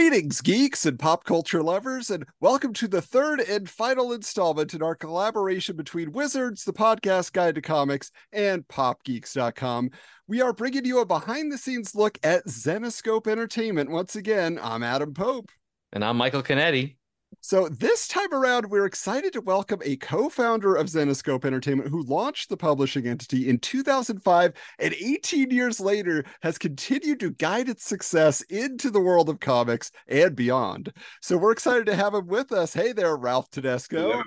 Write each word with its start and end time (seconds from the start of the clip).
Greetings, 0.00 0.40
geeks 0.40 0.86
and 0.86 0.98
pop 0.98 1.24
culture 1.24 1.62
lovers, 1.62 2.08
and 2.08 2.24
welcome 2.40 2.72
to 2.72 2.88
the 2.88 3.02
third 3.02 3.38
and 3.38 3.68
final 3.68 4.14
installment 4.14 4.72
in 4.72 4.82
our 4.82 4.94
collaboration 4.94 5.76
between 5.76 6.12
Wizards, 6.12 6.64
the 6.64 6.72
podcast 6.72 7.34
guide 7.34 7.56
to 7.56 7.60
comics, 7.60 8.10
and 8.32 8.66
popgeeks.com. 8.68 9.90
We 10.26 10.40
are 10.40 10.54
bringing 10.54 10.86
you 10.86 11.00
a 11.00 11.06
behind 11.06 11.52
the 11.52 11.58
scenes 11.58 11.94
look 11.94 12.18
at 12.22 12.46
Zenescope 12.46 13.26
Entertainment. 13.26 13.90
Once 13.90 14.16
again, 14.16 14.58
I'm 14.62 14.82
Adam 14.82 15.12
Pope. 15.12 15.50
And 15.92 16.02
I'm 16.02 16.16
Michael 16.16 16.42
Canetti. 16.42 16.96
So 17.42 17.68
this 17.68 18.06
time 18.06 18.32
around, 18.34 18.66
we're 18.66 18.84
excited 18.84 19.32
to 19.32 19.40
welcome 19.40 19.80
a 19.82 19.96
co-founder 19.96 20.76
of 20.76 20.88
Zenescope 20.88 21.46
Entertainment 21.46 21.88
who 21.88 22.02
launched 22.02 22.50
the 22.50 22.56
publishing 22.56 23.06
entity 23.06 23.48
in 23.48 23.58
2005 23.58 24.52
and 24.78 24.94
18 24.94 25.50
years 25.50 25.80
later 25.80 26.22
has 26.42 26.58
continued 26.58 27.18
to 27.20 27.30
guide 27.30 27.70
its 27.70 27.84
success 27.84 28.42
into 28.42 28.90
the 28.90 29.00
world 29.00 29.30
of 29.30 29.40
comics 29.40 29.90
and 30.06 30.36
beyond. 30.36 30.92
So 31.22 31.38
we're 31.38 31.52
excited 31.52 31.86
to 31.86 31.94
have 31.94 32.12
him 32.12 32.26
with 32.26 32.52
us. 32.52 32.74
Hey 32.74 32.92
there, 32.92 33.16
Ralph 33.16 33.50
Tedesco. 33.50 34.10
Yeah. 34.10 34.22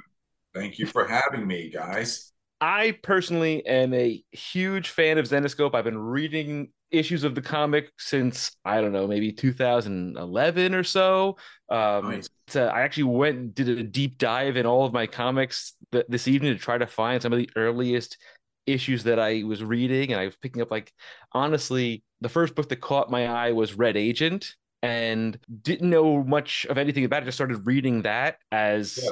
Thank 0.55 0.79
you 0.79 0.87
for 0.87 1.07
having 1.07 1.45
me, 1.45 1.69
guys. 1.69 2.31
I 2.61 2.97
personally 3.03 3.63
am 3.67 3.93
a 3.93 4.23
huge 4.31 4.89
fan 4.89 5.19
of 5.19 5.25
Zenescope. 5.25 5.75
I've 5.75 5.83
been 5.83 5.99
reading 5.99 6.71
issues 6.93 7.23
of 7.23 7.35
the 7.35 7.41
comic 7.41 7.91
since 7.97 8.55
I 8.63 8.79
don't 8.79 8.93
know, 8.93 9.07
maybe 9.07 9.31
2011 9.33 10.75
or 10.75 10.83
so. 10.83 11.37
Um, 11.69 12.11
nice. 12.11 12.29
so 12.47 12.67
I 12.67 12.81
actually 12.81 13.03
went 13.03 13.37
and 13.37 13.55
did 13.55 13.67
a 13.67 13.83
deep 13.83 14.17
dive 14.17 14.55
in 14.55 14.65
all 14.65 14.85
of 14.85 14.93
my 14.93 15.07
comics 15.07 15.73
th- 15.91 16.05
this 16.07 16.27
evening 16.27 16.53
to 16.53 16.59
try 16.59 16.77
to 16.77 16.87
find 16.87 17.21
some 17.21 17.33
of 17.33 17.39
the 17.39 17.49
earliest 17.55 18.17
issues 18.65 19.03
that 19.03 19.19
I 19.19 19.43
was 19.43 19.63
reading, 19.63 20.11
and 20.11 20.21
I 20.21 20.25
was 20.25 20.35
picking 20.37 20.61
up 20.61 20.71
like 20.71 20.93
honestly, 21.33 22.03
the 22.21 22.29
first 22.29 22.55
book 22.55 22.69
that 22.69 22.79
caught 22.79 23.11
my 23.11 23.27
eye 23.27 23.51
was 23.51 23.73
Red 23.73 23.97
Agent, 23.97 24.55
and 24.81 25.37
didn't 25.61 25.89
know 25.89 26.23
much 26.23 26.65
of 26.69 26.77
anything 26.77 27.05
about 27.05 27.23
it. 27.23 27.25
Just 27.25 27.37
started 27.37 27.65
reading 27.65 28.03
that 28.03 28.37
as 28.51 28.99
yeah. 29.03 29.09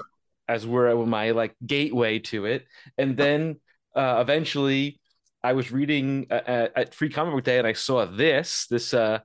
as 0.48 0.68
were 0.68 1.06
my 1.06 1.32
like 1.32 1.56
gateway 1.66 2.20
to 2.20 2.46
it, 2.46 2.66
and 2.98 3.18
then 3.18 3.60
uh, 3.96 4.20
eventually 4.22 5.01
I 5.44 5.54
was 5.54 5.72
reading 5.72 6.28
uh, 6.30 6.42
at, 6.46 6.78
at 6.78 6.96
Free 6.96 7.10
Comic 7.10 7.34
Book 7.34 7.44
Day 7.44 7.58
and 7.58 7.68
I 7.68 7.74
saw 7.74 8.06
this 8.06 8.68
this 8.68 8.94
uh, 8.94 9.20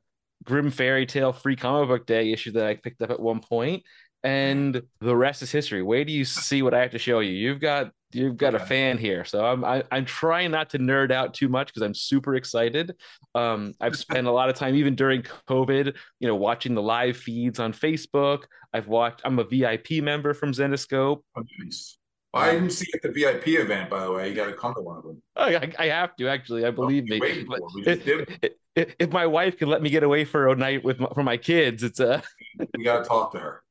Grim 0.45 0.71
Fairy 0.71 1.07
Tale 1.07 1.33
Free 1.33 1.57
Comic 1.57 1.89
Book 1.89 2.07
Day 2.07 2.33
issue 2.33 2.53
that 2.53 2.67
I 2.67 2.75
picked 2.75 3.03
up 3.03 3.11
at 3.11 3.21
one 3.21 3.41
point, 3.41 3.83
and 4.23 4.83
the 5.01 5.17
rest 5.17 5.43
is 5.43 5.51
history. 5.51 5.83
Wait 5.83 6.07
do 6.07 6.13
you 6.13 6.25
see 6.25 6.63
what 6.63 6.75
I 6.75 6.81
have 6.81 6.93
to 6.93 6.99
show 6.99 7.21
you? 7.21 7.33
You've 7.33 7.61
got 7.61 7.91
you've 8.13 8.37
got 8.37 8.55
a 8.55 8.59
fan 8.59 8.97
here, 8.99 9.25
so 9.25 9.45
I'm 9.45 9.65
I, 9.65 9.77
am 9.77 9.83
i 9.91 9.97
am 9.99 10.05
trying 10.05 10.51
not 10.51 10.71
to 10.71 10.79
nerd 10.79 11.11
out 11.11 11.35
too 11.35 11.49
much 11.49 11.69
because 11.69 11.83
I'm 11.83 11.95
super 11.95 12.35
excited. 12.37 12.95
Um, 13.35 13.75
I've 13.81 13.97
spent 13.97 14.27
a 14.27 14.33
lot 14.33 14.49
of 14.49 14.55
time 14.55 14.75
even 14.75 14.95
during 14.95 15.23
COVID, 15.23 15.95
you 16.21 16.29
know, 16.29 16.37
watching 16.37 16.75
the 16.75 16.83
live 16.83 17.17
feeds 17.17 17.61
on 17.61 17.73
Facebook. 17.73 18.45
I've 18.73 18.89
watched. 18.89 19.21
I'm 19.25 19.39
a 19.39 19.45
VIP 19.45 20.03
member 20.03 20.35
from 20.35 20.53
Zenescope. 20.53 21.23
Oh, 21.37 21.43
nice. 21.59 21.99
I 22.37 22.53
didn't 22.53 22.71
see 22.71 22.87
at 22.95 23.03
the 23.03 23.11
VIP 23.11 23.49
event, 23.49 23.91
by 23.91 24.05
the 24.05 24.13
way. 24.13 24.29
You 24.29 24.35
got 24.35 24.47
to 24.47 24.53
come 24.53 24.75
to 24.75 24.81
one 24.81 24.99
of 24.99 25.03
them. 25.05 25.23
I, 25.37 25.73
I 25.79 25.87
have 25.87 26.17
to 26.17 26.29
actually. 26.29 26.65
I 26.65 26.71
believe 26.71 27.05
me. 27.05 27.21
If, 27.23 28.29
if, 28.75 28.95
if, 28.99 29.11
my 29.11 29.27
wife 29.27 29.57
can 29.57 29.69
let 29.69 29.83
me 29.83 29.91
get 29.91 30.03
away 30.03 30.25
for 30.25 30.49
a 30.49 30.57
night 30.57 30.85
with 30.85 31.01
my, 31.01 31.09
for 31.15 31.23
my 31.23 31.37
kids, 31.37 31.83
it's 31.83 32.01
a. 32.01 32.23
we 32.77 32.85
got 32.85 33.03
to 33.03 33.05
talk 33.05 33.33
to 33.33 33.39
her. 33.39 33.63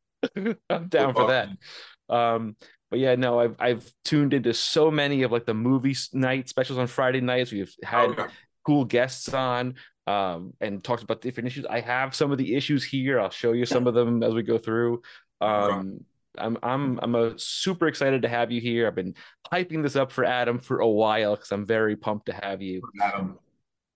I'm 0.69 0.88
down 0.88 1.13
for 1.13 1.27
that. 1.27 1.49
Um, 2.09 2.55
but 2.89 2.99
yeah, 2.99 3.16
no, 3.16 3.39
I've 3.39 3.55
I've 3.59 3.91
tuned 4.03 4.33
into 4.33 4.53
so 4.53 4.91
many 4.91 5.23
of 5.23 5.31
like 5.31 5.45
the 5.45 5.53
movie 5.53 5.95
night 6.13 6.49
specials 6.49 6.80
on 6.80 6.87
Friday 6.87 7.21
nights. 7.21 7.52
We've 7.52 7.73
had 7.83 8.11
okay. 8.11 8.26
cool 8.65 8.86
guests 8.86 9.33
on 9.33 9.76
um, 10.08 10.53
and 10.61 10.83
talked 10.83 11.03
about 11.03 11.21
different 11.21 11.47
issues. 11.47 11.65
I 11.65 11.82
have 11.82 12.15
some 12.15 12.32
of 12.32 12.37
the 12.37 12.55
issues 12.55 12.83
here. 12.83 13.20
I'll 13.20 13.30
show 13.30 13.53
you 13.53 13.65
some 13.65 13.87
of 13.87 13.93
them 13.93 14.23
as 14.23 14.33
we 14.33 14.43
go 14.43 14.58
through. 14.58 15.02
Um, 15.42 16.05
I'm 16.37 16.57
I'm 16.63 16.99
I'm 17.01 17.15
a 17.15 17.37
super 17.37 17.87
excited 17.87 18.21
to 18.23 18.29
have 18.29 18.51
you 18.51 18.61
here. 18.61 18.87
I've 18.87 18.95
been 18.95 19.15
hyping 19.51 19.83
this 19.83 19.95
up 19.95 20.11
for 20.11 20.23
Adam 20.25 20.59
for 20.59 20.79
a 20.79 20.89
while 20.89 21.35
because 21.35 21.51
I'm 21.51 21.65
very 21.65 21.95
pumped 21.95 22.27
to 22.27 22.33
have 22.33 22.61
you. 22.61 22.81
Adam. 23.01 23.39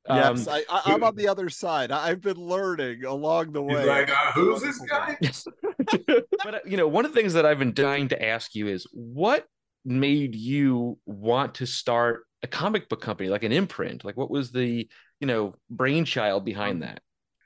Yes, 0.08 0.48
um, 0.48 0.62
I, 0.70 0.94
am 0.94 1.04
on 1.04 1.16
the 1.16 1.28
other 1.28 1.50
side. 1.50 1.92
I've 1.92 2.22
been 2.22 2.38
learning 2.38 3.06
along 3.06 3.52
the 3.52 3.62
way. 3.62 3.86
like, 3.86 4.10
uh, 4.10 4.32
who's 4.32 4.62
this 4.62 4.80
guy? 4.80 5.16
but 6.44 6.56
uh, 6.56 6.60
you 6.66 6.78
know, 6.78 6.88
one 6.88 7.06
of 7.06 7.14
the 7.14 7.20
things 7.20 7.34
that 7.34 7.46
I've 7.46 7.60
been 7.60 7.76
dying 7.76 8.08
to 8.08 8.26
ask 8.26 8.56
you 8.56 8.68
is 8.68 8.88
what 8.92 9.46
made 9.86 10.34
you 10.34 10.98
want 11.06 11.56
to 11.56 11.68
start 11.68 12.24
a 12.42 12.48
comic 12.48 12.90
book 12.90 13.02
company, 13.02 13.30
like 13.30 13.44
an 13.44 13.52
imprint? 13.52 14.04
Like, 14.04 14.18
what 14.18 14.32
was 14.32 14.52
the 14.52 14.88
you 15.20 15.28
know 15.28 15.54
brainchild 15.70 16.44
behind 16.44 16.82
um, 16.84 16.90
that? 16.90 17.02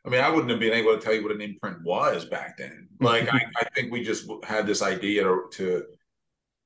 I 0.06 0.10
mean, 0.10 0.20
I 0.20 0.30
wouldn't 0.30 0.50
have 0.50 0.60
been 0.60 0.74
able 0.74 0.96
to 0.96 1.02
tell 1.02 1.14
you 1.14 1.24
what 1.24 1.32
an 1.32 1.42
imprint 1.42 1.82
was 1.84 2.26
back 2.26 2.58
then. 2.58 2.88
Like, 3.00 3.32
I, 3.34 3.42
I, 3.58 3.64
think 3.74 3.92
we 3.92 4.04
just 4.04 4.30
had 4.44 4.68
this 4.68 4.82
idea 4.82 5.24
to 5.24 5.48
to, 5.54 5.86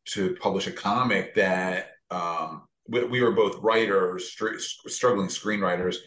to 0.08 0.36
publish 0.42 0.68
a 0.68 0.72
comic 0.72 1.36
that 1.36 1.92
um, 2.10 2.64
we, 2.88 3.04
we, 3.04 3.22
were 3.22 3.32
both 3.32 3.62
writers, 3.62 4.32
str- 4.32 4.58
struggling 4.58 5.28
screenwriters, 5.28 5.98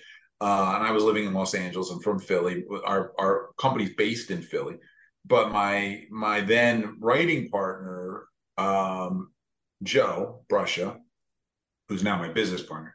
uh, 0.41 0.73
and 0.75 0.85
I 0.85 0.91
was 0.91 1.05
living 1.05 1.25
in 1.25 1.33
Los 1.33 1.55
Angeles. 1.55 1.91
I'm 1.91 2.01
from 2.01 2.19
Philly. 2.19 2.65
Our 2.85 3.13
our 3.19 3.51
company's 3.59 3.95
based 3.95 4.33
in 4.33 4.43
Philly, 4.43 4.79
but 5.25 5.53
my 5.53 6.03
my 6.11 6.41
then 6.41 6.97
writing 6.99 7.49
partner, 7.49 8.25
um, 8.59 9.31
Joe 9.85 10.43
Brusha, 10.51 10.99
who's 11.89 12.03
now 12.03 12.19
my 12.19 12.33
business 12.33 12.63
partner, 12.63 12.93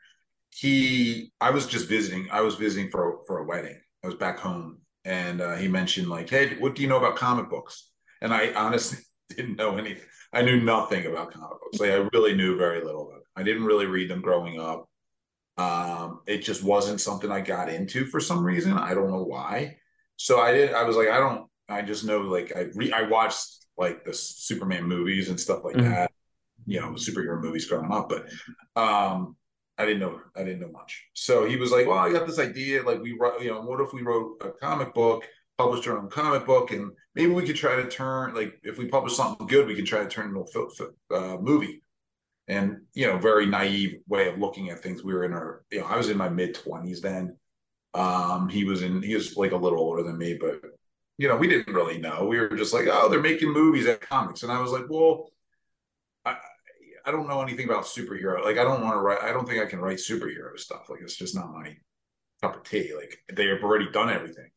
he 0.53 1.31
I 1.39 1.51
was 1.51 1.67
just 1.67 1.87
visiting. 1.87 2.27
I 2.31 2.41
was 2.41 2.55
visiting 2.55 2.91
for 2.91 3.19
for 3.27 3.39
a 3.39 3.45
wedding 3.45 3.79
I 4.05 4.07
was 4.07 4.15
back 4.15 4.37
home, 4.37 4.77
and 5.03 5.41
uh, 5.41 5.55
he 5.55 5.67
mentioned 5.67 6.09
like, 6.09 6.29
"Hey, 6.29 6.57
what 6.59 6.75
do 6.75 6.83
you 6.83 6.87
know 6.87 6.97
about 6.97 7.15
comic 7.15 7.49
books?" 7.49 7.89
And 8.21 8.31
I 8.31 8.53
honestly 8.53 8.99
didn't 9.35 9.55
know 9.55 9.77
anything. 9.77 10.05
I 10.31 10.43
knew 10.43 10.61
nothing 10.61 11.07
about 11.07 11.33
comic 11.33 11.59
books. 11.59 11.79
Like 11.79 11.89
I 11.89 12.07
really 12.13 12.35
knew 12.35 12.55
very 12.55 12.83
little 12.83 13.09
of 13.09 13.17
it. 13.17 13.23
I 13.35 13.41
didn't 13.41 13.65
really 13.65 13.87
read 13.87 14.09
them 14.09 14.21
growing 14.21 14.59
up. 14.59 14.87
Um, 15.57 16.21
it 16.27 16.39
just 16.39 16.63
wasn't 16.63 17.01
something 17.01 17.31
I 17.31 17.41
got 17.41 17.67
into 17.67 18.05
for 18.05 18.19
some 18.19 18.43
reason. 18.43 18.73
I 18.73 18.93
don't 18.93 19.09
know 19.09 19.23
why. 19.23 19.77
So 20.17 20.39
I 20.39 20.51
did. 20.51 20.73
I 20.73 20.83
was 20.83 20.95
like, 20.95 21.07
I 21.07 21.17
don't. 21.17 21.49
I 21.67 21.81
just 21.81 22.05
know 22.05 22.19
like 22.21 22.55
I 22.55 22.67
re, 22.75 22.91
I 22.91 23.03
watched 23.03 23.65
like 23.75 24.05
the 24.05 24.13
Superman 24.13 24.83
movies 24.83 25.29
and 25.29 25.39
stuff 25.39 25.63
like 25.63 25.77
mm-hmm. 25.77 25.89
that. 25.89 26.11
You 26.67 26.79
know, 26.79 26.91
superhero 26.91 27.41
movies 27.41 27.65
growing 27.65 27.91
up, 27.91 28.09
but 28.09 28.27
um, 28.79 29.35
I 29.77 29.85
didn't 29.85 29.99
know 29.99 30.21
I 30.35 30.43
didn't 30.43 30.61
know 30.61 30.71
much. 30.71 31.05
So 31.13 31.45
he 31.45 31.57
was 31.57 31.71
like, 31.71 31.87
"Well, 31.87 31.97
I 31.97 32.11
got 32.11 32.27
this 32.27 32.39
idea. 32.39 32.83
Like 32.83 33.01
we 33.01 33.13
wrote, 33.19 33.41
you 33.41 33.51
know, 33.51 33.61
what 33.61 33.81
if 33.81 33.93
we 33.93 34.01
wrote 34.01 34.37
a 34.41 34.51
comic 34.51 34.93
book, 34.93 35.25
published 35.57 35.87
our 35.87 35.97
own 35.97 36.09
comic 36.09 36.45
book, 36.45 36.71
and 36.71 36.91
maybe 37.13 37.31
we 37.33 37.45
could 37.45 37.55
try 37.55 37.75
to 37.75 37.89
turn 37.89 38.33
like 38.33 38.59
if 38.63 38.77
we 38.77 38.87
publish 38.87 39.15
something 39.15 39.47
good, 39.47 39.67
we 39.67 39.75
could 39.75 39.85
try 39.85 39.99
to 39.99 40.09
turn 40.09 40.35
it 40.35 40.39
into 40.39 40.91
a 41.11 41.15
uh, 41.15 41.37
movie." 41.37 41.81
And 42.47 42.81
you 42.93 43.07
know, 43.07 43.17
very 43.17 43.45
naive 43.45 43.99
way 44.07 44.29
of 44.29 44.37
looking 44.39 44.69
at 44.69 44.81
things. 44.81 45.03
We 45.03 45.13
were 45.13 45.25
in 45.25 45.33
our, 45.33 45.63
you 45.71 45.79
know, 45.79 45.87
I 45.87 45.97
was 45.97 46.09
in 46.09 46.17
my 46.17 46.29
mid 46.29 46.55
twenties 46.55 47.01
then. 47.01 47.37
Um, 47.93 48.49
he 48.49 48.65
was 48.65 48.81
in, 48.81 49.01
he 49.01 49.15
was 49.15 49.37
like 49.37 49.51
a 49.53 49.57
little 49.57 49.79
older 49.79 50.03
than 50.03 50.17
me, 50.17 50.37
but 50.39 50.61
you 51.17 51.27
know, 51.27 51.37
we 51.37 51.47
didn't 51.47 51.73
really 51.73 51.97
know. 51.97 52.25
We 52.25 52.37
were 52.39 52.55
just 52.55 52.73
like, 52.73 52.87
oh, 52.89 53.09
they're 53.09 53.21
making 53.21 53.51
movies 53.51 53.87
at 53.87 54.01
comics, 54.01 54.43
and 54.43 54.51
I 54.51 54.61
was 54.61 54.71
like, 54.71 54.85
well, 54.89 55.29
I 57.05 57.11
don't 57.11 57.27
know 57.27 57.41
anything 57.41 57.65
about 57.65 57.85
superhero. 57.85 58.43
Like 58.43 58.57
I 58.57 58.63
don't 58.63 58.81
want 58.81 58.95
to 58.95 58.99
write. 58.99 59.23
I 59.23 59.31
don't 59.31 59.47
think 59.47 59.61
I 59.61 59.65
can 59.65 59.79
write 59.79 59.97
superhero 59.97 60.57
stuff. 60.57 60.89
Like 60.89 61.01
it's 61.01 61.15
just 61.15 61.35
not 61.35 61.51
my 61.51 61.75
cup 62.41 62.57
of 62.57 62.63
tea. 62.63 62.93
Like 62.95 63.17
they 63.33 63.47
have 63.47 63.63
already 63.63 63.89
done 63.91 64.09
everything. 64.09 64.49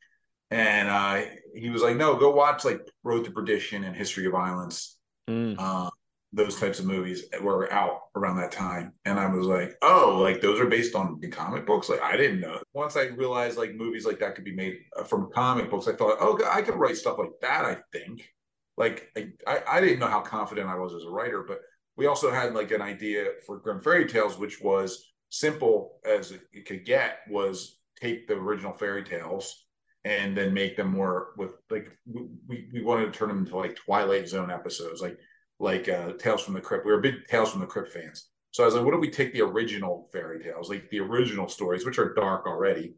And 0.50 0.88
uh, 0.88 1.25
he 1.54 1.69
was 1.69 1.82
like, 1.82 1.97
no, 1.97 2.16
go 2.16 2.31
watch 2.31 2.64
like 2.64 2.81
Road 3.04 3.24
to 3.27 3.30
Perdition 3.30 3.84
and 3.84 3.95
History 3.95 4.27
of 4.27 4.33
Violence. 4.33 4.97
Mm. 5.28 5.56
Uh, 5.59 5.91
those 6.33 6.59
types 6.60 6.78
of 6.78 6.86
movies 6.86 7.24
were 7.41 7.72
out 7.72 8.00
around 8.15 8.36
that 8.36 8.53
time. 8.53 8.92
And 9.04 9.18
I 9.18 9.28
was 9.28 9.47
like, 9.47 9.74
oh, 9.83 10.18
like 10.22 10.41
those 10.41 10.60
are 10.60 10.66
based 10.66 10.95
on 10.95 11.21
comic 11.30 11.66
books. 11.66 11.89
Like 11.89 12.03
I 12.03 12.16
didn't 12.16 12.41
know. 12.41 12.60
Once 12.74 12.97
I 12.97 13.04
realized 13.04 13.59
like 13.59 13.74
movies 13.74 14.06
like 14.06 14.18
that 14.21 14.34
could 14.34 14.45
be 14.45 14.54
made 14.54 14.78
uh, 14.98 15.04
from 15.04 15.30
comic 15.33 15.71
books, 15.71 15.89
I 15.89 15.92
thought, 15.92 16.16
oh, 16.21 16.39
I 16.50 16.62
could 16.62 16.77
write 16.77 16.97
stuff 16.97 17.18
like 17.18 17.33
that. 17.42 17.65
I 17.65 17.78
think. 17.92 18.30
Like 18.77 19.10
I, 19.47 19.62
I 19.68 19.80
didn't 19.80 19.98
know 19.98 20.06
how 20.06 20.21
confident 20.21 20.68
I 20.68 20.77
was 20.77 20.95
as 20.95 21.04
a 21.04 21.10
writer, 21.10 21.45
but 21.47 21.59
we 21.98 22.06
also 22.06 22.30
had 22.30 22.54
like 22.54 22.71
an 22.71 22.80
idea 22.80 23.27
for 23.45 23.59
Grim 23.59 23.83
Fairy 23.83 24.06
Tales, 24.06 24.39
which 24.39 24.60
was 24.62 25.10
simple 25.30 25.98
as 26.06 26.30
it 26.30 26.65
could 26.65 26.86
get, 26.86 27.18
was 27.28 27.80
take 28.00 28.28
the 28.28 28.34
original 28.34 28.72
fairy 28.72 29.03
tales 29.03 29.65
and 30.04 30.36
then 30.36 30.54
make 30.54 30.77
them 30.77 30.92
more 30.92 31.30
with 31.36 31.54
like 31.71 31.91
we, 32.06 32.68
we 32.72 32.83
wanted 32.83 33.12
to 33.12 33.18
turn 33.18 33.28
them 33.28 33.39
into 33.39 33.56
like 33.56 33.74
Twilight 33.74 34.28
Zone 34.28 34.48
episodes, 34.50 35.03
like 35.03 35.18
like 35.59 35.89
uh, 35.89 36.12
Tales 36.12 36.42
from 36.42 36.54
the 36.54 36.60
Crypt. 36.60 36.86
We 36.86 36.92
were 36.92 37.00
big 37.00 37.27
Tales 37.28 37.50
from 37.50 37.60
the 37.60 37.66
Crypt 37.66 37.92
fans. 37.92 38.28
So 38.53 38.62
I 38.62 38.66
was 38.66 38.77
like, 38.77 38.84
what 38.84 38.95
if 38.95 39.00
we 39.00 39.10
take 39.10 39.33
the 39.33 39.42
original 39.42 40.09
fairy 40.12 40.42
tales, 40.42 40.71
like 40.71 40.89
the 40.91 41.00
original 41.00 41.48
stories, 41.48 41.84
which 41.84 41.98
are 41.98 42.15
dark 42.15 42.47
already, 42.47 42.95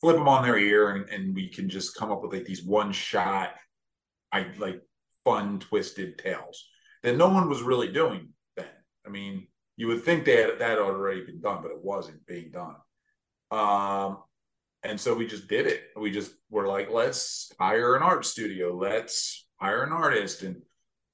flip 0.00 0.16
them 0.16 0.28
on 0.28 0.42
their 0.42 0.58
ear, 0.58 0.90
and, 0.96 1.08
and 1.10 1.34
we 1.34 1.48
can 1.48 1.68
just 1.68 1.94
come 1.94 2.10
up 2.10 2.22
with 2.22 2.32
like 2.32 2.46
these 2.46 2.64
one 2.64 2.90
shot, 2.90 3.50
I 4.32 4.46
like 4.58 4.80
fun 5.24 5.60
twisted 5.60 6.16
tales 6.16 6.66
that 7.06 7.16
no 7.16 7.28
one 7.28 7.48
was 7.48 7.62
really 7.62 7.92
doing 7.92 8.30
then. 8.56 8.66
I 9.06 9.10
mean, 9.10 9.46
you 9.76 9.86
would 9.86 10.02
think 10.02 10.24
that 10.24 10.58
that 10.58 10.70
had 10.70 10.78
already 10.78 11.24
been 11.24 11.40
done, 11.40 11.62
but 11.62 11.70
it 11.70 11.80
wasn't 11.80 12.26
being 12.26 12.50
done. 12.50 12.74
Um, 13.52 14.18
and 14.82 15.00
so 15.00 15.14
we 15.14 15.26
just 15.26 15.46
did 15.46 15.68
it. 15.68 15.84
We 15.96 16.10
just 16.10 16.32
were 16.50 16.66
like, 16.66 16.90
let's 16.90 17.52
hire 17.60 17.94
an 17.94 18.02
art 18.02 18.26
studio. 18.26 18.76
Let's 18.76 19.46
hire 19.60 19.84
an 19.84 19.92
artist, 19.92 20.42
and 20.42 20.62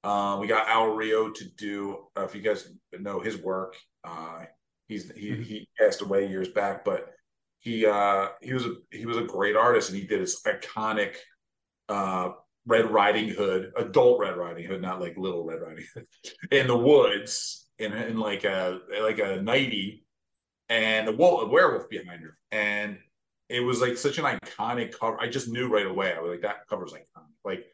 uh, 0.03 0.37
we 0.41 0.47
got 0.47 0.67
Al 0.67 0.95
Rio 0.95 1.29
to 1.29 1.45
do. 1.57 2.07
Uh, 2.17 2.23
if 2.23 2.33
you 2.33 2.41
guys 2.41 2.67
know 2.91 3.19
his 3.19 3.37
work, 3.37 3.75
uh, 4.03 4.45
he's 4.87 5.11
he 5.11 5.29
mm-hmm. 5.29 5.43
he 5.43 5.69
passed 5.79 6.01
away 6.01 6.27
years 6.27 6.47
back, 6.47 6.83
but 6.83 7.13
he 7.59 7.85
uh, 7.85 8.29
he 8.41 8.53
was 8.53 8.65
a 8.65 8.73
he 8.91 9.05
was 9.05 9.17
a 9.17 9.23
great 9.23 9.55
artist, 9.55 9.89
and 9.91 9.99
he 9.99 10.07
did 10.07 10.21
his 10.21 10.41
iconic 10.41 11.17
uh, 11.87 12.31
Red 12.65 12.91
Riding 12.91 13.29
Hood, 13.29 13.71
adult 13.75 14.19
Red 14.19 14.37
Riding 14.37 14.65
Hood, 14.65 14.81
not 14.81 15.01
like 15.01 15.17
little 15.17 15.43
Red 15.43 15.61
Riding 15.61 15.85
Hood, 15.93 16.05
in 16.51 16.67
the 16.67 16.77
woods 16.77 17.67
in, 17.77 17.93
in 17.93 18.17
like 18.17 18.43
a 18.43 18.79
like 19.01 19.19
a 19.19 19.41
nighty, 19.41 20.05
and 20.69 21.07
a, 21.07 21.11
wolf, 21.11 21.43
a 21.43 21.47
werewolf 21.47 21.89
behind 21.89 22.21
her, 22.23 22.37
and 22.51 22.97
it 23.49 23.59
was 23.59 23.81
like 23.81 23.97
such 23.97 24.17
an 24.17 24.25
iconic 24.25 24.97
cover. 24.97 25.19
I 25.19 25.27
just 25.27 25.49
knew 25.49 25.67
right 25.67 25.85
away. 25.85 26.13
I 26.13 26.19
was 26.19 26.31
like, 26.31 26.41
that 26.41 26.67
cover's 26.69 26.93
iconic. 26.93 27.33
Like 27.43 27.65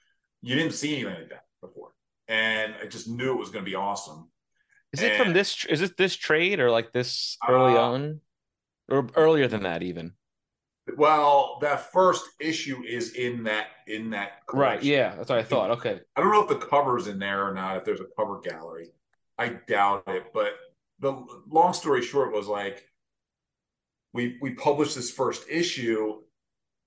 you 0.42 0.56
didn't 0.56 0.74
see 0.74 0.96
anything 0.96 1.14
like 1.14 1.30
that 1.30 1.46
before, 1.62 1.92
and 2.28 2.74
I 2.82 2.88
just 2.88 3.08
knew 3.08 3.34
it 3.34 3.40
was 3.40 3.50
going 3.50 3.64
to 3.64 3.70
be 3.70 3.76
awesome. 3.76 4.32
Is 4.92 5.02
and, 5.04 5.12
it 5.12 5.18
from 5.18 5.34
this? 5.34 5.66
Is 5.66 5.82
it 5.82 5.98
this 5.98 6.16
trade 6.16 6.60
or 6.60 6.72
like 6.72 6.92
this 6.92 7.38
early 7.48 7.78
uh, 7.78 7.82
on, 7.82 8.22
or 8.90 9.08
earlier 9.16 9.48
than 9.48 9.64
that 9.64 9.84
even? 9.84 10.14
Well, 10.98 11.58
that 11.62 11.92
first 11.92 12.26
issue 12.40 12.84
is 12.84 13.14
in 13.14 13.44
that 13.44 13.68
in 13.88 14.10
that 14.12 14.46
collection. 14.48 14.78
right. 14.78 14.84
Yeah, 14.84 15.16
that's 15.16 15.30
what 15.30 15.40
I 15.40 15.44
thought. 15.44 15.72
Okay, 15.72 16.00
I 16.16 16.22
don't 16.22 16.32
know 16.32 16.44
if 16.44 16.50
the 16.50 16.66
cover's 16.66 17.08
in 17.08 17.20
there 17.20 17.48
or 17.48 17.54
not. 17.54 17.78
If 17.78 17.86
there's 17.86 18.02
a 18.02 18.08
cover 18.18 18.40
gallery, 18.40 18.90
I 19.38 19.58
doubt 19.68 20.04
it. 20.08 20.28
But 20.34 20.54
the 21.00 21.26
long 21.48 21.74
story 21.74 22.02
short 22.02 22.34
was 22.34 22.48
like 22.48 22.84
we 24.14 24.38
we 24.42 24.52
published 24.52 24.96
this 24.96 25.12
first 25.12 25.46
issue 25.50 26.22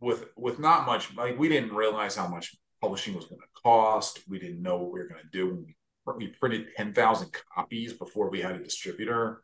with 0.00 0.26
with 0.36 0.58
not 0.58 0.86
much. 0.86 1.14
Like 1.16 1.38
we 1.38 1.48
didn't 1.48 1.74
realize 1.74 2.16
how 2.16 2.28
much 2.28 2.54
publishing 2.80 3.14
was 3.14 3.26
going 3.26 3.40
to 3.40 3.62
cost. 3.62 4.20
We 4.28 4.38
didn't 4.38 4.62
know 4.62 4.76
what 4.76 4.92
we 4.92 5.00
were 5.00 5.08
going 5.08 5.22
to 5.22 5.30
do. 5.30 5.66
We, 6.06 6.14
we 6.16 6.26
printed 6.40 6.68
ten 6.76 6.92
thousand 6.92 7.32
copies 7.54 7.92
before 7.92 8.30
we 8.30 8.40
had 8.40 8.56
a 8.56 8.62
distributor. 8.62 9.42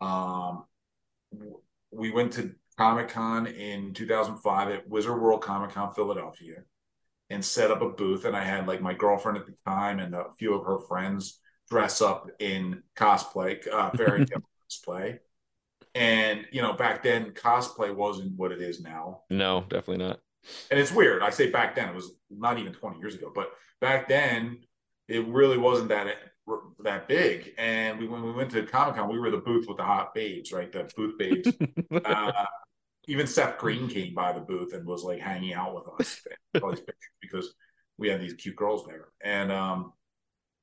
Um, 0.00 0.64
we 1.90 2.10
went 2.10 2.32
to 2.34 2.54
Comic 2.78 3.08
Con 3.08 3.46
in 3.46 3.94
2005 3.94 4.68
at 4.68 4.88
Wizard 4.88 5.20
World 5.20 5.42
Comic 5.42 5.70
Con 5.70 5.92
Philadelphia 5.94 6.56
and 7.30 7.44
set 7.44 7.70
up 7.70 7.82
a 7.82 7.88
booth. 7.88 8.24
And 8.24 8.36
I 8.36 8.44
had 8.44 8.66
like 8.66 8.80
my 8.80 8.94
girlfriend 8.94 9.38
at 9.38 9.46
the 9.46 9.54
time 9.66 9.98
and 9.98 10.14
a 10.14 10.26
few 10.38 10.54
of 10.54 10.64
her 10.64 10.78
friends 10.78 11.40
dress 11.70 12.00
up 12.00 12.30
in 12.38 12.82
cosplay, 12.94 13.66
uh, 13.72 13.90
fairy 13.96 14.24
tale 14.26 14.42
cosplay. 14.70 15.18
And 15.94 16.46
you 16.52 16.60
know, 16.60 16.74
back 16.74 17.02
then 17.02 17.30
cosplay 17.30 17.94
wasn't 17.94 18.36
what 18.36 18.52
it 18.52 18.60
is 18.60 18.80
now. 18.80 19.22
No, 19.30 19.62
definitely 19.62 20.04
not. 20.04 20.20
And 20.70 20.78
it's 20.78 20.92
weird. 20.92 21.22
I 21.22 21.30
say 21.30 21.50
back 21.50 21.74
then; 21.74 21.88
it 21.88 21.94
was 21.94 22.12
not 22.30 22.58
even 22.58 22.72
20 22.72 22.98
years 22.98 23.14
ago. 23.14 23.32
But 23.34 23.50
back 23.80 24.06
then, 24.06 24.58
it 25.08 25.26
really 25.26 25.58
wasn't 25.58 25.88
that 25.88 26.08
that 26.84 27.08
big. 27.08 27.54
And 27.58 27.98
we 27.98 28.06
when 28.06 28.22
we 28.22 28.32
went 28.32 28.50
to 28.52 28.64
Comic 28.64 28.96
Con, 28.96 29.08
we 29.08 29.18
were 29.18 29.30
the 29.30 29.38
booth 29.38 29.66
with 29.66 29.78
the 29.78 29.84
hot 29.84 30.14
babes, 30.14 30.52
right? 30.52 30.70
The 30.70 30.88
booth 30.96 31.18
babes. 31.18 31.50
uh, 32.04 32.44
even 33.06 33.26
Seth 33.26 33.58
Green 33.58 33.88
came 33.88 34.14
by 34.14 34.32
the 34.32 34.40
booth 34.40 34.72
and 34.72 34.86
was 34.86 35.04
like 35.04 35.20
hanging 35.20 35.54
out 35.54 35.74
with 35.74 36.00
us 36.00 36.20
because 37.20 37.54
we 37.98 38.08
had 38.08 38.20
these 38.20 38.34
cute 38.34 38.56
girls 38.56 38.84
there. 38.86 39.08
And 39.22 39.52
um, 39.52 39.92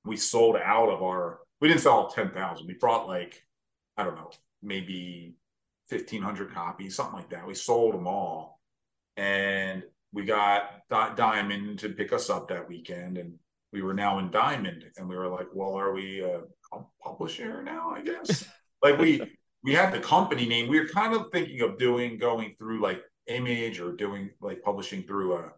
we 0.05 0.17
sold 0.17 0.57
out 0.57 0.89
of 0.89 1.01
our. 1.01 1.39
We 1.61 1.69
didn't 1.69 1.81
sell 1.81 2.07
ten 2.07 2.31
thousand. 2.31 2.67
We 2.67 2.73
brought 2.73 3.07
like 3.07 3.41
I 3.97 4.03
don't 4.03 4.15
know, 4.15 4.31
maybe 4.61 5.35
fifteen 5.89 6.21
hundred 6.21 6.53
copies, 6.53 6.95
something 6.95 7.15
like 7.15 7.29
that. 7.29 7.47
We 7.47 7.55
sold 7.55 7.93
them 7.93 8.07
all, 8.07 8.59
and 9.15 9.83
we 10.11 10.25
got 10.25 10.81
Diamond 10.89 11.79
to 11.79 11.89
pick 11.89 12.11
us 12.11 12.29
up 12.29 12.49
that 12.49 12.67
weekend, 12.67 13.17
and 13.17 13.35
we 13.71 13.81
were 13.81 13.93
now 13.93 14.19
in 14.19 14.29
Diamond, 14.29 14.83
and 14.97 15.07
we 15.07 15.15
were 15.15 15.29
like, 15.29 15.47
"Well, 15.53 15.75
are 15.75 15.93
we 15.93 16.21
a 16.21 16.41
publisher 17.01 17.63
now? 17.63 17.91
I 17.91 18.01
guess." 18.01 18.45
like 18.83 18.99
we 18.99 19.21
we 19.63 19.73
had 19.73 19.93
the 19.93 19.99
company 19.99 20.45
name. 20.45 20.67
We 20.67 20.79
were 20.79 20.87
kind 20.87 21.13
of 21.13 21.31
thinking 21.31 21.61
of 21.61 21.77
doing 21.77 22.17
going 22.17 22.55
through 22.57 22.81
like 22.81 23.01
Image 23.27 23.79
or 23.79 23.93
doing 23.93 24.29
like 24.41 24.61
publishing 24.61 25.03
through 25.03 25.35
a. 25.37 25.53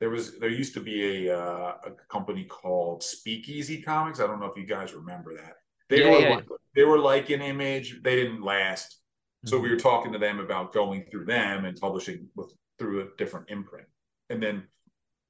There 0.00 0.10
was 0.10 0.38
there 0.38 0.50
used 0.50 0.74
to 0.74 0.80
be 0.80 1.26
a 1.26 1.38
uh, 1.38 1.76
a 1.84 1.90
company 2.10 2.44
called 2.44 3.02
Speakeasy 3.02 3.80
Comics. 3.80 4.18
I 4.18 4.26
don't 4.26 4.40
know 4.40 4.46
if 4.46 4.56
you 4.56 4.66
guys 4.66 4.92
remember 4.92 5.36
that. 5.36 5.54
They 5.88 6.00
yeah, 6.00 6.10
were 6.10 6.18
yeah. 6.18 6.40
they 6.74 6.84
were 6.84 6.98
like 6.98 7.30
an 7.30 7.42
Image. 7.42 8.00
They 8.02 8.16
didn't 8.16 8.42
last, 8.42 8.98
so 9.44 9.58
we 9.58 9.70
were 9.70 9.76
talking 9.76 10.12
to 10.12 10.18
them 10.18 10.40
about 10.40 10.74
going 10.74 11.04
through 11.10 11.26
them 11.26 11.64
and 11.64 11.78
publishing 11.78 12.28
with 12.34 12.52
through 12.78 13.02
a 13.02 13.06
different 13.16 13.48
imprint. 13.48 13.86
And 14.28 14.42
then 14.42 14.64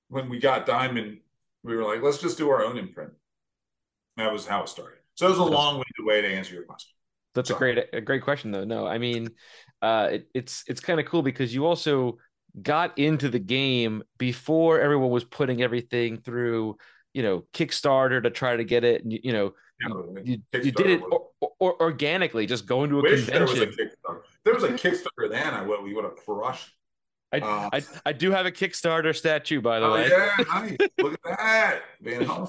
when 0.09 0.31
we 0.31 0.39
got 0.39 0.65
Diamond, 0.65 1.19
we 1.63 1.77
were 1.77 1.85
like, 1.85 2.03
let's 2.03 2.19
just 2.19 2.39
do 2.39 2.49
our 2.49 2.65
own 2.65 2.79
imprint. 2.79 3.13
That 4.17 4.33
was 4.33 4.47
how 4.47 4.63
it 4.63 4.71
started. 4.71 5.01
So 5.15 5.27
it 5.27 5.31
was 5.31 5.39
a 5.39 5.45
long-winded 5.45 5.85
way 6.01 6.23
to 6.23 6.29
answer 6.29 6.55
your 6.55 6.65
question. 6.65 6.96
That's 7.37 7.51
Sorry. 7.51 7.71
a 7.71 7.75
great 7.75 7.89
a 7.93 8.01
great 8.01 8.23
question 8.23 8.51
though. 8.51 8.65
No, 8.65 8.87
I 8.87 8.99
mean, 8.99 9.29
uh, 9.83 10.09
it, 10.13 10.29
it's 10.35 10.65
it's 10.67 10.81
kind 10.81 10.99
of 10.99 11.07
cool 11.07 11.23
because 11.23 11.55
you 11.55 11.67
also 11.67 12.19
got 12.61 12.99
into 12.99 13.29
the 13.29 13.39
game 13.39 14.03
before 14.19 14.81
everyone 14.81 15.11
was 15.11 15.25
putting 15.25 15.63
everything 15.63 16.17
through, 16.17 16.77
you 17.13 17.23
know, 17.23 17.45
Kickstarter 17.53 18.23
to 18.23 18.31
try 18.31 18.57
to 18.57 18.65
get 18.65 18.83
it. 18.83 19.05
And, 19.05 19.13
you 19.13 19.33
know, 19.33 19.53
yeah, 19.81 20.23
you, 20.25 20.43
you, 20.55 20.73
did 20.73 20.87
it 20.87 21.03
or, 21.03 21.29
or, 21.61 21.83
organically, 21.83 22.47
just 22.47 22.67
going 22.67 22.89
to 22.89 23.01
a 23.01 23.03
convention. 23.03 23.35
There 23.35 23.43
was 23.47 23.61
a 23.61 23.67
Kickstarter. 23.67 24.21
There 24.45 24.55
was 24.55 24.65
a 24.65 24.69
Kickstarter 24.69 25.31
then. 25.31 25.53
I 25.55 25.63
would 25.63 25.83
we 25.83 25.95
would 25.95 26.05
have 26.05 26.17
crushed. 26.17 26.73
I, 27.33 27.39
uh, 27.41 27.71
I 27.73 27.83
I 28.07 28.13
do 28.13 28.31
have 28.31 28.47
a 28.47 28.53
Kickstarter 28.53 29.15
statue, 29.15 29.61
by 29.61 29.81
the 29.81 29.87
oh, 29.87 29.93
way. 29.93 30.09
Yeah, 30.09 30.37
nice. 30.49 30.77
Look 30.99 31.13
at 31.13 31.39
that, 31.39 31.83
man. 32.01 32.47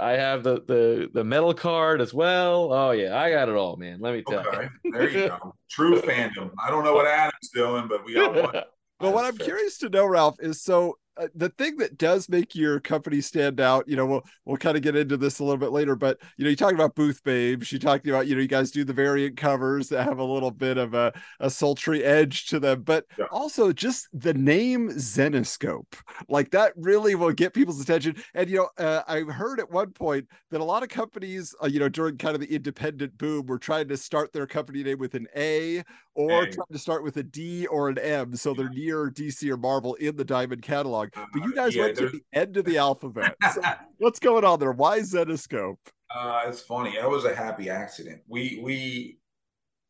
I 0.00 0.12
have 0.12 0.42
the 0.42 0.62
the 0.66 1.08
the 1.12 1.24
metal 1.24 1.54
card 1.54 2.00
as 2.00 2.12
well. 2.14 2.72
Oh 2.72 2.90
yeah, 2.92 3.16
I 3.18 3.30
got 3.30 3.48
it 3.48 3.54
all, 3.54 3.76
man. 3.76 4.00
Let 4.00 4.14
me 4.14 4.22
tell 4.26 4.46
okay. 4.46 4.68
you. 4.84 4.92
there 4.92 5.10
you 5.10 5.28
go. 5.28 5.54
True 5.70 6.00
fandom. 6.00 6.50
I 6.62 6.70
don't 6.70 6.84
know 6.84 6.94
what 6.94 7.06
Adam's 7.06 7.50
doing, 7.54 7.88
but 7.88 8.04
we 8.04 8.14
got 8.14 8.34
one. 8.34 8.62
Well, 9.00 9.12
what 9.12 9.24
I'm 9.24 9.36
curious 9.36 9.78
to 9.78 9.88
know, 9.88 10.06
Ralph, 10.06 10.36
is 10.38 10.62
so 10.62 10.96
uh, 11.16 11.28
the 11.34 11.50
thing 11.50 11.76
that 11.76 11.98
does 11.98 12.28
make 12.28 12.54
your 12.54 12.80
company 12.80 13.20
stand 13.20 13.60
out, 13.60 13.86
you 13.88 13.96
know, 13.96 14.06
we'll 14.06 14.24
we'll 14.44 14.56
kind 14.56 14.76
of 14.76 14.82
get 14.82 14.96
into 14.96 15.16
this 15.16 15.38
a 15.38 15.44
little 15.44 15.58
bit 15.58 15.70
later, 15.70 15.94
but 15.94 16.18
you 16.36 16.44
know, 16.44 16.50
you 16.50 16.56
talking 16.56 16.76
about 16.76 16.94
booth 16.94 17.22
babes, 17.22 17.70
you 17.70 17.78
talking 17.78 18.10
about, 18.10 18.26
you 18.26 18.34
know, 18.34 18.40
you 18.40 18.48
guys 18.48 18.70
do 18.70 18.84
the 18.84 18.92
variant 18.92 19.36
covers 19.36 19.88
that 19.90 20.04
have 20.04 20.18
a 20.18 20.24
little 20.24 20.50
bit 20.50 20.78
of 20.78 20.94
a, 20.94 21.12
a 21.40 21.50
sultry 21.50 22.02
edge 22.02 22.46
to 22.46 22.58
them, 22.58 22.82
but 22.82 23.04
yeah. 23.18 23.26
also 23.30 23.72
just 23.72 24.08
the 24.12 24.34
name 24.34 24.88
Zenescope, 24.90 25.94
like 26.28 26.50
that 26.52 26.72
really 26.76 27.14
will 27.14 27.32
get 27.32 27.52
people's 27.52 27.80
attention. 27.80 28.16
And 28.34 28.48
you 28.48 28.56
know, 28.58 28.68
uh, 28.78 29.02
I 29.06 29.20
heard 29.20 29.60
at 29.60 29.70
one 29.70 29.90
point 29.90 30.26
that 30.50 30.60
a 30.60 30.64
lot 30.64 30.82
of 30.82 30.88
companies, 30.88 31.54
uh, 31.62 31.66
you 31.66 31.78
know, 31.78 31.88
during 31.88 32.16
kind 32.16 32.34
of 32.34 32.40
the 32.40 32.54
independent 32.54 33.18
boom, 33.18 33.46
were 33.46 33.58
trying 33.58 33.88
to 33.88 33.96
start 33.96 34.32
their 34.32 34.46
company 34.46 34.82
name 34.82 34.98
with 34.98 35.14
an 35.14 35.26
A 35.36 35.82
or 36.14 36.46
trying 36.46 36.66
to 36.70 36.78
start 36.78 37.02
with 37.02 37.16
a 37.16 37.22
D 37.22 37.66
or 37.66 37.88
an 37.88 37.98
M, 37.98 38.36
so 38.36 38.52
they're 38.54 38.68
near 38.68 39.10
DC 39.10 39.48
or 39.50 39.56
Marvel 39.56 39.94
in 39.94 40.16
the 40.16 40.24
Diamond 40.24 40.62
catalog. 40.62 41.01
But 41.14 41.44
you 41.44 41.54
guys 41.54 41.74
yeah, 41.74 41.82
went 41.84 41.98
to 41.98 42.08
the 42.08 42.20
end 42.32 42.56
of 42.56 42.64
the 42.64 42.78
alphabet. 42.78 43.34
So 43.54 43.62
what's 43.98 44.18
going 44.18 44.44
on 44.44 44.60
there? 44.60 44.72
Why 44.72 45.00
Zenescope? 45.00 45.76
Uh, 46.14 46.42
it's 46.46 46.60
funny. 46.60 46.96
That 46.96 47.08
was 47.08 47.24
a 47.24 47.34
happy 47.34 47.70
accident. 47.70 48.20
We 48.28 48.60
we 48.62 49.18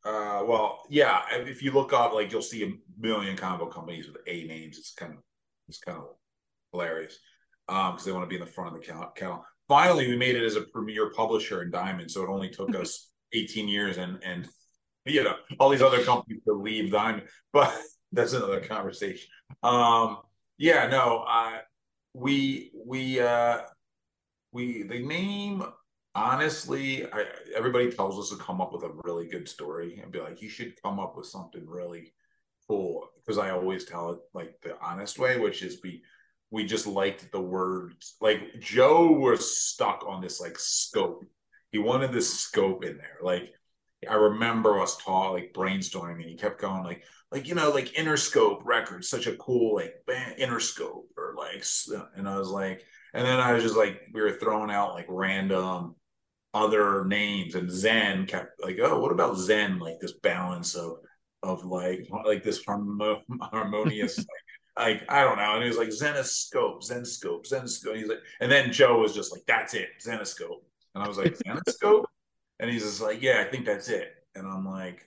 uh, 0.04 0.42
well, 0.46 0.82
yeah. 0.88 1.22
If 1.30 1.62
you 1.62 1.72
look 1.72 1.92
up, 1.92 2.12
like 2.12 2.32
you'll 2.32 2.42
see 2.42 2.64
a 2.64 2.72
million 2.98 3.36
combo 3.36 3.66
companies 3.66 4.06
with 4.06 4.16
A 4.26 4.44
names. 4.44 4.78
It's 4.78 4.92
kind 4.92 5.12
of 5.12 5.18
it's 5.68 5.78
kind 5.78 5.98
of 5.98 6.08
hilarious 6.72 7.18
because 7.66 8.00
um, 8.00 8.04
they 8.04 8.12
want 8.12 8.24
to 8.24 8.28
be 8.28 8.36
in 8.36 8.40
the 8.40 8.50
front 8.50 8.74
of 8.74 8.80
the 8.80 8.86
count. 9.16 9.42
Finally, 9.68 10.08
we 10.08 10.16
made 10.16 10.36
it 10.36 10.44
as 10.44 10.56
a 10.56 10.62
premier 10.62 11.10
publisher 11.10 11.62
in 11.62 11.70
Diamond, 11.70 12.10
so 12.10 12.22
it 12.22 12.28
only 12.28 12.50
took 12.50 12.74
us 12.80 13.10
18 13.32 13.68
years 13.68 13.98
and 13.98 14.18
and 14.24 14.48
you 15.04 15.24
know 15.24 15.34
all 15.58 15.70
these 15.70 15.82
other 15.82 16.02
companies 16.02 16.42
to 16.46 16.52
leave 16.52 16.92
Diamond, 16.92 17.26
but 17.52 17.74
that's 18.12 18.32
another 18.32 18.60
conversation. 18.60 19.28
Um, 19.62 20.18
yeah, 20.58 20.88
no, 20.88 21.24
uh, 21.28 21.58
we 22.14 22.70
we 22.86 23.20
uh, 23.20 23.62
we 24.52 24.82
the 24.82 25.00
name 25.00 25.64
honestly, 26.14 27.06
I, 27.10 27.26
everybody 27.54 27.90
tells 27.90 28.18
us 28.18 28.36
to 28.36 28.42
come 28.42 28.60
up 28.60 28.72
with 28.72 28.82
a 28.82 28.92
really 29.04 29.26
good 29.26 29.48
story 29.48 29.98
and 30.02 30.12
be 30.12 30.20
like, 30.20 30.42
you 30.42 30.48
should 30.48 30.80
come 30.82 31.00
up 31.00 31.16
with 31.16 31.26
something 31.26 31.66
really 31.66 32.12
cool 32.68 33.08
because 33.16 33.38
I 33.38 33.50
always 33.50 33.84
tell 33.84 34.12
it 34.12 34.18
like 34.34 34.60
the 34.62 34.76
honest 34.80 35.18
way, 35.18 35.38
which 35.38 35.62
is 35.62 35.78
we 35.82 36.02
we 36.50 36.64
just 36.64 36.86
liked 36.86 37.32
the 37.32 37.40
words. 37.40 38.16
Like 38.20 38.60
Joe 38.60 39.10
was 39.10 39.58
stuck 39.58 40.04
on 40.06 40.20
this 40.20 40.40
like 40.40 40.58
scope. 40.58 41.24
He 41.70 41.78
wanted 41.78 42.12
this 42.12 42.38
scope 42.38 42.84
in 42.84 42.98
there. 42.98 43.18
Like 43.22 43.54
I 44.08 44.14
remember 44.14 44.80
us 44.80 44.96
talking, 44.96 45.32
like 45.32 45.54
brainstorming, 45.54 46.20
and 46.20 46.24
he 46.24 46.36
kept 46.36 46.60
going 46.60 46.84
like, 46.84 47.04
like 47.32 47.48
you 47.48 47.54
know, 47.54 47.70
like 47.70 47.94
Interscope 47.94 48.60
Records, 48.64 49.08
such 49.08 49.26
a 49.26 49.36
cool 49.36 49.74
like 49.74 49.94
band, 50.06 50.38
Interscope, 50.38 51.04
or 51.16 51.34
like, 51.36 51.64
and 52.14 52.28
I 52.28 52.38
was 52.38 52.48
like, 52.48 52.84
and 53.14 53.26
then 53.26 53.40
I 53.40 53.52
was 53.52 53.62
just 53.62 53.76
like, 53.76 54.02
we 54.12 54.20
were 54.20 54.32
throwing 54.32 54.70
out 54.70 54.94
like 54.94 55.06
random 55.08 55.96
other 56.54 57.04
names, 57.06 57.54
and 57.54 57.70
Zen 57.70 58.26
kept 58.26 58.62
like, 58.62 58.78
oh, 58.82 59.00
what 59.00 59.12
about 59.12 59.38
Zen? 59.38 59.78
Like 59.78 59.98
this 59.98 60.12
balance 60.22 60.74
of 60.74 60.98
of 61.42 61.64
like 61.64 62.06
like 62.24 62.44
this 62.44 62.64
harmo- 62.64 63.22
harmonious 63.40 64.18
like 64.18 64.26
like 64.76 65.10
I 65.10 65.22
don't 65.22 65.38
know. 65.38 65.54
And 65.54 65.62
he 65.62 65.68
was 65.68 65.78
like 65.78 65.88
Zenescope, 65.88 66.86
Zenescope, 66.86 67.48
Zenescope. 67.48 67.96
he's 67.96 68.08
like, 68.08 68.20
and 68.40 68.52
then 68.52 68.72
Joe 68.72 68.98
was 68.98 69.14
just 69.14 69.32
like, 69.32 69.42
"That's 69.46 69.72
it, 69.72 69.88
Zenescope." 70.06 70.62
And 70.94 71.02
I 71.02 71.08
was 71.08 71.16
like, 71.16 71.34
"Zenescope," 71.46 72.04
and 72.60 72.70
he's 72.70 72.82
just 72.82 73.00
like, 73.00 73.22
"Yeah, 73.22 73.42
I 73.46 73.50
think 73.50 73.64
that's 73.64 73.88
it." 73.88 74.12
And 74.34 74.46
I'm 74.46 74.66
like, 74.66 75.06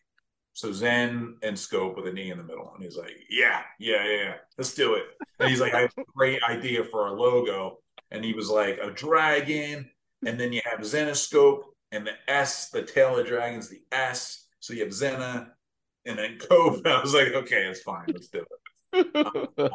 "So 0.56 0.72
Zen 0.72 1.38
and 1.44 1.58
Scope 1.58 1.96
with 1.96 2.08
an 2.08 2.18
E 2.18 2.32
in 2.32 2.38
the 2.38 2.44
middle." 2.44 2.72
And 2.74 2.84
he's 2.84 2.98
like, 2.98 3.16
"Yeah, 3.30 3.62
yeah, 3.80 4.04
yeah, 4.04 4.24
yeah. 4.24 4.34
let's 4.58 4.74
do 4.74 4.96
it." 4.96 5.04
And 5.40 5.50
he's 5.50 5.62
like, 5.62 5.76
"I 5.76 5.82
have 5.82 5.94
a 5.98 6.04
great 6.16 6.42
idea 6.44 6.84
for 6.84 7.04
our 7.04 7.12
logo." 7.12 7.78
And 8.10 8.26
he 8.26 8.34
was 8.34 8.50
like, 8.50 8.80
"A 8.82 8.90
dragon, 8.92 9.90
and 10.26 10.40
then 10.40 10.52
you 10.52 10.62
have 10.66 10.80
Zenoscope 10.80 11.62
and 11.92 12.08
the 12.08 12.14
S, 12.28 12.70
the 12.70 12.82
tail 12.82 13.20
of 13.20 13.28
dragon's 13.28 13.70
the 13.70 13.84
S, 13.92 14.48
so 14.60 14.74
you 14.74 14.84
have 14.84 14.94
Zena." 14.94 15.52
And 16.06 16.20
then 16.20 16.38
Cope, 16.38 16.82
I 16.86 17.02
was 17.02 17.14
like, 17.14 17.34
okay, 17.34 17.66
it's 17.66 17.82
fine. 17.82 18.06
Let's 18.08 18.28
do 18.28 18.46
it. 18.94 19.72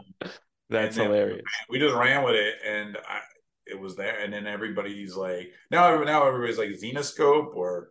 That's 0.71 0.97
hilarious. 0.97 1.43
We 1.69 1.79
just 1.79 1.95
ran 1.95 2.23
with 2.25 2.37
it, 2.37 2.55
and 2.65 2.97
I, 2.97 3.21
it 3.67 3.79
was 3.79 3.97
there. 3.97 4.21
And 4.21 4.33
then 4.33 4.47
everybody's 4.47 5.17
like, 5.17 5.53
now, 5.71 6.03
now 6.05 6.27
everybody's 6.27 6.59
like 6.59 6.71
Zenoscope, 6.71 7.55
or. 7.55 7.91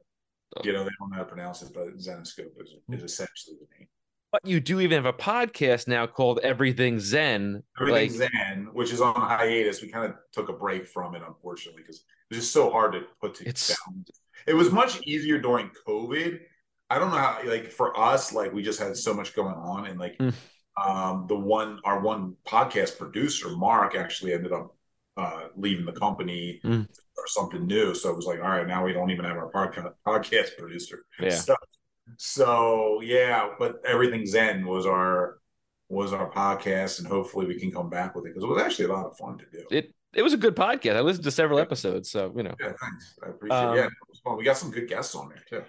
You 0.64 0.74
know, 0.74 0.84
they 0.84 0.90
don't 1.00 1.10
know 1.10 1.18
how 1.18 1.24
to 1.24 1.30
pronounce 1.30 1.62
it, 1.62 1.72
but 1.74 1.98
Zenoscope 1.98 2.62
is, 2.62 2.76
is 2.90 3.04
essentially 3.04 3.58
the 3.60 3.68
name. 3.78 3.88
But 4.32 4.46
you 4.46 4.60
do 4.60 4.80
even 4.80 5.04
have 5.04 5.06
a 5.06 5.18
podcast 5.18 5.88
now 5.88 6.06
called 6.06 6.40
Everything 6.44 7.00
Zen. 7.00 7.64
Everything 7.80 8.20
like... 8.20 8.30
Zen, 8.32 8.70
which 8.74 8.92
is 8.94 9.02
on 9.02 9.16
hiatus. 9.16 9.82
We 9.82 9.88
kind 9.88 10.06
of 10.06 10.16
took 10.32 10.50
a 10.50 10.54
break 10.54 10.88
from 10.88 11.16
it, 11.16 11.24
unfortunately, 11.26 11.82
because 11.82 11.98
it 11.98 12.36
was 12.36 12.40
just 12.40 12.54
so 12.54 12.70
hard 12.70 12.94
to 12.94 13.02
put 13.20 13.36
together. 13.36 13.50
It's... 13.50 13.76
It 14.46 14.54
was 14.54 14.72
much 14.72 15.02
easier 15.08 15.40
during 15.40 15.72
COVID. 15.88 16.40
I 16.90 17.00
don't 17.00 17.12
know 17.12 17.18
how, 17.18 17.40
like, 17.46 17.72
for 17.72 18.00
us, 18.00 18.34
like, 18.34 18.54
we 18.54 18.62
just 18.62 18.80
had 18.80 18.96
so 18.98 19.14
much 19.14 19.36
going 19.36 19.56
on, 19.56 19.88
and 19.88 20.00
like, 20.00 20.18
mm 20.18 20.34
um, 20.78 21.26
the 21.28 21.36
one 21.36 21.80
our 21.84 22.00
one 22.00 22.36
podcast 22.48 22.98
producer 22.98 23.50
Mark 23.50 23.96
actually 23.96 24.34
ended 24.34 24.54
up 24.54 24.76
uh, 25.20 25.48
leaving 25.58 25.86
the 25.86 25.92
company 25.92 26.62
mm. 26.64 26.88
or 27.18 27.28
something 27.28 27.68
new. 27.68 27.94
So 27.94 28.10
it 28.10 28.16
was 28.16 28.26
like, 28.26 28.40
all 28.40 28.50
right, 28.50 28.68
now 28.68 28.86
we 28.86 28.94
don't 28.94 29.12
even 29.12 29.26
have 29.26 29.38
our 29.38 29.52
podcast 29.52 29.94
podcast 30.08 30.58
producer. 30.58 31.06
Yeah. 31.20 31.30
So, 31.32 31.56
so 32.18 33.02
yeah, 33.04 33.50
but 33.60 33.82
everything 33.86 34.26
Zen 34.26 34.66
was 34.66 34.86
our 34.86 35.40
was 35.90 36.14
our 36.14 36.32
podcast, 36.32 37.00
and 37.00 37.08
hopefully 37.08 37.48
we 37.48 37.60
can 37.60 37.72
come 37.72 37.90
back 37.90 38.16
with 38.16 38.26
it 38.26 38.30
because 38.30 38.44
it 38.44 38.50
was 38.50 38.62
actually 38.62 38.86
a 38.86 38.94
lot 38.94 39.06
of 39.06 39.18
fun 39.18 39.38
to 39.40 39.46
do. 39.52 39.66
It 39.70 39.94
it 40.14 40.22
was 40.22 40.34
a 40.34 40.38
good 40.38 40.56
podcast. 40.56 40.96
I 40.96 41.02
listened 41.02 41.26
to 41.26 41.32
several 41.32 41.60
episodes, 41.60 42.10
so 42.10 42.34
you 42.36 42.44
know. 42.44 42.56
Yeah, 42.60 42.74
thanks. 42.82 43.20
I 43.24 43.30
appreciate. 43.30 43.58
Um, 43.58 43.74
it. 43.74 43.78
Yeah, 43.80 43.86
it 43.86 43.92
was 44.08 44.22
fun. 44.24 44.38
We 44.38 44.44
got 44.44 44.58
some 44.58 44.72
good 44.72 44.88
guests 44.88 45.16
on 45.16 45.30
there 45.30 45.44
too. 45.50 45.66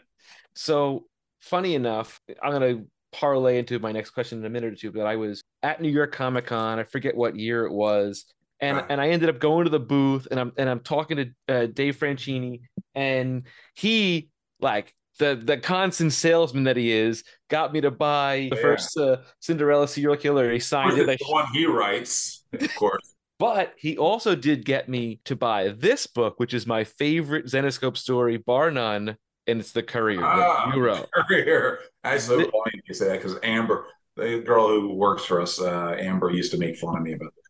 So 0.55 1.07
funny 1.41 1.75
enough, 1.75 2.21
I'm 2.43 2.53
gonna 2.53 2.85
parlay 3.13 3.59
into 3.59 3.79
my 3.81 3.91
next 3.91 4.11
question 4.11 4.39
in 4.39 4.45
a 4.45 4.51
minute 4.51 4.73
or 4.73 4.77
two, 4.77 4.93
but 4.93 5.07
I 5.07 5.17
was 5.17 5.43
at 5.63 5.81
New 5.81 5.91
York 5.91 6.13
Comic 6.13 6.47
Con. 6.47 6.79
I 6.79 6.85
forget 6.85 7.17
what 7.17 7.37
year 7.37 7.67
it 7.67 7.73
was. 7.73 8.27
And, 8.61 8.77
wow. 8.77 8.87
and 8.89 9.01
I 9.01 9.09
ended 9.09 9.29
up 9.29 9.39
going 9.39 9.65
to 9.65 9.71
the 9.71 9.81
booth 9.81 10.29
and 10.31 10.39
I'm 10.39 10.53
and 10.59 10.69
I'm 10.69 10.81
talking 10.81 11.17
to 11.17 11.55
uh, 11.55 11.67
Dave 11.67 11.99
Franchini 11.99 12.61
and 12.95 13.45
he 13.75 14.29
like 14.61 14.95
the 15.19 15.41
the 15.43 15.57
constant 15.57 16.13
salesman 16.13 16.65
that 16.65 16.77
he 16.77 16.93
is 16.93 17.25
got 17.49 17.73
me 17.73 17.81
to 17.81 17.91
buy 17.91 18.49
the 18.51 18.57
yeah. 18.57 18.63
first 18.63 18.99
uh, 18.99 19.17
Cinderella 19.41 19.89
serial 19.89 20.17
killer. 20.17 20.53
He 20.53 20.59
signed 20.59 20.99
it. 20.99 21.07
The 21.07 21.19
one 21.29 21.47
he 21.53 21.65
writes, 21.65 22.45
of 22.53 22.75
course. 22.77 23.15
but 23.39 23.73
he 23.79 23.97
also 23.97 24.35
did 24.35 24.67
get 24.67 24.89
me 24.89 25.21
to 25.25 25.37
buy 25.37 25.69
this 25.69 26.07
book, 26.07 26.39
which 26.39 26.53
is 26.53 26.67
my 26.67 26.85
favorite 26.85 27.47
Zenescope 27.47 27.97
story, 27.97 28.37
bar 28.37 28.71
none 28.71 29.17
and 29.51 29.61
it's 29.61 29.73
the 29.73 29.83
courier 29.83 30.23
ah, 30.23 30.73
you 30.75 30.81
wrote. 30.81 31.09
Courier. 31.13 31.81
That's 32.05 32.25
so 32.25 32.37
the, 32.37 32.45
funny 32.45 32.83
you 32.87 32.95
say 32.95 33.09
that 33.09 33.23
because 33.23 33.37
Amber, 33.43 33.87
the 34.17 34.41
girl 34.41 34.69
who 34.69 34.95
works 34.95 35.25
for 35.25 35.41
us, 35.41 35.61
uh, 35.61 35.97
Amber 35.99 36.31
used 36.31 36.53
to 36.53 36.59
make 36.59 36.77
fun 36.77 36.97
of 36.97 37.03
me 37.03 37.15
about 37.15 37.33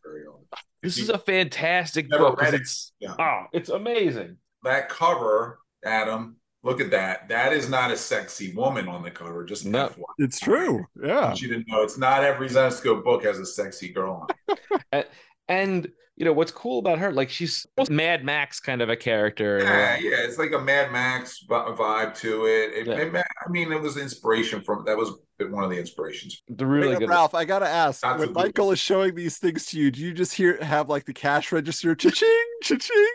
This 0.81 0.97
is 0.97 1.09
a 1.09 1.17
fantastic 1.17 2.09
book. 2.09 2.39
It's 2.41 2.93
yeah. 2.99 3.15
oh, 3.19 3.45
it's 3.53 3.69
amazing. 3.69 4.37
That 4.63 4.89
cover, 4.89 5.59
Adam. 5.85 6.37
Look 6.63 6.79
at 6.79 6.91
that. 6.91 7.27
That 7.29 7.53
is 7.53 7.69
not 7.69 7.89
a 7.89 7.97
sexy 7.97 8.53
woman 8.53 8.87
on 8.87 9.01
the 9.01 9.09
cover. 9.09 9.43
Just 9.43 9.65
no, 9.65 9.91
it's 10.19 10.39
true. 10.39 10.85
Yeah, 11.03 11.33
you 11.33 11.47
didn't 11.47 11.67
know. 11.67 11.81
It's 11.81 11.97
not 11.97 12.23
every 12.23 12.49
Zenescope 12.49 13.03
book 13.03 13.23
has 13.23 13.39
a 13.39 13.45
sexy 13.45 13.89
girl 13.89 14.27
on. 14.49 14.57
and, 14.91 15.05
and 15.47 15.91
you 16.17 16.25
know 16.25 16.33
what's 16.33 16.51
cool 16.51 16.79
about 16.79 16.99
her 16.99 17.11
like 17.11 17.29
she's 17.29 17.65
mad 17.89 18.23
max 18.23 18.59
kind 18.59 18.81
of 18.81 18.89
a 18.89 18.95
character. 18.95 19.59
Yeah 19.63 19.97
yeah 19.97 20.17
it's 20.19 20.37
like 20.37 20.51
a 20.51 20.59
mad 20.59 20.91
max 20.91 21.43
vibe 21.47 22.15
to 22.19 22.45
it, 22.45 22.73
it, 22.73 22.87
yeah. 22.87 22.97
it 22.97 23.15
i 23.15 23.49
mean 23.49 23.71
it 23.71 23.81
was 23.81 23.97
inspiration 23.97 24.61
from 24.61 24.83
that 24.85 24.97
was 24.97 25.13
one 25.49 25.63
of 25.63 25.69
the 25.69 25.79
inspirations. 25.79 26.43
The 26.49 26.65
really 26.65 26.95
good 26.97 27.09
ralph 27.09 27.33
i 27.33 27.45
gotta 27.45 27.67
ask 27.67 28.03
Not 28.03 28.19
when 28.19 28.33
michael 28.33 28.71
is 28.71 28.79
showing 28.79 29.15
these 29.15 29.37
things 29.37 29.65
to 29.67 29.79
you 29.79 29.89
do 29.89 30.01
you 30.01 30.13
just 30.13 30.33
hear 30.33 30.63
have 30.63 30.89
like 30.89 31.05
the 31.05 31.13
cash 31.13 31.51
register 31.51 31.95
cha-ching 31.95 32.45
cha-ching? 32.61 33.07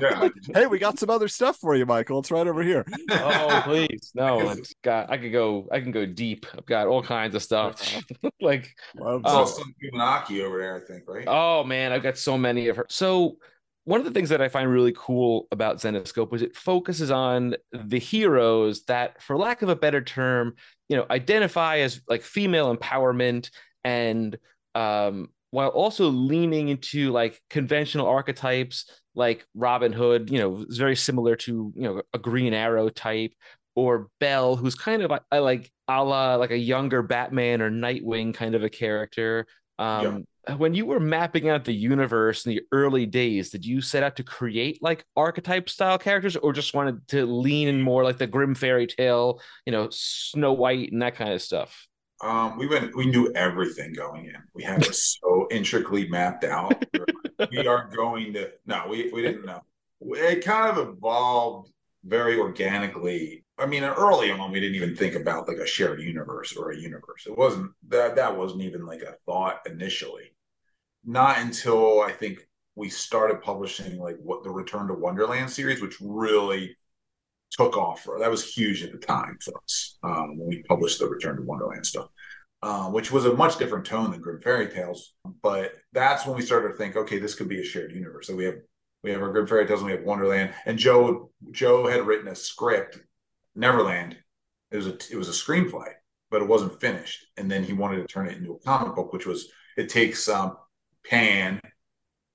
Yeah. 0.00 0.28
hey 0.54 0.66
we 0.66 0.78
got 0.78 0.98
some 0.98 1.10
other 1.10 1.28
stuff 1.28 1.56
for 1.56 1.74
you 1.74 1.86
michael. 1.86 2.20
It's 2.20 2.30
right 2.30 2.46
over 2.46 2.62
here. 2.62 2.84
Oh 3.10 3.62
please. 3.64 4.12
No 4.14 4.50
it's 4.50 4.74
got 4.82 5.10
i 5.10 5.18
could 5.18 5.32
go 5.32 5.68
i 5.72 5.80
can 5.80 5.90
go 5.90 6.06
deep. 6.06 6.46
I've 6.56 6.66
got 6.66 6.86
all 6.86 7.02
kinds 7.02 7.34
of 7.34 7.42
stuff. 7.42 8.00
Like 8.40 8.74
oh, 9.00 9.20
um, 9.24 9.46
some 9.46 9.74
over 9.80 10.58
there 10.58 10.76
i 10.76 10.80
think 10.80 11.04
right? 11.06 11.24
Oh 11.28 11.62
man 11.62 11.92
i've 11.92 12.02
got 12.02 12.18
so 12.18 12.36
many 12.42 12.68
of 12.68 12.76
her. 12.76 12.86
So 12.90 13.38
one 13.84 13.98
of 13.98 14.06
the 14.06 14.12
things 14.12 14.28
that 14.28 14.42
I 14.42 14.48
find 14.48 14.70
really 14.70 14.92
cool 14.96 15.48
about 15.50 15.78
Zenescope 15.78 16.34
is 16.34 16.42
it 16.42 16.54
focuses 16.54 17.10
on 17.10 17.56
the 17.72 17.98
heroes 17.98 18.84
that, 18.84 19.22
for 19.22 19.36
lack 19.36 19.62
of 19.62 19.68
a 19.68 19.76
better 19.76 20.02
term, 20.02 20.54
you 20.88 20.96
know, 20.96 21.06
identify 21.10 21.78
as 21.78 22.00
like 22.08 22.22
female 22.22 22.74
empowerment 22.76 23.50
and 23.82 24.38
um, 24.74 25.28
while 25.50 25.68
also 25.68 26.08
leaning 26.08 26.68
into 26.68 27.10
like 27.10 27.40
conventional 27.50 28.06
archetypes 28.06 28.90
like 29.14 29.44
Robin 29.54 29.92
Hood, 29.92 30.30
you 30.30 30.38
know, 30.38 30.64
is 30.68 30.78
very 30.78 30.96
similar 30.96 31.36
to, 31.36 31.72
you 31.74 31.82
know, 31.82 32.02
a 32.14 32.18
Green 32.18 32.54
Arrow 32.54 32.88
type, 32.88 33.32
or 33.74 34.08
Belle, 34.20 34.56
who's 34.56 34.74
kind 34.74 35.02
of 35.02 35.10
like 35.10 35.70
a 35.88 36.04
la 36.04 36.36
like 36.36 36.50
a 36.50 36.56
younger 36.56 37.02
Batman 37.02 37.60
or 37.62 37.70
Nightwing 37.70 38.34
kind 38.34 38.54
of 38.54 38.62
a 38.62 38.70
character. 38.70 39.46
Um, 39.78 40.24
when 40.56 40.74
you 40.74 40.86
were 40.86 40.98
mapping 40.98 41.48
out 41.48 41.64
the 41.64 41.72
universe 41.72 42.44
in 42.44 42.50
the 42.50 42.62
early 42.72 43.06
days, 43.06 43.50
did 43.50 43.64
you 43.64 43.80
set 43.80 44.02
out 44.02 44.16
to 44.16 44.24
create 44.24 44.82
like 44.82 45.04
archetype 45.16 45.68
style 45.68 45.98
characters 45.98 46.36
or 46.36 46.52
just 46.52 46.74
wanted 46.74 47.06
to 47.08 47.26
lean 47.26 47.68
in 47.68 47.80
more 47.80 48.02
like 48.02 48.18
the 48.18 48.26
grim 48.26 48.54
fairy 48.54 48.86
tale, 48.86 49.40
you 49.66 49.72
know, 49.72 49.88
Snow 49.90 50.52
White 50.52 50.90
and 50.90 51.02
that 51.02 51.14
kind 51.14 51.32
of 51.32 51.40
stuff? 51.40 51.86
Um, 52.22 52.56
we 52.58 52.66
went, 52.66 52.94
we 52.96 53.06
knew 53.06 53.32
everything 53.34 53.92
going 53.92 54.26
in. 54.26 54.36
We 54.54 54.62
had 54.62 54.82
it 54.82 54.94
so 54.94 55.48
intricately 55.50 56.08
mapped 56.08 56.44
out. 56.44 56.84
we 57.50 57.66
are 57.66 57.88
going 57.94 58.32
to, 58.34 58.50
no, 58.66 58.84
we, 58.88 59.10
we 59.12 59.22
didn't 59.22 59.44
know. 59.44 59.60
It 60.00 60.44
kind 60.44 60.76
of 60.76 60.88
evolved 60.88 61.70
very 62.04 62.38
organically. 62.38 63.44
I 63.58 63.66
mean, 63.66 63.84
early 63.84 64.30
on, 64.30 64.50
we 64.50 64.60
didn't 64.60 64.76
even 64.76 64.96
think 64.96 65.14
about 65.14 65.48
like 65.48 65.58
a 65.58 65.66
shared 65.66 66.00
universe 66.00 66.56
or 66.56 66.70
a 66.70 66.76
universe. 66.76 67.26
It 67.26 67.36
wasn't 67.36 67.72
that 67.88 68.16
that 68.16 68.36
wasn't 68.36 68.62
even 68.62 68.84
like 68.86 69.02
a 69.02 69.14
thought 69.26 69.60
initially. 69.66 70.34
Not 71.04 71.38
until 71.38 72.00
I 72.00 72.12
think 72.12 72.38
we 72.74 72.88
started 72.88 73.42
publishing 73.42 73.98
like 73.98 74.16
what 74.22 74.42
the 74.42 74.50
Return 74.50 74.88
to 74.88 74.94
Wonderland 74.94 75.50
series, 75.50 75.82
which 75.82 75.98
really 76.00 76.76
took 77.50 77.76
off 77.76 78.00
for 78.00 78.18
that 78.18 78.30
was 78.30 78.54
huge 78.54 78.82
at 78.82 78.92
the 78.92 78.98
time 78.98 79.36
for 79.42 79.52
us 79.62 79.98
um, 80.02 80.38
when 80.38 80.48
we 80.48 80.62
published 80.62 80.98
the 80.98 81.06
Return 81.08 81.36
to 81.36 81.42
Wonderland 81.42 81.86
stuff. 81.86 82.08
Uh, 82.64 82.88
which 82.90 83.10
was 83.10 83.24
a 83.24 83.34
much 83.34 83.58
different 83.58 83.84
tone 83.84 84.12
than 84.12 84.20
Grim 84.20 84.40
Fairy 84.40 84.68
Tales. 84.68 85.14
But 85.42 85.72
that's 85.92 86.24
when 86.24 86.36
we 86.36 86.42
started 86.42 86.68
to 86.68 86.74
think, 86.74 86.94
okay, 86.94 87.18
this 87.18 87.34
could 87.34 87.48
be 87.48 87.60
a 87.60 87.64
shared 87.64 87.90
universe. 87.90 88.28
So 88.28 88.36
we 88.36 88.44
have 88.44 88.54
we 89.02 89.10
have 89.10 89.22
our 89.22 89.32
Grim 89.32 89.46
Fairy 89.46 89.66
Tales, 89.66 89.80
and 89.80 89.90
we 89.90 89.96
have 89.96 90.04
Wonderland. 90.04 90.54
And 90.64 90.78
Joe 90.78 91.30
Joe 91.50 91.86
had 91.86 92.06
written 92.06 92.28
a 92.28 92.34
script, 92.34 92.98
Neverland. 93.54 94.16
It 94.70 94.76
was 94.76 94.86
a 94.86 94.94
it 95.10 95.16
was 95.16 95.28
a 95.28 95.32
screenplay, 95.32 95.92
but 96.30 96.42
it 96.42 96.48
wasn't 96.48 96.80
finished. 96.80 97.26
And 97.36 97.50
then 97.50 97.64
he 97.64 97.72
wanted 97.72 97.96
to 97.96 98.06
turn 98.06 98.28
it 98.28 98.36
into 98.36 98.52
a 98.52 98.58
comic 98.60 98.94
book, 98.94 99.12
which 99.12 99.26
was 99.26 99.50
it 99.76 99.88
takes 99.88 100.28
um, 100.28 100.56
Pan, 101.04 101.60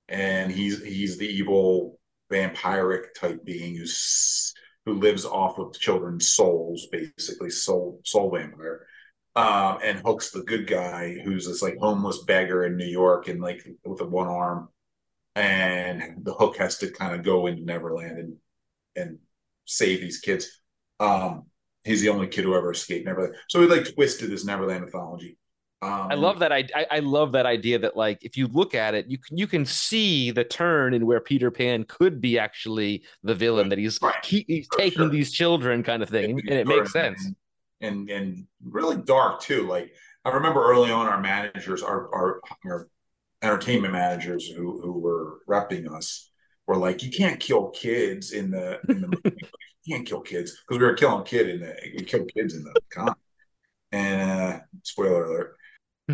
and 0.08 0.52
he's 0.52 0.82
he's 0.84 1.16
the 1.16 1.26
evil 1.26 1.98
vampiric 2.30 3.14
type 3.18 3.44
being 3.44 3.76
who's 3.76 4.52
who 4.84 4.94
lives 4.94 5.24
off 5.24 5.58
of 5.58 5.78
children's 5.78 6.30
souls, 6.30 6.86
basically 6.92 7.50
soul 7.50 8.00
soul 8.04 8.30
vampire. 8.30 8.86
Um, 9.36 9.78
and 9.84 10.00
hooks 10.00 10.30
the 10.30 10.42
good 10.42 10.66
guy 10.66 11.16
who's 11.24 11.46
this 11.46 11.62
like 11.62 11.76
homeless 11.78 12.24
beggar 12.24 12.64
in 12.64 12.76
New 12.76 12.86
York 12.86 13.28
and 13.28 13.40
like 13.40 13.64
with 13.84 14.00
a 14.00 14.04
one 14.04 14.26
arm 14.26 14.68
and 15.34 16.24
the 16.24 16.34
hook 16.34 16.56
has 16.58 16.78
to 16.78 16.90
kind 16.90 17.14
of 17.14 17.24
go 17.24 17.46
into 17.46 17.62
Neverland 17.62 18.18
and 18.18 18.36
and 18.96 19.18
save 19.66 20.00
these 20.00 20.18
kids. 20.18 20.60
Um, 21.00 21.44
he's 21.84 22.00
the 22.00 22.08
only 22.08 22.26
kid 22.26 22.44
who 22.44 22.54
ever 22.54 22.72
escaped 22.72 23.06
Neverland, 23.06 23.34
so 23.48 23.60
he 23.60 23.66
like 23.66 23.94
twisted 23.94 24.30
this 24.30 24.44
Neverland 24.44 24.84
mythology. 24.84 25.38
Um, 25.80 26.08
I 26.10 26.14
love 26.14 26.40
that. 26.40 26.52
I, 26.52 26.66
I 26.90 26.98
love 26.98 27.32
that 27.32 27.46
idea 27.46 27.78
that 27.78 27.96
like 27.96 28.18
if 28.22 28.36
you 28.36 28.48
look 28.48 28.74
at 28.74 28.94
it, 28.94 29.06
you 29.08 29.16
can 29.16 29.38
you 29.38 29.46
can 29.46 29.64
see 29.64 30.32
the 30.32 30.42
turn 30.42 30.92
in 30.92 31.06
where 31.06 31.20
Peter 31.20 31.52
Pan 31.52 31.84
could 31.84 32.20
be 32.20 32.36
actually 32.36 33.04
the 33.22 33.34
villain 33.34 33.68
that 33.68 33.78
he's 33.78 34.00
right. 34.02 34.24
he, 34.24 34.44
he's 34.48 34.66
taking 34.76 35.02
sure. 35.02 35.08
these 35.08 35.30
children 35.30 35.84
kind 35.84 36.02
of 36.02 36.08
thing, 36.08 36.40
and 36.48 36.58
it 36.58 36.66
makes 36.66 36.92
sense. 36.92 37.24
and 37.80 38.10
and 38.10 38.46
really 38.64 38.96
dark 38.96 39.40
too. 39.40 39.68
Like 39.68 39.92
I 40.24 40.30
remember 40.30 40.64
early 40.64 40.90
on, 40.90 41.06
our 41.06 41.20
managers, 41.20 41.84
our 41.84 42.12
our, 42.12 42.40
our 42.66 42.88
entertainment 43.42 43.92
managers 43.92 44.48
who 44.48 44.80
who 44.80 44.92
were 44.92 45.40
repping 45.48 45.90
us 45.90 46.30
were 46.66 46.76
like, 46.76 47.02
"You 47.02 47.10
can't 47.10 47.40
kill 47.40 47.70
kids 47.70 48.32
in 48.32 48.50
the 48.50 48.80
in 48.88 49.00
the 49.00 49.08
movie. 49.24 49.36
you 49.84 49.96
can't 49.96 50.06
kill 50.06 50.20
kids 50.20 50.62
because 50.66 50.80
we 50.80 50.84
were 50.84 50.94
killing 50.94 51.24
kid 51.24 51.48
in 51.48 51.60
the 51.60 51.74
we 51.96 52.04
killed 52.04 52.30
kids 52.34 52.54
in 52.54 52.64
the 52.64 52.74
con." 52.90 53.14
And 53.90 54.30
uh, 54.30 54.60
spoiler 54.82 55.24
alert, 55.24 55.56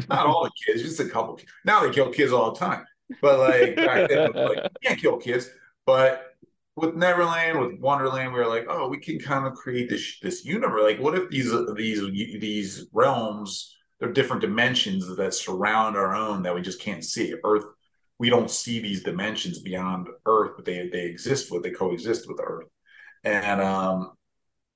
not 0.08 0.26
all 0.26 0.44
the 0.44 0.50
kids, 0.64 0.82
just 0.82 1.00
a 1.00 1.08
couple. 1.08 1.34
Kids. 1.34 1.50
Now 1.64 1.80
they 1.80 1.90
kill 1.90 2.12
kids 2.12 2.32
all 2.32 2.52
the 2.52 2.58
time, 2.58 2.84
but 3.20 3.38
like 3.38 3.76
back 3.76 4.08
then, 4.08 4.32
like 4.32 4.58
you 4.58 4.88
can't 4.88 5.00
kill 5.00 5.16
kids. 5.16 5.50
But 5.86 6.34
with 6.76 6.94
Neverland, 6.94 7.60
with 7.60 7.78
Wonderland, 7.80 8.32
we 8.32 8.38
were 8.38 8.48
like, 8.48 8.66
oh, 8.68 8.88
we 8.88 8.98
can 8.98 9.18
kind 9.18 9.46
of 9.46 9.54
create 9.54 9.88
this 9.88 10.18
this 10.20 10.44
universe. 10.44 10.82
Like, 10.82 11.00
what 11.00 11.16
if 11.16 11.30
these 11.30 11.52
these 11.76 12.00
these 12.40 12.86
realms, 12.92 13.76
they're 14.04 14.12
different 14.12 14.42
dimensions 14.42 15.16
that 15.16 15.32
surround 15.32 15.96
our 15.96 16.14
own 16.14 16.42
that 16.42 16.54
we 16.54 16.60
just 16.60 16.78
can't 16.78 17.02
see. 17.02 17.34
Earth, 17.42 17.64
we 18.18 18.28
don't 18.28 18.50
see 18.50 18.78
these 18.78 19.02
dimensions 19.02 19.60
beyond 19.60 20.08
Earth, 20.26 20.52
but 20.56 20.66
they 20.66 20.90
they 20.90 21.06
exist 21.06 21.50
with, 21.50 21.62
they 21.62 21.70
coexist 21.70 22.28
with 22.28 22.38
Earth, 22.44 22.66
and 23.24 23.62
um, 23.62 24.12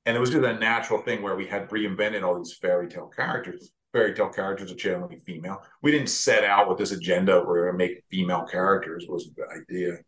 and 0.06 0.16
it 0.16 0.20
was 0.20 0.30
just 0.30 0.46
a 0.46 0.54
natural 0.54 1.02
thing 1.02 1.20
where 1.20 1.36
we 1.36 1.46
had 1.46 1.68
reinvented 1.68 2.22
all 2.22 2.38
these 2.38 2.54
fairy 2.54 2.88
tale 2.88 3.10
characters. 3.14 3.70
Fairy 3.92 4.14
tale 4.14 4.30
characters 4.30 4.72
are 4.72 4.76
generally 4.76 5.18
female. 5.18 5.62
We 5.82 5.92
didn't 5.92 6.08
set 6.08 6.42
out 6.42 6.66
with 6.66 6.78
this 6.78 6.92
agenda 6.92 7.34
where 7.40 7.46
we're 7.46 7.64
going 7.66 7.76
make 7.76 8.04
female 8.10 8.46
characters 8.50 9.04
was 9.08 9.30
the 9.36 9.44
idea. 9.46 9.98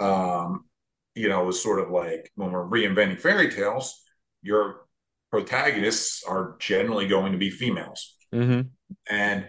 Um, 0.00 0.66
you 1.14 1.30
know, 1.30 1.42
it 1.42 1.46
was 1.46 1.62
sort 1.62 1.80
of 1.80 1.90
like 1.90 2.30
when 2.34 2.50
we're 2.50 2.68
reinventing 2.68 3.20
fairy 3.22 3.50
tales, 3.50 4.02
your 4.42 4.86
protagonists 5.30 6.22
are 6.28 6.56
generally 6.58 7.08
going 7.08 7.32
to 7.32 7.38
be 7.38 7.48
females. 7.48 8.15
Mm-hmm. 8.34 8.68
And 9.08 9.48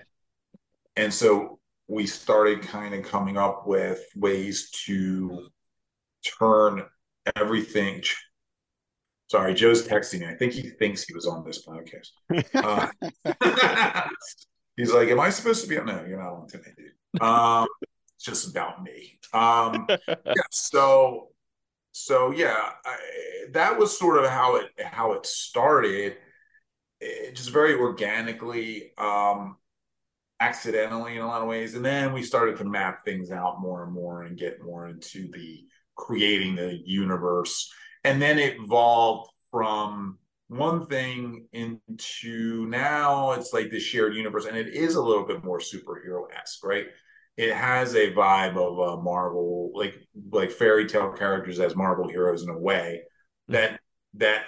and 0.96 1.14
so 1.14 1.60
we 1.88 2.06
started 2.08 2.62
kind 2.62 2.94
of 2.94 3.04
coming 3.04 3.38
up 3.38 3.68
with 3.68 4.04
ways 4.16 4.72
to 4.86 5.48
turn 6.40 6.84
everything. 7.36 8.04
Sorry, 9.30 9.54
Joe's 9.54 9.88
texting 9.88 10.22
me. 10.22 10.28
I 10.28 10.36
think 10.36 10.54
he 10.54 10.70
thinks 10.70 11.04
he 11.04 11.14
was 11.14 11.28
on 11.28 11.44
this 11.46 11.66
podcast. 11.66 12.10
Uh, 12.54 12.88
he's 14.78 14.92
like, 14.92 15.10
"Am 15.10 15.20
I 15.20 15.30
supposed 15.30 15.64
to 15.64 15.70
be 15.70 15.78
on?" 15.78 15.86
No, 15.86 16.06
you're 16.08 16.22
not 16.22 16.34
on 16.34 16.48
today, 16.48 16.72
dude. 16.78 17.22
Um, 17.22 17.68
it's 18.16 18.26
just 18.26 18.50
about 18.50 18.84
me. 18.84 19.20
Um, 19.34 19.88
yeah. 20.08 20.34
So 20.52 21.30
so 21.92 22.32
yeah, 22.32 22.70
I, 22.86 22.98
that 23.54 23.78
was 23.78 23.98
sort 23.98 24.24
of 24.24 24.30
how 24.30 24.58
it 24.58 24.70
how 24.80 25.14
it 25.14 25.26
started. 25.26 26.18
It 27.00 27.36
just 27.36 27.52
very 27.52 27.76
organically, 27.76 28.92
um, 28.98 29.58
accidentally 30.40 31.16
in 31.16 31.22
a 31.22 31.28
lot 31.28 31.42
of 31.42 31.48
ways, 31.48 31.76
and 31.76 31.86
then 31.86 32.14
we 32.14 32.24
started 32.24 32.58
to 32.58 32.66
map 32.66 33.04
things 33.06 33.32
out 33.32 33.62
more 33.62 33.84
and 33.84 33.94
more 33.94 34.24
and 34.24 34.38
get 34.38 34.64
more 34.64 34.88
into 34.88 35.30
the 35.32 35.64
creating 35.96 36.56
the 36.56 36.80
universe, 36.86 37.72
and 38.04 38.22
then 38.22 38.38
it 38.40 38.58
evolved 38.60 39.32
from 39.52 40.18
one 40.48 40.86
thing 40.86 41.48
into 41.54 42.66
now 42.68 43.32
it's 43.32 43.54
like 43.54 43.70
the 43.70 43.80
shared 43.80 44.16
universe, 44.16 44.46
and 44.46 44.58
it 44.58 44.68
is 44.68 44.96
a 44.96 45.02
little 45.02 45.26
bit 45.26 45.44
more 45.44 45.60
superhero 45.60 46.26
esque, 46.36 46.64
right? 46.66 46.88
it 47.38 47.54
has 47.54 47.94
a 47.94 48.12
vibe 48.14 48.58
of 48.58 48.80
a 48.80 49.02
Marvel, 49.02 49.72
like 49.76 49.96
like 50.32 50.52
fairy 50.52 50.88
tale 50.88 51.12
characters 51.12 51.60
as 51.60 51.76
Marvel 51.76 52.10
heroes 52.10 52.42
in 52.44 52.50
a 52.50 52.58
way 52.58 53.04
that 53.48 53.80
that 54.16 54.44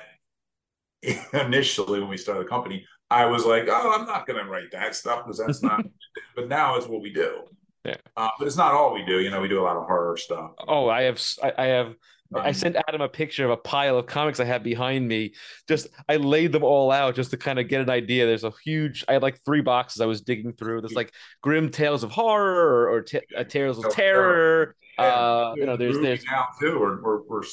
initially 1.33 1.99
when 1.99 2.09
we 2.09 2.17
started 2.17 2.45
the 2.45 2.49
company, 2.49 2.85
I 3.09 3.25
was 3.25 3.45
like, 3.45 3.67
oh, 3.67 3.95
I'm 3.97 4.05
not 4.05 4.27
going 4.27 4.43
to 4.43 4.49
write 4.49 4.71
that 4.71 4.95
stuff 4.95 5.25
because 5.25 5.39
that's 5.39 5.63
not. 5.63 5.85
but 6.35 6.47
now 6.47 6.75
it's 6.75 6.88
what 6.88 7.01
we 7.01 7.12
do. 7.12 7.43
Yeah. 7.85 7.95
Uh, 8.15 8.29
but 8.38 8.45
it's 8.45 8.57
not 8.57 8.73
all 8.73 8.93
we 8.93 9.05
do. 9.05 9.19
You 9.19 9.31
know, 9.31 9.41
we 9.41 9.47
do 9.47 9.59
a 9.59 9.63
lot 9.63 9.77
of 9.77 9.83
horror 9.83 10.17
stuff. 10.17 10.51
Oh, 10.67 10.89
I 10.89 11.03
have 11.03 11.21
I, 11.41 11.53
I 11.57 11.65
have 11.67 11.95
I 12.35 12.51
sent 12.51 12.75
Adam 12.88 13.01
a 13.01 13.09
picture 13.09 13.45
of 13.45 13.51
a 13.51 13.57
pile 13.57 13.97
of 13.97 14.05
comics 14.05 14.39
I 14.39 14.45
have 14.45 14.62
behind 14.62 15.07
me. 15.07 15.33
Just 15.67 15.88
I 16.07 16.17
laid 16.17 16.51
them 16.51 16.63
all 16.63 16.91
out 16.91 17.15
just 17.15 17.31
to 17.31 17.38
kind 17.38 17.57
of 17.57 17.67
get 17.67 17.81
an 17.81 17.89
idea. 17.89 18.25
There's 18.25 18.43
a 18.43 18.51
huge. 18.63 19.03
I 19.07 19.13
had 19.13 19.23
like 19.23 19.39
three 19.43 19.62
boxes 19.62 20.01
I 20.01 20.05
was 20.05 20.21
digging 20.21 20.53
through. 20.53 20.81
There's 20.81 20.93
like 20.93 21.13
grim 21.41 21.69
tales 21.69 22.03
of 22.03 22.12
horror 22.12 22.83
or, 22.83 22.89
or 22.91 23.01
t- 23.01 23.21
uh, 23.35 23.43
tales 23.45 23.83
of 23.83 23.91
terror. 23.91 24.75
Uh, 24.97 25.53
you 25.55 25.65
know, 25.65 25.75
there's 25.75 25.99
there's 25.99 26.23
now 26.25 26.45
too. 26.59 26.79
We're, 26.79 27.01
we're 27.01 27.21
we're 27.23 27.43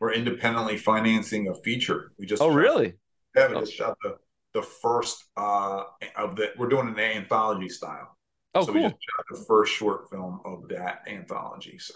we're 0.00 0.12
independently 0.12 0.76
financing 0.76 1.48
a 1.48 1.54
feature. 1.54 2.12
We 2.18 2.26
just 2.26 2.42
oh 2.42 2.48
really? 2.48 2.94
Yeah, 3.34 3.48
we 3.48 3.60
just 3.60 3.74
shot 3.74 3.96
the 4.02 4.16
the 4.54 4.62
first 4.62 5.24
uh 5.36 5.84
of 6.16 6.36
the. 6.36 6.52
We're 6.56 6.68
doing 6.68 6.88
an 6.88 6.98
anthology 6.98 7.68
style. 7.68 8.16
Oh, 8.54 8.62
so 8.62 8.72
cool. 8.72 8.74
we 8.74 8.80
just 8.82 8.94
shot 8.94 9.24
the 9.30 9.44
first 9.46 9.72
short 9.72 10.10
film 10.10 10.40
of 10.44 10.68
that 10.68 11.02
anthology. 11.06 11.78
So 11.78 11.94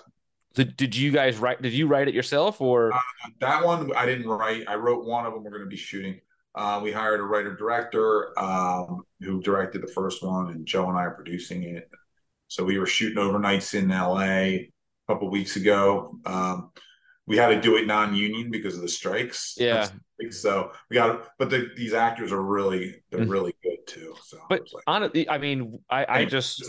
so 0.53 0.65
did 0.65 0.97
you 0.97 1.13
guys 1.13 1.39
write? 1.39 1.63
Did 1.63 1.73
you 1.73 1.87
write 1.87 2.09
it 2.09 2.15
yourself 2.15 2.61
or 2.61 2.93
uh, 2.93 2.99
that 3.41 3.65
one? 3.65 3.95
I 3.95 4.05
didn't 4.05 4.27
write. 4.27 4.65
I 4.69 4.75
wrote 4.75 5.05
one 5.05 5.25
of 5.25 5.33
them. 5.33 5.45
We're 5.45 5.51
going 5.51 5.63
to 5.63 5.69
be 5.69 5.77
shooting. 5.77 6.21
Uh, 6.57 6.81
we 6.83 6.91
hired 6.91 7.21
a 7.21 7.23
writer 7.23 7.55
director 7.55 8.37
um, 8.37 9.03
who 9.21 9.41
directed 9.41 9.83
the 9.83 9.93
first 9.93 10.25
one, 10.25 10.51
and 10.51 10.67
Joe 10.67 10.89
and 10.89 10.99
I 10.99 11.03
are 11.03 11.15
producing 11.15 11.63
it. 11.63 11.89
So 12.49 12.65
we 12.65 12.79
were 12.79 12.87
shooting 12.87 13.23
overnights 13.23 13.75
in 13.75 13.91
LA 13.91 14.19
a 14.19 14.71
couple 15.07 15.31
weeks 15.31 15.55
ago. 15.55 16.19
Um, 16.27 16.73
we 17.31 17.37
had 17.37 17.47
to 17.47 17.61
do 17.61 17.77
it 17.77 17.87
non-union 17.87 18.51
because 18.51 18.75
of 18.75 18.83
the 18.83 18.89
strikes. 18.89 19.55
Yeah. 19.57 19.89
So 20.31 20.73
we 20.89 20.95
got, 20.95 21.29
but 21.39 21.49
the, 21.49 21.71
these 21.77 21.95
actors 21.95 22.33
are 22.33 22.43
really, 22.43 23.05
they're 23.09 23.21
mm-hmm. 23.21 23.31
really 23.31 23.55
good 23.63 23.87
too. 23.87 24.17
So, 24.25 24.39
but 24.49 24.63
like, 24.75 24.83
honestly, 24.89 25.29
I 25.29 25.39
mean, 25.39 25.79
I, 25.89 26.07
I 26.09 26.25
just, 26.25 26.69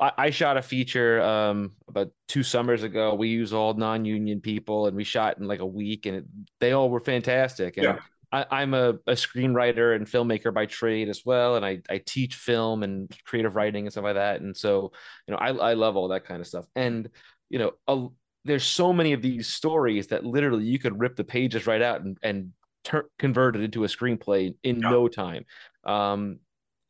I, 0.00 0.12
I, 0.16 0.30
shot 0.30 0.56
a 0.56 0.62
feature 0.62 1.20
um, 1.22 1.72
about 1.88 2.12
two 2.28 2.44
summers 2.44 2.84
ago. 2.84 3.16
We 3.16 3.30
use 3.30 3.52
all 3.52 3.74
non-union 3.74 4.42
people, 4.42 4.86
and 4.86 4.96
we 4.96 5.02
shot 5.02 5.38
in 5.38 5.48
like 5.48 5.58
a 5.58 5.66
week, 5.66 6.06
and 6.06 6.18
it, 6.18 6.24
they 6.60 6.70
all 6.70 6.88
were 6.88 7.00
fantastic. 7.00 7.78
And 7.78 7.84
yeah. 7.84 7.98
I, 8.30 8.62
am 8.62 8.74
a, 8.74 8.90
a 9.08 9.14
screenwriter 9.14 9.96
and 9.96 10.06
filmmaker 10.06 10.54
by 10.54 10.66
trade 10.66 11.08
as 11.08 11.22
well, 11.26 11.56
and 11.56 11.66
I, 11.66 11.80
I 11.90 11.98
teach 11.98 12.36
film 12.36 12.84
and 12.84 13.10
creative 13.24 13.56
writing 13.56 13.86
and 13.86 13.92
stuff 13.92 14.04
like 14.04 14.14
that. 14.14 14.40
And 14.40 14.56
so, 14.56 14.92
you 15.26 15.32
know, 15.32 15.38
I, 15.38 15.48
I 15.48 15.74
love 15.74 15.96
all 15.96 16.08
that 16.08 16.26
kind 16.26 16.40
of 16.40 16.46
stuff. 16.46 16.66
And 16.76 17.10
you 17.48 17.58
know, 17.58 17.72
a, 17.88 18.06
there's 18.46 18.64
so 18.64 18.92
many 18.92 19.12
of 19.12 19.22
these 19.22 19.48
stories 19.48 20.08
that 20.08 20.24
literally 20.24 20.64
you 20.64 20.78
could 20.78 20.98
rip 20.98 21.16
the 21.16 21.24
pages 21.24 21.66
right 21.66 21.82
out 21.82 22.00
and 22.02 22.18
and 22.22 22.52
ter- 22.84 23.08
convert 23.18 23.56
it 23.56 23.62
into 23.62 23.84
a 23.84 23.88
screenplay 23.88 24.54
in 24.62 24.80
yeah. 24.80 24.90
no 24.90 25.08
time. 25.08 25.44
Um, 25.84 26.38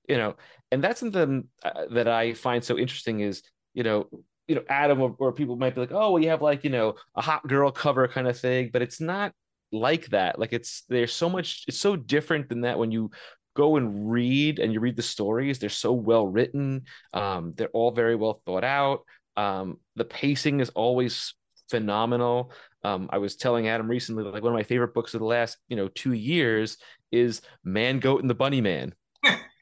you 0.09 0.17
know, 0.17 0.37
and 0.71 0.83
that's 0.83 1.01
something 1.01 1.49
uh, 1.65 1.87
that 1.91 2.07
I 2.07 2.35
find 2.35 2.63
so 2.63 2.79
interesting 2.79 3.21
is, 3.21 3.43
you 3.75 3.83
know, 3.83 4.09
you 4.47 4.55
know, 4.55 4.63
Adam 4.69 5.01
or, 5.01 5.17
or 5.19 5.33
people 5.33 5.57
might 5.57 5.75
be 5.75 5.81
like, 5.81 5.93
oh, 5.93 6.13
well, 6.13 6.23
you 6.23 6.29
have 6.29 6.43
like, 6.43 6.63
you 6.63 6.71
know, 6.71 6.95
a 7.17 7.23
hot 7.23 7.47
girl 7.49 7.73
cover 7.73 8.07
kind 8.07 8.29
of 8.29 8.39
thing, 8.39 8.71
but 8.73 8.83
it's 8.83 9.01
not 9.01 9.33
like 9.73 10.07
that. 10.11 10.39
Like 10.39 10.53
it's 10.53 10.85
there's 10.89 11.13
so 11.13 11.29
much, 11.29 11.65
it's 11.67 11.79
so 11.79 11.97
different 11.97 12.49
than 12.49 12.61
that 12.61 12.79
when 12.79 12.93
you 12.93 13.11
go 13.57 13.77
and 13.77 14.11
read 14.11 14.61
and 14.61 14.73
you 14.73 14.81
read 14.81 14.97
the 14.97 15.03
stories. 15.03 15.59
They're 15.59 15.69
so 15.71 15.93
well 15.93 16.29
written. 16.29 16.85
Um, 17.13 17.55
they're 17.57 17.69
all 17.69 17.91
very 17.91 18.15
well 18.15 18.41
thought 18.47 18.65
out. 18.65 19.01
Um, 19.37 19.79
the 19.97 20.05
pacing 20.05 20.61
is 20.61 20.71
always 20.71 21.35
phenomenal. 21.71 22.53
Um, 22.85 23.09
I 23.13 23.19
was 23.19 23.37
telling 23.37 23.69
Adam 23.69 23.89
recently, 23.89 24.25
like 24.25 24.43
one 24.43 24.53
of 24.53 24.57
my 24.57 24.63
favorite 24.63 24.95
books 24.95 25.15
of 25.15 25.21
the 25.21 25.27
last, 25.27 25.59
you 25.69 25.77
know, 25.77 25.89
two 25.89 26.13
years 26.13 26.79
is 27.11 27.41
Man 27.65 27.99
Goat 27.99 28.21
and 28.21 28.31
the 28.31 28.35
Bunny 28.35 28.61
Man 28.61 28.95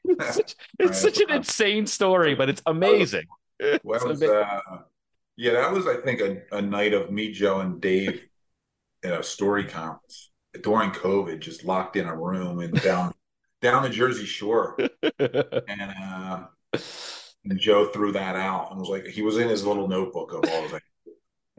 it's 0.19 0.35
such, 0.35 0.55
it's 0.79 1.01
such 1.01 1.19
an 1.19 1.31
insane 1.31 1.87
story, 1.87 2.35
but 2.35 2.49
it's 2.49 2.61
amazing. 2.65 3.25
Well, 3.85 4.05
was, 4.05 4.21
uh, 4.21 4.59
yeah, 5.37 5.53
that 5.53 5.71
was, 5.71 5.87
I 5.87 5.95
think, 5.95 6.19
a, 6.19 6.41
a 6.57 6.61
night 6.61 6.93
of 6.93 7.09
me, 7.09 7.31
Joe, 7.31 7.61
and 7.61 7.79
Dave 7.79 8.27
in 9.01 9.13
a 9.13 9.23
story 9.23 9.63
conference 9.63 10.29
during 10.61 10.91
COVID, 10.91 11.39
just 11.39 11.63
locked 11.63 11.95
in 11.95 12.05
a 12.05 12.13
room 12.13 12.59
and 12.59 12.73
down 12.81 13.13
down 13.61 13.83
the 13.83 13.89
Jersey 13.89 14.25
Shore, 14.25 14.77
and 15.17 15.93
uh, 16.03 16.43
and 17.45 17.57
Joe 17.57 17.85
threw 17.85 18.11
that 18.11 18.35
out 18.35 18.71
and 18.71 18.79
was 18.81 18.89
like, 18.89 19.05
he 19.05 19.21
was 19.21 19.37
in 19.37 19.47
his 19.47 19.65
little 19.65 19.87
notebook 19.87 20.33
of 20.33 20.43
all 20.49 20.65
of 20.65 20.73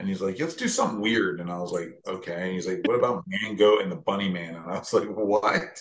And 0.06 0.12
he's 0.12 0.22
like, 0.22 0.38
let's 0.38 0.54
do 0.54 0.68
something 0.68 1.00
weird. 1.00 1.40
And 1.40 1.50
I 1.50 1.58
was 1.58 1.72
like, 1.72 1.88
okay. 2.06 2.44
And 2.44 2.52
he's 2.52 2.68
like, 2.68 2.80
what 2.84 2.98
about 2.98 3.24
Man 3.26 3.56
Goat 3.56 3.82
and 3.82 3.90
the 3.90 3.96
Bunny 3.96 4.28
Man? 4.28 4.54
And 4.54 4.64
I 4.64 4.78
was 4.78 4.92
like, 4.92 5.08
what? 5.08 5.80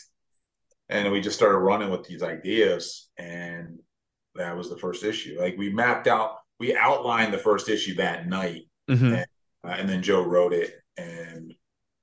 and 0.89 1.11
we 1.11 1.21
just 1.21 1.35
started 1.35 1.57
running 1.59 1.89
with 1.89 2.03
these 2.05 2.23
ideas 2.23 3.09
and 3.17 3.79
that 4.35 4.55
was 4.55 4.69
the 4.69 4.77
first 4.77 5.03
issue 5.03 5.37
like 5.39 5.57
we 5.57 5.71
mapped 5.71 6.07
out 6.07 6.37
we 6.59 6.75
outlined 6.75 7.33
the 7.33 7.37
first 7.37 7.69
issue 7.69 7.95
that 7.95 8.27
night 8.27 8.63
mm-hmm. 8.89 9.13
and, 9.13 9.27
uh, 9.63 9.69
and, 9.69 9.89
then 9.89 10.01
joe 10.01 10.23
wrote 10.23 10.53
it 10.53 10.73
and 10.97 11.53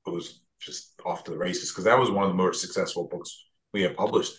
it 0.06 0.10
was 0.10 0.42
just 0.60 1.00
off 1.04 1.24
to 1.24 1.30
the 1.30 1.38
races 1.38 1.70
because 1.70 1.84
that 1.84 1.98
was 1.98 2.10
one 2.10 2.24
of 2.24 2.30
the 2.30 2.36
most 2.36 2.60
successful 2.60 3.08
books 3.08 3.44
we 3.72 3.82
had 3.82 3.96
published 3.96 4.34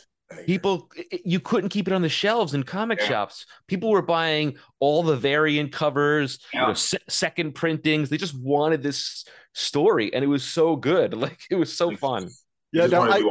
people 0.46 0.90
you 1.26 1.40
couldn't 1.40 1.70
keep 1.70 1.88
it 1.88 1.94
on 1.94 2.02
the 2.02 2.10
shelves 2.10 2.54
in 2.54 2.64
comic 2.64 3.00
yeah. 3.00 3.08
shops 3.08 3.46
people 3.68 3.90
were 3.90 4.02
buying 4.02 4.56
all 4.80 5.04
the 5.04 5.16
variant 5.16 5.72
covers 5.72 6.40
yeah. 6.54 6.62
you 6.62 6.68
know, 6.68 6.74
se- 6.74 6.98
second 7.10 7.54
printings 7.54 8.10
they 8.10 8.18
just 8.18 8.38
wanted 8.38 8.82
this 8.84 9.26
story 9.54 10.14
and 10.14 10.24
it 10.24 10.28
was 10.28 10.44
so 10.44 10.76
good 10.76 11.14
like 11.16 11.40
it 11.50 11.56
was 11.56 11.76
so 11.76 11.96
fun 11.96 12.30
yeah 12.72 12.88
no, 12.88 13.02
I, 13.04 13.22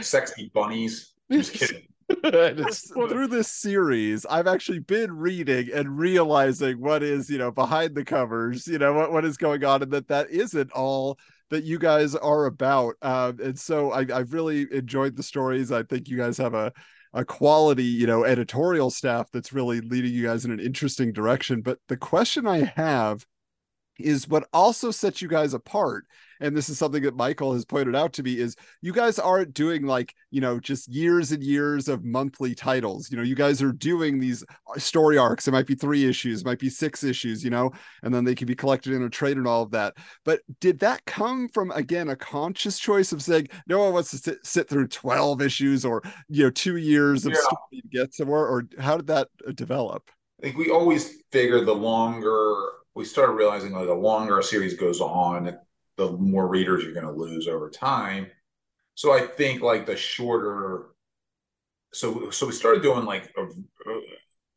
sexy 0.00 0.50
bunnies. 0.54 1.12
Just 1.30 1.52
kidding. 1.52 1.86
through 2.22 3.28
this 3.28 3.48
series, 3.48 4.26
I've 4.26 4.48
actually 4.48 4.80
been 4.80 5.16
reading 5.16 5.70
and 5.72 5.96
realizing 5.98 6.80
what 6.80 7.02
is, 7.02 7.30
you 7.30 7.38
know, 7.38 7.50
behind 7.50 7.94
the 7.94 8.04
covers, 8.04 8.66
you 8.66 8.78
know, 8.78 8.92
what, 8.92 9.12
what 9.12 9.24
is 9.24 9.36
going 9.36 9.64
on, 9.64 9.82
and 9.82 9.92
that 9.92 10.08
that 10.08 10.30
isn't 10.30 10.72
all 10.72 11.18
that 11.50 11.64
you 11.64 11.78
guys 11.78 12.14
are 12.14 12.46
about. 12.46 12.94
Um, 13.02 13.38
and 13.42 13.58
so 13.58 13.92
I, 13.92 14.06
I've 14.12 14.32
really 14.32 14.66
enjoyed 14.72 15.16
the 15.16 15.22
stories. 15.22 15.70
I 15.70 15.82
think 15.82 16.08
you 16.08 16.16
guys 16.16 16.38
have 16.38 16.54
a 16.54 16.72
a 17.12 17.24
quality, 17.24 17.82
you 17.82 18.06
know, 18.06 18.24
editorial 18.24 18.88
staff 18.88 19.28
that's 19.32 19.52
really 19.52 19.80
leading 19.80 20.12
you 20.12 20.22
guys 20.22 20.44
in 20.44 20.52
an 20.52 20.60
interesting 20.60 21.12
direction. 21.12 21.60
But 21.60 21.78
the 21.88 21.96
question 21.96 22.46
I 22.46 22.72
have 22.76 23.26
is 24.04 24.28
what 24.28 24.48
also 24.52 24.90
sets 24.90 25.22
you 25.22 25.28
guys 25.28 25.54
apart 25.54 26.06
and 26.40 26.56
this 26.56 26.68
is 26.68 26.78
something 26.78 27.02
that 27.02 27.16
michael 27.16 27.52
has 27.52 27.64
pointed 27.64 27.94
out 27.94 28.12
to 28.12 28.22
me 28.22 28.38
is 28.38 28.56
you 28.80 28.92
guys 28.92 29.18
aren't 29.18 29.54
doing 29.54 29.84
like 29.84 30.14
you 30.30 30.40
know 30.40 30.58
just 30.58 30.88
years 30.88 31.32
and 31.32 31.42
years 31.42 31.88
of 31.88 32.04
monthly 32.04 32.54
titles. 32.54 33.10
You 33.10 33.16
know 33.16 33.22
you 33.22 33.34
guys 33.34 33.62
are 33.62 33.72
doing 33.72 34.18
these 34.18 34.42
uh, 34.42 34.78
story 34.78 35.18
arcs. 35.18 35.46
It 35.46 35.52
might 35.52 35.66
be 35.66 35.74
three 35.74 36.08
issues 36.08 36.44
might 36.44 36.58
be 36.58 36.70
six 36.70 37.04
issues 37.04 37.44
you 37.44 37.50
know 37.50 37.70
and 38.02 38.14
then 38.14 38.24
they 38.24 38.34
can 38.34 38.46
be 38.46 38.54
collected 38.54 38.92
in 38.92 39.02
a 39.02 39.10
trade 39.10 39.36
and 39.36 39.46
all 39.46 39.62
of 39.62 39.70
that. 39.72 39.94
But 40.24 40.40
did 40.60 40.78
that 40.80 41.04
come 41.06 41.48
from 41.48 41.70
again 41.72 42.08
a 42.08 42.16
conscious 42.16 42.78
choice 42.78 43.12
of 43.12 43.22
saying 43.22 43.48
no 43.66 43.80
one 43.80 43.92
wants 43.92 44.10
to 44.12 44.18
sit, 44.18 44.38
sit 44.44 44.68
through 44.68 44.88
12 44.88 45.42
issues 45.42 45.84
or 45.84 46.02
you 46.28 46.44
know 46.44 46.50
two 46.50 46.76
years 46.76 47.26
of 47.26 47.32
yeah. 47.32 47.40
story 47.40 47.82
to 47.82 47.88
get 47.88 48.14
somewhere 48.14 48.46
or 48.46 48.64
how 48.78 48.96
did 48.96 49.06
that 49.08 49.28
uh, 49.46 49.52
develop? 49.52 50.10
I 50.40 50.44
think 50.44 50.56
we 50.56 50.70
always 50.70 51.22
figured 51.30 51.66
the 51.66 51.74
longer 51.74 52.54
we 52.94 53.04
started 53.04 53.32
realizing 53.32 53.72
like 53.72 53.86
the 53.86 53.94
longer 53.94 54.38
a 54.38 54.42
series 54.42 54.74
goes 54.74 55.00
on, 55.00 55.56
the 55.96 56.12
more 56.12 56.48
readers 56.48 56.82
you're 56.82 56.94
going 56.94 57.06
to 57.06 57.12
lose 57.12 57.46
over 57.46 57.70
time. 57.70 58.26
So 58.94 59.12
I 59.12 59.26
think 59.26 59.62
like 59.62 59.86
the 59.86 59.96
shorter, 59.96 60.86
so 61.92 62.30
so 62.30 62.46
we 62.46 62.52
started 62.52 62.82
doing 62.82 63.04
like 63.04 63.32
a, 63.36 63.42
a 63.42 64.00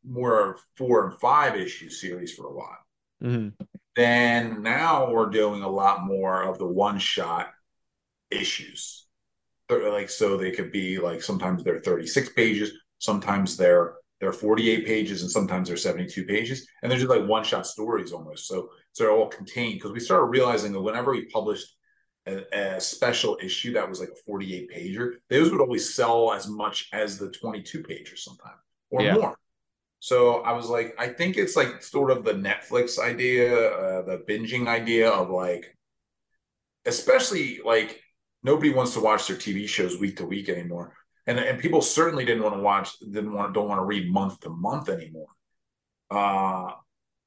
more 0.05 0.57
four 0.75 1.07
and 1.07 1.19
five 1.19 1.55
issue 1.55 1.89
series 1.89 2.33
for 2.33 2.47
a 2.47 2.53
while. 2.53 2.77
Mm-hmm. 3.23 3.63
Then 3.95 4.63
now 4.63 5.11
we're 5.11 5.29
doing 5.29 5.61
a 5.61 5.69
lot 5.69 6.05
more 6.05 6.43
of 6.43 6.57
the 6.57 6.67
one 6.67 6.99
shot 6.99 7.51
issues. 8.31 9.05
Like 9.69 10.09
so 10.09 10.37
they 10.37 10.51
could 10.51 10.71
be 10.71 10.99
like 10.99 11.21
sometimes 11.21 11.63
they're 11.63 11.79
36 11.79 12.29
pages, 12.29 12.71
sometimes 12.99 13.57
they're 13.57 13.95
they're 14.23 14.31
48 14.31 14.85
pages 14.85 15.21
and 15.21 15.29
sometimes 15.29 15.67
they're 15.67 15.75
72 15.75 16.23
pages 16.23 16.65
and 16.81 16.89
they're 16.89 16.97
just 16.97 17.09
like 17.09 17.27
one 17.27 17.43
shot 17.43 17.67
stories 17.67 18.13
almost. 18.13 18.47
So 18.47 18.69
so 18.93 19.03
they're 19.03 19.11
all 19.11 19.27
contained 19.27 19.73
because 19.73 19.91
we 19.91 19.99
started 19.99 20.27
realizing 20.27 20.71
that 20.71 20.81
whenever 20.81 21.11
we 21.11 21.25
published 21.25 21.75
a, 22.25 22.43
a, 22.57 22.79
special 22.79 23.37
issue 23.43 23.73
that 23.73 23.89
was 23.89 23.99
like 23.99 24.07
a 24.07 24.15
48 24.25 24.71
pager 24.71 25.15
those 25.29 25.51
would 25.51 25.59
always 25.59 25.93
sell 25.93 26.31
as 26.31 26.47
much 26.47 26.87
as 26.93 27.17
the 27.17 27.29
22 27.31 27.83
pager 27.83 28.17
sometime 28.17 28.55
or 28.91 29.01
yeah. 29.01 29.15
more. 29.15 29.35
So 29.99 30.35
i 30.43 30.53
was 30.53 30.69
like 30.69 30.95
i 30.97 31.07
think 31.07 31.35
it's 31.35 31.57
like 31.57 31.83
sort 31.83 32.11
of 32.11 32.23
the 32.23 32.33
netflix 32.33 32.97
idea 32.97 33.71
uh, 33.71 34.01
the 34.03 34.23
binging 34.29 34.67
idea 34.67 35.09
of 35.09 35.31
like 35.31 35.75
especially 36.85 37.59
like 37.65 38.01
nobody 38.41 38.69
wants 38.69 38.93
to 38.93 39.01
watch 39.01 39.27
their 39.27 39.35
tv 39.35 39.67
shows 39.67 39.99
week 39.99 40.15
to 40.17 40.25
week 40.25 40.47
anymore 40.47 40.93
and 41.27 41.39
and 41.39 41.59
people 41.59 41.81
certainly 41.81 42.25
didn't 42.25 42.43
want 42.43 42.55
to 42.55 42.61
watch, 42.61 42.99
didn't 42.99 43.33
want, 43.33 43.53
don't 43.53 43.67
want 43.67 43.79
to 43.79 43.85
read 43.85 44.11
month 44.11 44.39
to 44.41 44.49
month 44.49 44.89
anymore, 44.89 45.27
uh, 46.11 46.71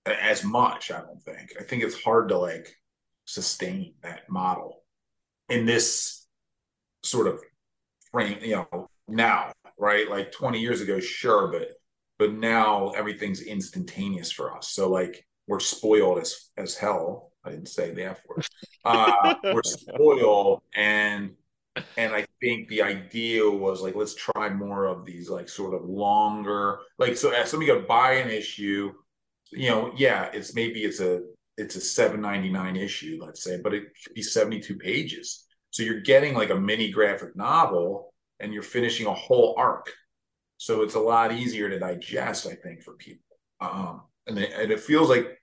as 0.04 0.44
much. 0.44 0.90
I 0.90 1.00
don't 1.00 1.22
think. 1.22 1.54
I 1.58 1.62
think 1.62 1.82
it's 1.82 2.02
hard 2.02 2.28
to 2.28 2.38
like 2.38 2.76
sustain 3.24 3.94
that 4.02 4.28
model 4.28 4.82
in 5.48 5.64
this 5.66 6.26
sort 7.02 7.26
of 7.26 7.40
frame. 8.12 8.38
You 8.42 8.66
know, 8.70 8.88
now, 9.08 9.52
right? 9.78 10.10
Like 10.10 10.32
twenty 10.32 10.60
years 10.60 10.80
ago, 10.80 11.00
sure, 11.00 11.48
but 11.48 11.68
but 12.18 12.32
now 12.32 12.90
everything's 12.90 13.40
instantaneous 13.40 14.30
for 14.30 14.56
us. 14.56 14.70
So 14.70 14.90
like 14.90 15.24
we're 15.46 15.60
spoiled 15.60 16.18
as 16.18 16.50
as 16.56 16.74
hell. 16.76 17.32
I 17.44 17.50
didn't 17.50 17.68
say 17.68 17.92
the 17.92 18.10
F 18.10 18.20
word. 18.28 18.44
Uh, 18.84 19.34
we're 19.44 19.62
spoiled 19.64 20.62
and 20.74 21.30
and 21.96 22.14
I 22.14 22.26
think 22.40 22.68
the 22.68 22.82
idea 22.82 23.48
was 23.48 23.82
like, 23.82 23.94
let's 23.94 24.14
try 24.14 24.48
more 24.50 24.86
of 24.86 25.04
these 25.04 25.28
like 25.28 25.48
sort 25.48 25.74
of 25.74 25.88
longer, 25.88 26.78
like 26.98 27.16
so 27.16 27.30
as 27.30 27.50
somebody 27.50 27.70
could 27.70 27.86
buy 27.86 28.14
an 28.14 28.30
issue, 28.30 28.92
you 29.50 29.68
know, 29.70 29.92
yeah, 29.96 30.30
it's 30.32 30.54
maybe 30.54 30.84
it's 30.84 31.00
a 31.00 31.22
it's 31.56 31.76
a 31.76 31.80
799 31.80 32.76
issue, 32.76 33.18
let's 33.20 33.42
say, 33.42 33.58
but 33.62 33.72
it 33.72 33.84
could 34.04 34.14
be 34.14 34.22
72 34.22 34.76
pages. 34.76 35.46
So 35.70 35.82
you're 35.82 36.00
getting 36.00 36.34
like 36.34 36.50
a 36.50 36.58
mini 36.60 36.90
graphic 36.90 37.34
novel 37.34 38.12
and 38.40 38.52
you're 38.52 38.62
finishing 38.62 39.06
a 39.06 39.14
whole 39.14 39.54
arc. 39.56 39.90
So 40.58 40.82
it's 40.82 40.94
a 40.94 41.00
lot 41.00 41.32
easier 41.32 41.68
to 41.68 41.78
digest, 41.78 42.46
I 42.46 42.54
think, 42.54 42.82
for 42.82 42.94
people. 42.94 43.24
Um, 43.60 44.02
and, 44.26 44.38
it, 44.38 44.52
and 44.54 44.70
it 44.70 44.80
feels 44.80 45.08
like, 45.08 45.38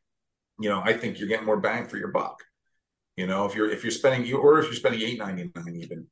you 0.59 0.69
know, 0.69 0.81
I 0.83 0.93
think 0.93 1.19
you're 1.19 1.27
getting 1.27 1.45
more 1.45 1.59
bang 1.59 1.87
for 1.87 1.97
your 1.97 2.09
buck. 2.09 2.43
You 3.15 3.27
know, 3.27 3.45
if 3.45 3.53
you're 3.55 3.69
if 3.69 3.83
you're 3.83 3.91
spending 3.91 4.25
you 4.25 4.37
or 4.37 4.59
if 4.59 4.65
you're 4.65 4.73
spending 4.73 5.01
eight 5.01 5.19
ninety 5.19 5.51
nine 5.55 5.75
even, 5.75 6.07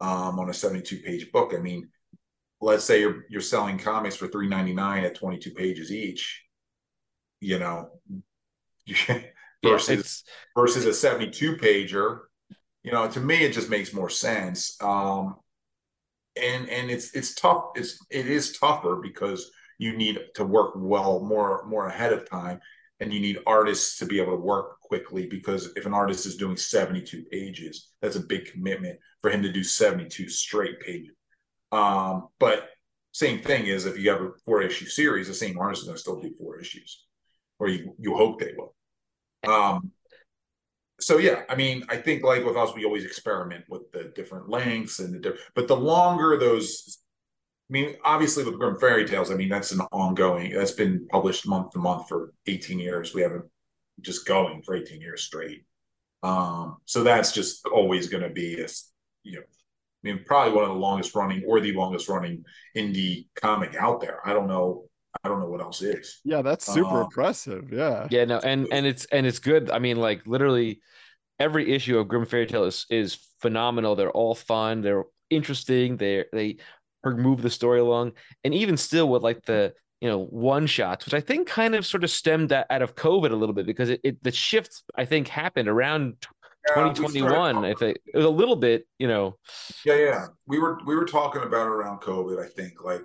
um, 0.00 0.38
on 0.38 0.50
a 0.50 0.54
72 0.54 0.98
page 0.98 1.30
book. 1.32 1.54
I 1.54 1.60
mean, 1.60 1.88
let's 2.60 2.84
say 2.84 3.00
you're 3.00 3.24
you're 3.28 3.40
selling 3.40 3.78
comics 3.78 4.16
for 4.16 4.28
3.99 4.28 5.04
at 5.04 5.14
22 5.14 5.50
pages 5.52 5.92
each, 5.92 6.44
you 7.40 7.58
know, 7.58 7.90
versus 9.64 10.24
yeah, 10.26 10.60
versus 10.60 10.84
a 10.84 10.94
72 10.94 11.56
pager. 11.56 12.20
You 12.82 12.92
know, 12.92 13.08
to 13.08 13.20
me, 13.20 13.44
it 13.44 13.52
just 13.52 13.68
makes 13.68 13.92
more 13.92 14.10
sense. 14.10 14.80
Um, 14.80 15.36
and 16.40 16.68
and 16.68 16.90
it's 16.90 17.14
it's 17.14 17.34
tough. 17.34 17.70
It's 17.74 17.98
it 18.10 18.26
is 18.26 18.58
tougher 18.58 18.96
because 18.96 19.50
you 19.78 19.96
need 19.96 20.18
to 20.34 20.44
work 20.44 20.72
well 20.76 21.20
more 21.20 21.64
more 21.66 21.86
ahead 21.86 22.12
of 22.12 22.28
time 22.28 22.60
and 23.00 23.12
you 23.12 23.20
need 23.20 23.38
artists 23.46 23.98
to 23.98 24.06
be 24.06 24.20
able 24.20 24.32
to 24.32 24.42
work 24.42 24.80
quickly 24.80 25.26
because 25.26 25.72
if 25.76 25.86
an 25.86 25.94
artist 25.94 26.26
is 26.26 26.36
doing 26.36 26.56
72 26.56 27.24
pages 27.30 27.88
that's 28.00 28.16
a 28.16 28.20
big 28.20 28.50
commitment 28.50 28.98
for 29.20 29.30
him 29.30 29.42
to 29.42 29.52
do 29.52 29.62
72 29.62 30.28
straight 30.28 30.80
pages. 30.80 31.14
Um, 31.72 32.28
but 32.38 32.68
same 33.12 33.40
thing 33.40 33.66
is 33.66 33.86
if 33.86 33.98
you 33.98 34.10
have 34.10 34.20
a 34.20 34.30
four 34.44 34.62
issue 34.62 34.86
series 34.86 35.28
the 35.28 35.34
same 35.34 35.58
artist 35.58 35.82
is 35.82 35.86
going 35.86 35.96
to 35.96 36.00
still 36.00 36.20
do 36.20 36.34
four 36.38 36.58
issues 36.58 37.04
or 37.58 37.68
you 37.68 37.94
you 37.98 38.14
hope 38.14 38.40
they 38.40 38.54
will. 38.56 38.74
Um, 39.50 39.92
so 41.00 41.18
yeah 41.18 41.42
i 41.48 41.54
mean 41.54 41.84
i 41.88 41.96
think 41.96 42.22
like 42.22 42.44
with 42.44 42.56
us 42.56 42.74
we 42.74 42.84
always 42.84 43.04
experiment 43.04 43.64
with 43.68 43.90
the 43.92 44.12
different 44.14 44.48
lengths 44.48 44.98
and 44.98 45.14
the 45.14 45.18
different 45.18 45.42
but 45.54 45.68
the 45.68 45.76
longer 45.76 46.38
those 46.38 46.98
I 47.68 47.72
mean, 47.72 47.96
obviously 48.04 48.44
with 48.44 48.58
Grim 48.58 48.78
Fairy 48.78 49.06
Tales, 49.06 49.30
I 49.30 49.34
mean 49.34 49.48
that's 49.48 49.72
an 49.72 49.80
ongoing. 49.92 50.52
That's 50.52 50.72
been 50.72 51.06
published 51.10 51.48
month 51.48 51.72
to 51.72 51.78
month 51.78 52.08
for 52.08 52.32
18 52.46 52.78
years. 52.78 53.14
We 53.14 53.22
haven't 53.22 53.44
just 54.00 54.26
going 54.26 54.62
for 54.62 54.76
18 54.76 55.00
years 55.00 55.22
straight. 55.22 55.64
Um, 56.22 56.76
so 56.84 57.02
that's 57.02 57.32
just 57.32 57.66
always 57.66 58.08
going 58.08 58.22
to 58.22 58.30
be 58.30 58.60
a, 58.60 58.66
you 59.24 59.36
know, 59.36 59.40
I 59.42 60.08
mean, 60.08 60.24
probably 60.24 60.54
one 60.54 60.64
of 60.64 60.70
the 60.70 60.80
longest 60.80 61.14
running 61.14 61.44
or 61.46 61.60
the 61.60 61.72
longest 61.72 62.08
running 62.08 62.44
indie 62.76 63.26
comic 63.34 63.74
out 63.74 64.00
there. 64.00 64.20
I 64.24 64.32
don't 64.32 64.46
know. 64.46 64.84
I 65.24 65.28
don't 65.28 65.40
know 65.40 65.48
what 65.48 65.60
else 65.60 65.82
is. 65.82 66.20
Yeah, 66.24 66.42
that's 66.42 66.66
super 66.66 67.00
um, 67.00 67.04
impressive. 67.04 67.72
Yeah. 67.72 68.06
Yeah, 68.10 68.26
no, 68.26 68.38
and 68.38 68.68
and 68.70 68.86
it's 68.86 69.06
and 69.06 69.26
it's 69.26 69.38
good. 69.38 69.70
I 69.70 69.78
mean, 69.78 69.96
like 69.96 70.26
literally 70.26 70.80
every 71.38 71.72
issue 71.72 71.98
of 71.98 72.08
Grim 72.08 72.26
Fairy 72.26 72.46
Tale 72.46 72.64
is, 72.64 72.86
is 72.90 73.18
phenomenal. 73.40 73.96
They're 73.96 74.10
all 74.10 74.34
fun. 74.34 74.82
They're 74.82 75.04
interesting. 75.30 75.96
They 75.96 76.24
they 76.32 76.58
move 77.14 77.42
the 77.42 77.50
story 77.50 77.80
along. 77.80 78.12
And 78.44 78.54
even 78.54 78.76
still 78.76 79.08
with 79.08 79.22
like 79.22 79.44
the 79.44 79.74
you 80.00 80.08
know 80.08 80.24
one 80.26 80.66
shots, 80.66 81.04
which 81.04 81.14
I 81.14 81.20
think 81.20 81.48
kind 81.48 81.74
of 81.74 81.86
sort 81.86 82.04
of 82.04 82.10
stemmed 82.10 82.50
that 82.50 82.66
out 82.70 82.82
of 82.82 82.94
COVID 82.94 83.30
a 83.30 83.36
little 83.36 83.54
bit 83.54 83.66
because 83.66 83.90
it, 83.90 84.00
it 84.04 84.22
the 84.22 84.32
shift 84.32 84.82
I 84.94 85.04
think 85.04 85.28
happened 85.28 85.68
around 85.68 86.16
yeah, 86.68 86.92
2021. 86.92 87.64
If 87.64 87.82
it, 87.82 88.00
it, 88.06 88.16
was 88.16 88.26
a 88.26 88.30
little 88.30 88.56
bit, 88.56 88.86
you 88.98 89.08
know. 89.08 89.36
Yeah, 89.84 89.96
yeah. 89.96 90.26
We 90.46 90.58
were 90.58 90.78
we 90.86 90.94
were 90.94 91.04
talking 91.04 91.42
about 91.42 91.66
around 91.66 92.00
COVID. 92.00 92.44
I 92.44 92.48
think 92.48 92.84
like 92.84 93.02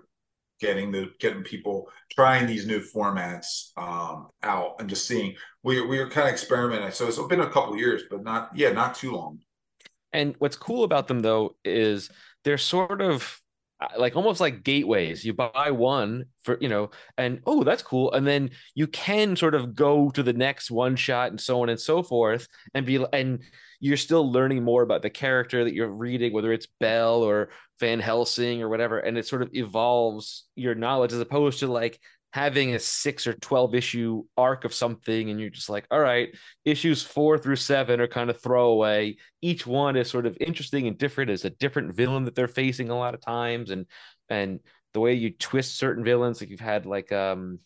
getting 0.60 0.92
the 0.92 1.12
getting 1.20 1.44
people 1.44 1.90
trying 2.12 2.46
these 2.46 2.68
new 2.68 2.80
formats 2.80 3.72
um, 3.78 4.30
out 4.44 4.76
and 4.80 4.90
just 4.90 5.08
seeing. 5.08 5.36
We 5.64 5.82
we 5.82 6.00
were 6.00 6.10
kind 6.10 6.28
of 6.28 6.34
experimenting. 6.34 6.92
So 6.92 7.08
it's 7.08 7.22
been 7.24 7.42
a 7.42 7.50
couple 7.50 7.78
years, 7.78 8.04
but 8.10 8.24
not 8.24 8.50
yeah, 8.56 8.72
not 8.72 8.96
too 8.96 9.12
long. 9.12 9.40
And 10.14 10.36
what's 10.40 10.58
cool 10.58 10.84
about 10.84 11.08
them 11.08 11.22
though 11.22 11.56
is 11.64 12.10
they're 12.44 12.58
sort 12.58 13.02
of 13.02 13.40
Uh, 13.82 13.88
like 13.98 14.15
almost 14.15 14.39
like 14.39 14.63
gateways. 14.63 15.26
You 15.26 15.34
buy 15.34 15.72
one 15.72 16.26
for, 16.44 16.58
you 16.62 16.70
know, 16.70 16.91
and 17.17 17.41
oh, 17.48 17.63
that's 17.63 17.82
cool. 17.82 18.12
And 18.13 18.28
then 18.28 18.52
you 18.76 18.86
can 18.86 19.36
sort 19.36 19.56
of 19.56 19.74
go 19.74 20.12
to 20.12 20.22
the 20.22 20.34
next 20.34 20.70
one 20.70 20.96
shot 20.96 21.32
and 21.32 21.41
so 21.41 21.63
on 21.63 21.70
and 21.70 21.80
so 21.80 22.04
forth 22.04 22.48
and 22.76 22.86
be, 22.86 23.04
and 23.12 23.39
you're 23.80 23.98
still 23.98 24.32
learning 24.32 24.63
more 24.63 24.84
about 24.84 25.02
the 25.02 25.10
character 25.10 25.63
that 25.63 25.74
you're 25.74 25.89
reading, 25.89 26.32
whether 26.32 26.54
it's 26.54 26.67
Belle 26.80 27.24
or 27.24 27.50
Van 27.80 28.00
Helsing 28.00 28.62
or 28.62 28.70
whatever. 28.70 29.00
And 29.00 29.17
it 29.17 29.26
sort 29.26 29.41
of 29.41 29.50
evolves 29.54 30.46
your 30.56 30.76
knowledge 30.76 31.13
as 31.13 31.20
opposed 31.20 31.60
to 31.60 31.67
like 31.67 32.00
having 32.32 32.74
a 32.74 32.80
six 32.80 33.28
or 33.28 33.34
12 33.34 33.76
issue 33.76 34.24
arc 34.38 34.63
of 34.63 34.74
something 34.74 35.30
and 35.30 35.39
you're 35.39 35.50
just 35.50 35.70
like 35.70 35.86
all 35.91 36.00
right 36.00 36.30
issues 36.63 37.04
four 37.04 37.38
through 37.38 37.58
seven 37.58 38.00
are 38.00 38.08
kind 38.08 38.30
of 38.30 38.39
throwaway. 38.41 39.15
Each 39.41 39.67
one 39.67 39.98
is 39.98 40.10
sort 40.10 40.26
of 40.26 40.38
interesting 40.39 40.88
and 40.88 40.98
different 40.98 41.30
as 41.30 41.46
a 41.46 41.50
different 41.50 41.96
villain 41.96 42.26
that 42.26 42.36
they're 42.36 42.48
facing 42.48 42.89
a 42.89 42.98
lot 42.98 43.13
of 43.13 43.22
times. 43.22 43.70
And 43.70 43.86
and 44.30 44.60
the 44.94 45.00
way 45.02 45.13
you 45.13 45.32
twist 45.32 45.78
certain 45.78 46.04
villains 46.04 46.41
like 46.41 46.50
you've 46.50 46.60
had 46.60 46.86
like 46.86 47.12
um 47.12 47.60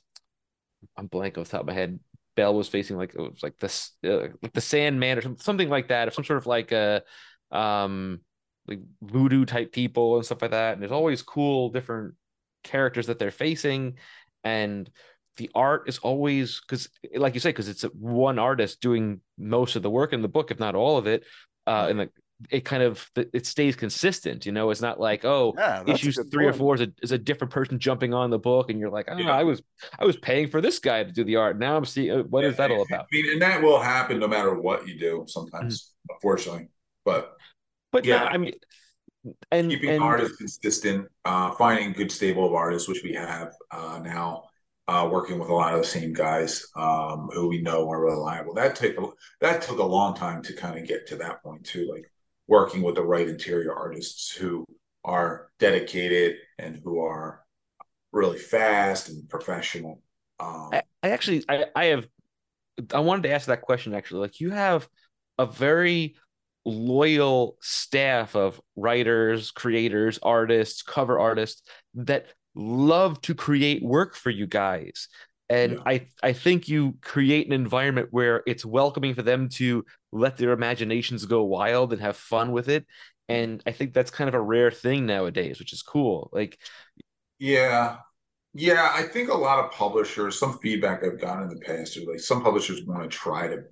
i'm 0.97 1.07
blank 1.07 1.37
off 1.37 1.45
the 1.45 1.51
top 1.51 1.61
of 1.61 1.67
my 1.67 1.73
head. 1.73 1.99
Belle 2.35 2.53
was 2.53 2.67
facing 2.67 2.97
like 2.97 3.13
it 3.15 3.19
was 3.19 3.41
like 3.43 3.57
this 3.59 3.91
uh, 4.03 4.27
like 4.41 4.53
the 4.53 4.61
sandman 4.61 5.17
or 5.17 5.37
something, 5.37 5.69
like 5.69 5.87
that 5.87 6.07
or 6.07 6.11
some 6.11 6.25
sort 6.25 6.37
of 6.37 6.47
like 6.47 6.71
a 6.71 7.03
um 7.51 8.19
like 8.67 8.79
voodoo 9.01 9.45
type 9.45 9.71
people 9.71 10.15
and 10.15 10.25
stuff 10.25 10.41
like 10.41 10.51
that. 10.51 10.73
And 10.73 10.81
there's 10.81 10.91
always 10.91 11.21
cool 11.21 11.69
different 11.69 12.15
characters 12.63 13.07
that 13.07 13.19
they're 13.19 13.31
facing 13.31 13.97
and 14.45 14.89
the 15.37 15.49
art 15.53 15.89
is 15.89 15.97
always 15.97 16.61
because 16.61 16.87
like 17.15 17.33
you 17.33 17.39
say 17.39 17.49
because 17.49 17.67
it's 17.67 17.83
one 17.93 18.39
artist 18.39 18.79
doing 18.79 19.19
most 19.37 19.75
of 19.75 19.83
the 19.83 19.89
work 19.89 20.13
in 20.13 20.21
the 20.21 20.27
book 20.27 20.51
if 20.51 20.59
not 20.59 20.75
all 20.75 20.97
of 20.97 21.07
it 21.07 21.23
uh 21.67 21.87
and 21.89 21.99
like 21.99 22.11
it 22.49 22.65
kind 22.65 22.83
of 22.83 23.09
it 23.15 23.45
stays 23.45 23.75
consistent 23.77 24.45
you 24.45 24.51
know 24.51 24.69
it's 24.69 24.81
not 24.81 24.99
like 24.99 25.23
oh 25.23 25.53
yeah, 25.57 25.83
issues 25.87 26.19
three 26.31 26.45
point. 26.45 26.55
or 26.55 26.57
four 26.57 26.75
is 26.75 26.81
a, 26.81 26.87
is 27.01 27.11
a 27.13 27.17
different 27.17 27.51
person 27.51 27.79
jumping 27.79 28.13
on 28.13 28.29
the 28.29 28.37
book 28.37 28.69
and 28.69 28.79
you're 28.79 28.89
like 28.89 29.07
oh 29.09 29.17
yeah. 29.17 29.31
i 29.31 29.43
was 29.43 29.61
i 29.99 30.05
was 30.05 30.17
paying 30.17 30.47
for 30.47 30.59
this 30.59 30.79
guy 30.79 31.03
to 31.03 31.11
do 31.11 31.23
the 31.23 31.37
art 31.37 31.57
now 31.57 31.77
i'm 31.77 31.85
seeing 31.85 32.11
uh, 32.11 32.23
what 32.23 32.43
yeah, 32.43 32.49
is 32.49 32.57
that 32.57 32.71
all 32.71 32.81
about 32.81 33.05
I 33.11 33.15
mean, 33.15 33.31
and 33.31 33.41
that 33.41 33.61
will 33.61 33.79
happen 33.79 34.19
no 34.19 34.27
matter 34.27 34.53
what 34.53 34.85
you 34.85 34.99
do 34.99 35.23
sometimes 35.27 35.81
mm-hmm. 35.81 36.15
unfortunately 36.15 36.67
but 37.05 37.37
but 37.93 38.03
yeah 38.03 38.19
no, 38.19 38.25
i 38.25 38.37
mean 38.37 38.53
and 39.51 39.69
keeping 39.69 39.89
and, 39.89 40.03
artists 40.03 40.37
consistent, 40.37 41.07
uh, 41.25 41.51
finding 41.51 41.93
good 41.93 42.11
stable 42.11 42.45
of 42.45 42.53
artists, 42.53 42.87
which 42.87 43.03
we 43.03 43.13
have 43.13 43.53
uh, 43.71 43.99
now, 44.03 44.43
uh, 44.87 45.07
working 45.11 45.39
with 45.39 45.49
a 45.49 45.53
lot 45.53 45.73
of 45.73 45.81
the 45.81 45.87
same 45.87 46.13
guys 46.13 46.65
um, 46.75 47.29
who 47.33 47.47
we 47.47 47.61
know 47.61 47.89
are 47.89 48.01
reliable. 48.01 48.53
That 48.53 48.75
took 48.75 48.97
a, 48.97 49.07
that 49.41 49.61
took 49.61 49.79
a 49.79 49.85
long 49.85 50.15
time 50.15 50.43
to 50.43 50.53
kind 50.53 50.79
of 50.79 50.87
get 50.87 51.07
to 51.07 51.15
that 51.17 51.41
point 51.41 51.65
too, 51.65 51.89
like 51.91 52.05
working 52.47 52.81
with 52.81 52.95
the 52.95 53.03
right 53.03 53.27
interior 53.27 53.73
artists 53.73 54.31
who 54.31 54.65
are 55.03 55.49
dedicated 55.59 56.37
and 56.59 56.79
who 56.83 56.99
are 56.99 57.43
really 58.11 58.37
fast 58.37 59.09
and 59.09 59.27
professional. 59.27 60.01
Um, 60.39 60.69
I, 60.73 60.83
I 61.01 61.09
actually, 61.09 61.43
I, 61.49 61.65
I 61.75 61.85
have, 61.85 62.07
I 62.93 62.99
wanted 62.99 63.23
to 63.23 63.31
ask 63.31 63.47
that 63.47 63.61
question 63.61 63.93
actually. 63.93 64.21
Like 64.21 64.39
you 64.39 64.51
have 64.51 64.87
a 65.37 65.45
very 65.45 66.15
loyal 66.65 67.57
staff 67.61 68.35
of 68.35 68.59
writers, 68.75 69.51
creators, 69.51 70.19
artists, 70.23 70.81
cover 70.81 71.19
artists 71.19 71.61
that 71.93 72.27
love 72.55 73.21
to 73.21 73.35
create 73.35 73.83
work 73.83 74.15
for 74.15 74.29
you 74.29 74.47
guys. 74.47 75.07
And 75.47 75.73
yeah. 75.73 75.79
I, 75.85 76.07
I 76.23 76.33
think 76.33 76.67
you 76.67 76.95
create 77.01 77.45
an 77.45 77.53
environment 77.53 78.07
where 78.11 78.41
it's 78.47 78.65
welcoming 78.65 79.13
for 79.13 79.21
them 79.21 79.49
to 79.49 79.85
let 80.11 80.37
their 80.37 80.51
imaginations 80.51 81.25
go 81.25 81.43
wild 81.43 81.93
and 81.93 82.01
have 82.01 82.17
fun 82.17 82.51
with 82.51 82.67
it. 82.67 82.85
And 83.27 83.61
I 83.65 83.71
think 83.71 83.93
that's 83.93 84.11
kind 84.11 84.27
of 84.27 84.33
a 84.33 84.41
rare 84.41 84.71
thing 84.71 85.05
nowadays, 85.05 85.59
which 85.59 85.73
is 85.73 85.83
cool. 85.83 86.29
Like, 86.31 86.57
yeah, 87.37 87.97
yeah, 88.53 88.91
I 88.93 89.03
think 89.03 89.29
a 89.29 89.37
lot 89.37 89.63
of 89.63 89.71
publishers, 89.71 90.39
some 90.39 90.57
feedback 90.59 91.03
I've 91.03 91.19
gotten 91.19 91.43
in 91.43 91.49
the 91.49 91.59
past 91.59 91.97
is 91.97 92.05
like 92.05 92.19
some 92.19 92.41
publishers 92.41 92.83
want 92.85 93.03
to 93.03 93.09
try 93.09 93.47
to 93.47 93.63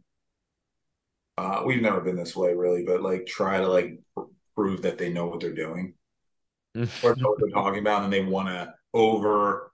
uh, 1.38 1.64
we've 1.66 1.82
never 1.82 2.02
been 2.02 2.16
this 2.16 2.36
way 2.36 2.54
really, 2.54 2.84
but 2.84 3.02
like 3.02 3.26
try 3.26 3.60
to 3.60 3.68
like 3.68 4.00
pr- 4.16 4.24
prove 4.56 4.84
that 4.84 4.98
they 4.98 5.12
know 5.12 5.28
what 5.28 5.40
they're 5.40 5.54
doing 5.54 5.96
or 6.76 7.16
know 7.16 7.30
what 7.30 7.40
they're 7.40 7.50
talking 7.50 7.80
about, 7.80 8.04
and 8.04 8.14
they 8.14 8.24
want 8.24 8.50
to 8.50 8.74
over 8.94 9.72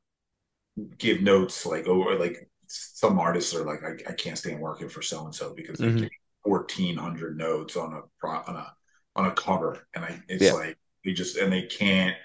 give 0.97 1.21
notes 1.21 1.65
like 1.65 1.87
over 1.87 2.17
like 2.17 2.49
some 2.67 3.19
artists 3.19 3.53
are 3.53 3.65
like 3.65 3.83
I, 3.83 4.11
I 4.11 4.13
can't 4.13 4.37
stand 4.37 4.61
working 4.61 4.87
for 4.87 5.01
so 5.01 5.25
and 5.25 5.35
so 5.35 5.53
because 5.53 5.79
mm-hmm. 5.79 5.99
they 5.99 6.09
fourteen 6.43 6.97
hundred 6.97 7.37
notes 7.37 7.75
on 7.75 7.93
a 7.93 8.01
pro 8.19 8.31
on 8.31 8.55
a 8.55 8.73
on 9.15 9.25
a 9.25 9.31
cover, 9.31 9.85
and 9.95 10.05
I 10.05 10.21
it's 10.29 10.43
yeah. 10.43 10.53
like 10.53 10.77
they 11.03 11.13
just 11.13 11.37
and 11.37 11.51
they 11.51 11.63
can't. 11.63 12.15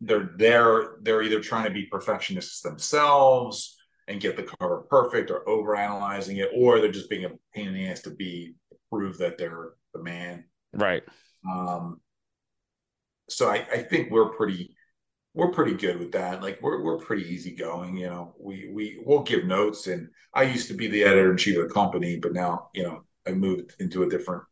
They're 0.00 0.30
they're 0.36 0.96
they're 1.02 1.22
either 1.22 1.40
trying 1.40 1.64
to 1.64 1.70
be 1.70 1.86
perfectionists 1.86 2.60
themselves 2.60 3.73
and 4.08 4.20
get 4.20 4.36
the 4.36 4.42
cover 4.42 4.82
perfect 4.88 5.30
or 5.30 5.48
over 5.48 5.76
analyzing 5.76 6.36
it, 6.38 6.50
or 6.54 6.80
they're 6.80 6.92
just 6.92 7.10
being 7.10 7.24
a 7.24 7.30
pain 7.54 7.68
in 7.68 7.74
the 7.74 7.88
ass 7.88 8.00
to 8.02 8.10
be 8.10 8.54
prove 8.90 9.18
that 9.18 9.38
they're 9.38 9.72
the 9.92 10.02
man. 10.02 10.44
Right. 10.72 11.02
Um, 11.50 12.00
so 13.28 13.48
I, 13.48 13.66
I 13.72 13.78
think 13.78 14.10
we're 14.10 14.30
pretty 14.30 14.74
we're 15.34 15.50
pretty 15.50 15.74
good 15.74 15.98
with 15.98 16.12
that. 16.12 16.42
Like 16.42 16.60
we're 16.62 16.82
we're 16.82 16.98
pretty 16.98 17.24
easygoing, 17.24 17.96
you 17.96 18.06
know. 18.06 18.34
We 18.38 18.70
we 18.72 19.02
will 19.04 19.22
give 19.22 19.44
notes 19.44 19.86
and 19.86 20.08
I 20.32 20.44
used 20.44 20.68
to 20.68 20.74
be 20.74 20.86
the 20.88 21.04
editor 21.04 21.30
in 21.30 21.36
chief 21.36 21.58
of 21.58 21.68
the 21.68 21.74
company, 21.74 22.18
but 22.20 22.32
now, 22.32 22.68
you 22.74 22.82
know, 22.84 23.04
I 23.26 23.32
moved 23.32 23.74
into 23.80 24.02
a 24.02 24.08
different 24.08 24.44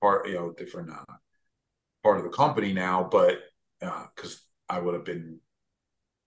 part, 0.00 0.28
you 0.28 0.34
know, 0.34 0.52
different 0.52 0.90
uh, 0.90 1.14
part 2.02 2.18
of 2.18 2.24
the 2.24 2.30
company 2.30 2.72
now, 2.72 3.08
but 3.10 3.38
uh 3.82 4.06
because 4.14 4.42
I 4.68 4.80
would 4.80 4.94
have 4.94 5.04
been 5.04 5.40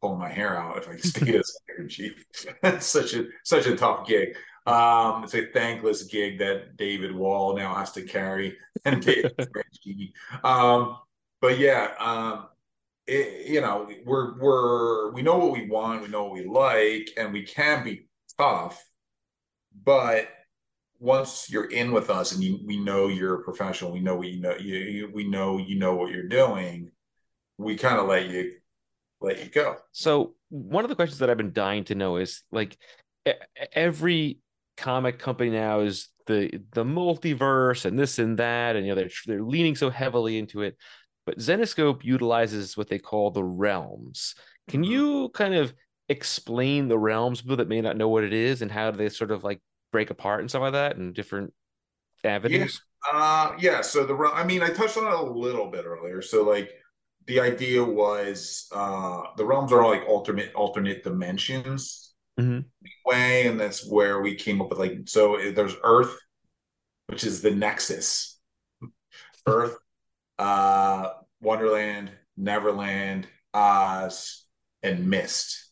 pulling 0.01 0.19
my 0.19 0.29
hair 0.29 0.57
out 0.57 0.77
if 0.77 0.89
I 0.89 0.97
stayed 0.97 1.35
as 1.35 1.57
in 1.77 1.87
chief. 1.87 2.25
That's 2.61 2.85
such 2.85 3.13
a 3.13 3.27
such 3.43 3.67
a 3.67 3.75
tough 3.75 4.07
gig. 4.07 4.35
Um, 4.65 5.23
it's 5.23 5.33
a 5.33 5.47
thankless 5.47 6.03
gig 6.03 6.39
that 6.39 6.77
David 6.77 7.15
Wall 7.15 7.55
now 7.55 7.73
has 7.75 7.91
to 7.93 8.03
carry 8.03 8.57
and 8.85 9.01
David 9.01 9.33
um, 10.43 10.97
but 11.39 11.57
yeah, 11.57 11.91
um, 11.99 12.47
it, 13.07 13.47
you 13.47 13.61
know, 13.61 13.89
we're 14.05 14.37
we're 14.39 15.11
we 15.11 15.21
know 15.21 15.37
what 15.37 15.53
we 15.53 15.67
want, 15.67 16.01
we 16.01 16.07
know 16.07 16.25
what 16.25 16.33
we 16.33 16.45
like, 16.45 17.09
and 17.17 17.33
we 17.33 17.43
can 17.43 17.83
be 17.83 18.07
tough, 18.37 18.83
but 19.83 20.27
once 20.99 21.49
you're 21.49 21.71
in 21.71 21.91
with 21.91 22.11
us 22.11 22.31
and 22.31 22.43
you, 22.43 22.59
we 22.63 22.77
know 22.77 23.07
you're 23.07 23.41
a 23.41 23.43
professional, 23.43 23.91
we 23.91 23.99
know 23.99 24.15
what 24.15 24.27
you 24.27 24.39
know 24.39 24.55
you, 24.57 24.75
you 24.75 25.11
we 25.11 25.27
know 25.27 25.57
you 25.57 25.77
know 25.77 25.95
what 25.95 26.11
you're 26.11 26.27
doing, 26.27 26.91
we 27.57 27.75
kind 27.75 27.99
of 27.99 28.07
let 28.07 28.29
you 28.29 28.53
let 29.21 29.43
you 29.43 29.49
go. 29.49 29.77
So 29.91 30.34
one 30.49 30.84
of 30.84 30.89
the 30.89 30.95
questions 30.95 31.19
that 31.19 31.29
I've 31.29 31.38
been 31.38 31.53
dying 31.53 31.84
to 31.86 31.95
know 31.95 32.17
is 32.17 32.43
like 32.51 32.77
every 33.73 34.39
comic 34.77 35.19
company 35.19 35.51
now 35.51 35.81
is 35.81 36.10
the 36.27 36.60
the 36.73 36.84
multiverse 36.84 37.86
and 37.86 37.97
this 37.97 38.19
and 38.19 38.38
that, 38.38 38.75
and 38.75 38.86
you 38.86 38.91
know 38.91 38.95
they're 38.95 39.12
they're 39.25 39.43
leaning 39.43 39.75
so 39.75 39.89
heavily 39.89 40.38
into 40.38 40.62
it. 40.62 40.77
But 41.25 41.38
Zenescope 41.38 42.03
utilizes 42.03 42.75
what 42.75 42.89
they 42.89 42.99
call 42.99 43.31
the 43.31 43.43
realms. 43.43 44.36
Can 44.67 44.81
mm-hmm. 44.81 44.91
you 44.91 45.29
kind 45.29 45.53
of 45.53 45.73
explain 46.10 46.88
the 46.88 46.97
realms 46.97 47.41
people 47.41 47.57
that 47.57 47.69
may 47.69 47.79
not 47.79 47.95
know 47.95 48.10
what 48.10 48.23
it 48.23 48.34
is 48.34 48.62
and 48.62 48.71
how 48.71 48.91
do 48.91 48.97
they 48.97 49.10
sort 49.10 49.31
of 49.31 49.43
like 49.43 49.62
break 49.91 50.10
apart 50.10 50.41
and 50.41 50.49
stuff 50.49 50.62
like 50.62 50.73
that 50.73 50.97
and 50.97 51.13
different 51.13 51.53
avenues? 52.23 52.81
Yeah. 53.13 53.19
Uh, 53.19 53.55
yeah. 53.60 53.81
So 53.81 54.05
the 54.05 54.15
I 54.15 54.43
mean, 54.43 54.62
I 54.62 54.69
touched 54.69 54.97
on 54.97 55.05
it 55.05 55.13
a 55.13 55.23
little 55.23 55.69
bit 55.69 55.86
earlier. 55.86 56.21
So 56.21 56.43
like 56.43 56.73
the 57.27 57.39
idea 57.39 57.84
was 57.84 58.67
uh 58.73 59.21
the 59.38 59.45
realms 59.45 59.71
are 59.71 59.86
like 59.88 60.07
alternate 60.07 60.53
alternate 60.53 61.03
dimensions 61.03 62.13
mm-hmm. 62.39 62.60
way, 63.05 63.47
and 63.47 63.60
that's 63.60 63.88
where 63.89 64.21
we 64.21 64.36
came 64.36 64.62
up 64.62 64.69
with 64.69 64.79
like 64.79 64.99
so 65.05 65.38
there's 65.53 65.75
Earth, 65.84 66.17
which 67.07 67.23
is 67.23 67.41
the 67.41 67.51
nexus. 67.51 68.39
Earth, 69.47 69.75
uh, 70.38 71.10
Wonderland, 71.41 72.12
Neverland, 72.38 73.27
Oz, 73.53 74.45
and 74.84 75.10
Mist. 75.10 75.71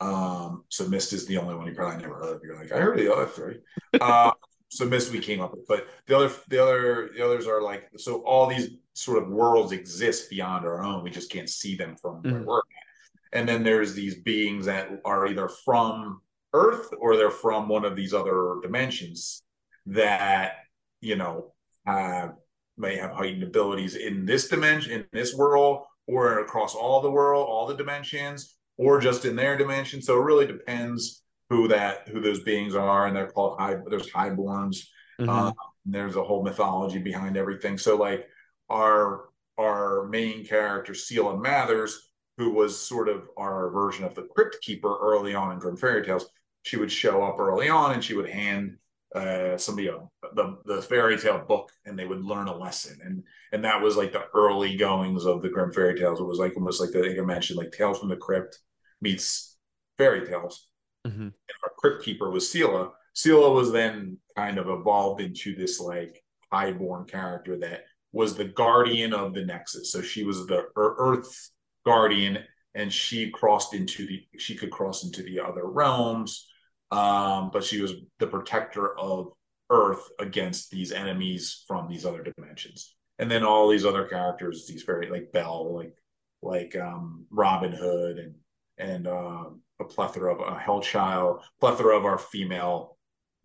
Um, 0.00 0.64
so 0.68 0.88
Mist 0.88 1.12
is 1.12 1.26
the 1.26 1.38
only 1.38 1.54
one 1.54 1.66
you 1.66 1.74
probably 1.74 2.00
never 2.00 2.14
heard 2.14 2.36
of. 2.36 2.42
You're 2.42 2.56
like, 2.56 2.72
I 2.72 2.78
heard 2.78 2.98
the 2.98 3.12
other 3.12 3.26
three. 3.26 3.58
Uh, 4.00 4.32
so 4.68 4.86
we 4.86 5.18
came 5.18 5.40
up 5.40 5.52
with, 5.52 5.66
but 5.66 5.86
the 6.06 6.16
other, 6.16 6.30
the 6.48 6.62
other, 6.62 7.10
the 7.16 7.24
others 7.24 7.46
are 7.46 7.62
like, 7.62 7.88
so 7.96 8.22
all 8.22 8.46
these 8.46 8.70
sort 8.92 9.22
of 9.22 9.28
worlds 9.28 9.72
exist 9.72 10.28
beyond 10.28 10.66
our 10.66 10.82
own. 10.82 11.02
We 11.02 11.10
just 11.10 11.30
can't 11.30 11.48
see 11.48 11.76
them 11.76 11.96
from 11.96 12.22
mm-hmm. 12.22 12.30
where 12.30 12.42
we're 12.42 12.58
at 12.58 12.88
and 13.32 13.48
then 13.48 13.62
there's 13.62 13.94
these 13.94 14.16
beings 14.16 14.66
that 14.66 14.88
are 15.04 15.26
either 15.26 15.48
from 15.48 16.20
earth 16.54 16.88
or 16.98 17.16
they're 17.16 17.30
from 17.30 17.68
one 17.68 17.84
of 17.84 17.96
these 17.96 18.14
other 18.14 18.56
dimensions 18.62 19.42
that 19.86 20.52
you 21.00 21.16
know 21.16 21.52
have 21.86 22.34
may 22.76 22.96
have 22.96 23.10
heightened 23.10 23.42
abilities 23.42 23.96
in 23.96 24.24
this 24.24 24.48
dimension 24.48 24.92
in 24.92 25.06
this 25.12 25.34
world 25.34 25.82
or 26.06 26.40
across 26.40 26.74
all 26.74 27.00
the 27.00 27.10
world 27.10 27.46
all 27.48 27.66
the 27.66 27.76
dimensions 27.76 28.56
or 28.76 29.00
just 29.00 29.24
in 29.24 29.36
their 29.36 29.56
dimension 29.56 30.00
so 30.00 30.18
it 30.18 30.24
really 30.24 30.46
depends 30.46 31.22
who 31.50 31.68
that 31.68 32.08
who 32.08 32.20
those 32.20 32.42
beings 32.42 32.74
are 32.74 33.06
and 33.06 33.16
they're 33.16 33.30
called 33.30 33.58
high 33.58 33.76
there's 33.88 34.10
highborns 34.10 34.84
mm-hmm. 35.20 35.28
uh, 35.28 35.52
there's 35.86 36.16
a 36.16 36.22
whole 36.22 36.42
mythology 36.42 36.98
behind 36.98 37.36
everything 37.36 37.78
so 37.78 37.96
like 37.96 38.28
our 38.68 39.28
our 39.58 40.06
main 40.08 40.44
character 40.44 40.92
Sela 40.92 41.40
Mathers 41.40 42.08
who 42.38 42.50
was 42.50 42.80
sort 42.80 43.08
of 43.08 43.28
our 43.36 43.68
version 43.70 44.04
of 44.04 44.14
the 44.14 44.22
crypt 44.22 44.58
keeper 44.62 44.96
early 45.00 45.34
on 45.34 45.52
in 45.52 45.58
Grim 45.58 45.76
Fairy 45.76 46.06
Tales. 46.06 46.30
She 46.62 46.76
would 46.76 46.90
show 46.90 47.24
up 47.24 47.40
early 47.40 47.68
on 47.68 47.92
and 47.92 48.02
she 48.02 48.14
would 48.14 48.28
hand 48.28 48.76
uh, 49.14 49.56
somebody 49.56 49.88
a, 49.88 49.98
the 50.34 50.58
the 50.66 50.82
fairy 50.82 51.18
tale 51.18 51.42
book 51.48 51.72
and 51.86 51.98
they 51.98 52.04
would 52.04 52.22
learn 52.22 52.46
a 52.46 52.54
lesson 52.54 52.98
and 53.02 53.24
and 53.52 53.64
that 53.64 53.80
was 53.80 53.96
like 53.96 54.12
the 54.12 54.26
early 54.34 54.76
goings 54.76 55.24
of 55.24 55.42
the 55.42 55.48
Grim 55.48 55.72
Fairy 55.72 55.98
Tales. 55.98 56.20
It 56.20 56.24
was 56.24 56.38
like 56.38 56.56
almost 56.56 56.80
like 56.80 56.90
the, 56.90 57.00
like 57.00 57.18
I 57.18 57.22
mentioned 57.22 57.58
like 57.58 57.72
Tales 57.72 57.98
from 57.98 58.10
the 58.10 58.16
Crypt 58.16 58.58
meets 59.00 59.56
fairy 59.96 60.26
tales. 60.26 60.67
Mm-hmm. 61.08 61.28
our 61.64 61.72
crypt 61.78 62.04
keeper 62.04 62.30
was 62.30 62.44
Sela. 62.44 62.92
Sela 63.14 63.54
was 63.54 63.72
then 63.72 64.18
kind 64.36 64.58
of 64.58 64.68
evolved 64.68 65.20
into 65.20 65.54
this 65.54 65.80
like 65.80 66.22
highborn 66.52 67.04
character 67.04 67.58
that 67.58 67.84
was 68.12 68.34
the 68.34 68.44
guardian 68.44 69.12
of 69.12 69.34
the 69.34 69.44
Nexus. 69.44 69.92
So 69.92 70.02
she 70.02 70.24
was 70.24 70.46
the 70.46 70.66
Earth 70.76 71.50
guardian, 71.84 72.38
and 72.74 72.92
she 72.92 73.30
crossed 73.30 73.74
into 73.74 74.06
the 74.06 74.22
she 74.38 74.54
could 74.54 74.70
cross 74.70 75.04
into 75.04 75.22
the 75.22 75.40
other 75.40 75.66
realms. 75.66 76.46
Um, 76.90 77.50
but 77.52 77.64
she 77.64 77.82
was 77.82 77.94
the 78.18 78.26
protector 78.26 78.98
of 78.98 79.32
Earth 79.70 80.08
against 80.18 80.70
these 80.70 80.92
enemies 80.92 81.64
from 81.66 81.88
these 81.88 82.06
other 82.06 82.22
dimensions. 82.22 82.94
And 83.18 83.30
then 83.30 83.44
all 83.44 83.68
these 83.68 83.84
other 83.84 84.04
characters, 84.06 84.66
these 84.66 84.84
very 84.84 85.10
like 85.10 85.32
Belle, 85.32 85.74
like 85.74 85.94
like 86.40 86.76
um, 86.76 87.26
Robin 87.30 87.72
Hood, 87.72 88.18
and 88.18 88.34
and 88.78 89.06
uh, 89.06 89.50
a 89.80 89.84
plethora 89.84 90.34
of 90.34 90.40
uh, 90.40 90.58
Hellchild, 90.58 91.42
plethora 91.60 91.96
of 91.96 92.04
our 92.04 92.18
female 92.18 92.96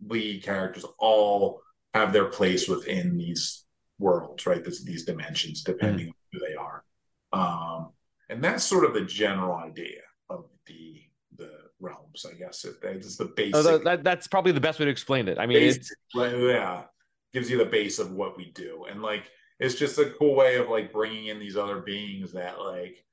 lead 0.05 0.43
characters, 0.43 0.85
all 0.97 1.61
have 1.93 2.11
their 2.13 2.25
place 2.25 2.67
within 2.67 3.17
these 3.17 3.63
worlds, 3.99 4.45
right? 4.45 4.63
This, 4.63 4.83
these 4.83 5.05
dimensions, 5.05 5.63
depending 5.63 6.07
mm. 6.07 6.09
on 6.09 6.15
who 6.31 6.39
they 6.39 6.55
are. 6.55 6.83
Um, 7.31 7.89
and 8.29 8.43
that's 8.43 8.63
sort 8.63 8.85
of 8.85 8.93
the 8.93 9.05
general 9.05 9.55
idea 9.55 10.01
of 10.29 10.45
the 10.65 11.01
the 11.35 11.51
realms, 11.79 12.25
I 12.29 12.35
guess. 12.35 12.63
It, 12.65 12.75
it's 12.83 13.17
the 13.17 13.25
basic. 13.25 13.55
Oh, 13.55 13.77
that, 13.79 14.03
that's 14.03 14.27
probably 14.27 14.51
the 14.51 14.61
best 14.61 14.79
way 14.79 14.85
to 14.85 14.91
explain 14.91 15.27
it. 15.27 15.37
I 15.39 15.45
mean, 15.45 15.59
basic, 15.59 15.81
it's 15.81 15.91
yeah, 16.15 16.83
gives 17.33 17.49
you 17.49 17.57
the 17.57 17.65
base 17.65 17.99
of 17.99 18.11
what 18.11 18.37
we 18.37 18.51
do, 18.51 18.85
and 18.89 19.01
like 19.01 19.23
it's 19.59 19.75
just 19.75 19.99
a 19.99 20.11
cool 20.19 20.35
way 20.35 20.57
of 20.57 20.69
like 20.69 20.91
bringing 20.91 21.27
in 21.27 21.39
these 21.39 21.57
other 21.57 21.79
beings 21.79 22.33
that 22.33 22.59
like 22.59 23.03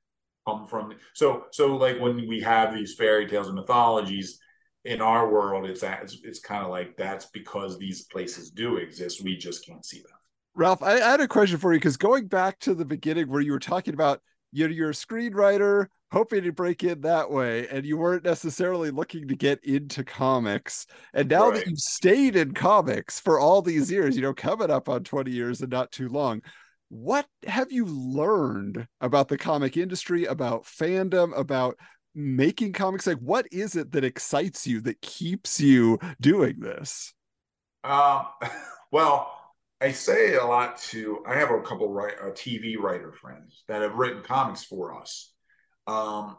come 0.47 0.67
from. 0.67 0.93
So 1.13 1.45
so 1.51 1.75
like 1.75 1.99
when 1.99 2.27
we 2.27 2.41
have 2.41 2.73
these 2.73 2.95
fairy 2.95 3.27
tales 3.27 3.47
and 3.47 3.55
mythologies 3.55 4.39
in 4.85 5.01
our 5.01 5.31
world, 5.31 5.65
it's 5.65 5.83
it's, 5.83 6.19
it's 6.23 6.39
kind 6.39 6.63
of 6.63 6.69
like 6.69 6.97
that's 6.97 7.27
because 7.27 7.77
these 7.77 8.05
places 8.05 8.51
do 8.51 8.77
exist. 8.77 9.23
We 9.23 9.37
just 9.37 9.65
can't 9.65 9.85
see 9.85 9.99
them. 9.99 10.17
Ralph, 10.55 10.83
I, 10.83 10.95
I 10.95 11.11
had 11.11 11.21
a 11.21 11.27
question 11.27 11.57
for 11.57 11.71
you 11.73 11.79
because 11.79 11.97
going 11.97 12.27
back 12.27 12.59
to 12.59 12.73
the 12.73 12.85
beginning 12.85 13.29
where 13.29 13.41
you 13.41 13.53
were 13.53 13.59
talking 13.59 13.93
about 13.93 14.21
you're, 14.51 14.69
you're 14.69 14.89
a 14.89 14.93
screenwriter 14.93 15.87
hoping 16.11 16.43
to 16.43 16.51
break 16.51 16.83
in 16.83 17.01
that 17.01 17.31
way 17.31 17.67
and 17.69 17.85
you 17.85 17.97
weren't 17.97 18.25
necessarily 18.25 18.91
looking 18.91 19.27
to 19.29 19.35
get 19.35 19.63
into 19.63 20.03
comics 20.03 20.85
and 21.13 21.29
now 21.29 21.49
right. 21.49 21.55
that 21.55 21.67
you've 21.67 21.79
stayed 21.79 22.35
in 22.35 22.53
comics 22.53 23.19
for 23.19 23.39
all 23.39 23.61
these 23.61 23.89
years 23.89 24.15
you 24.15 24.21
know 24.21 24.33
coming 24.33 24.69
up 24.69 24.89
on 24.89 25.03
20 25.03 25.31
years 25.31 25.61
and 25.61 25.71
not 25.71 25.89
too 25.91 26.09
long 26.09 26.41
what 26.91 27.25
have 27.47 27.71
you 27.71 27.85
learned 27.85 28.85
about 28.99 29.29
the 29.29 29.37
comic 29.37 29.77
industry 29.77 30.25
about 30.25 30.65
fandom 30.65 31.37
about 31.37 31.77
making 32.13 32.73
comics 32.73 33.07
like 33.07 33.17
what 33.19 33.45
is 33.49 33.77
it 33.77 33.93
that 33.93 34.03
excites 34.03 34.67
you 34.67 34.81
that 34.81 35.01
keeps 35.01 35.61
you 35.61 35.97
doing 36.19 36.59
this 36.59 37.13
um 37.85 38.25
well 38.91 39.31
I 39.81 39.91
say 39.91 40.35
a 40.35 40.45
lot 40.45 40.77
to. 40.89 41.23
I 41.27 41.33
have 41.33 41.49
a 41.49 41.59
couple 41.61 41.91
write, 41.91 42.13
uh, 42.21 42.27
TV 42.27 42.77
writer 42.77 43.11
friends 43.11 43.63
that 43.67 43.81
have 43.81 43.95
written 43.95 44.21
comics 44.21 44.63
for 44.63 44.95
us. 45.01 45.33
Um, 45.87 46.37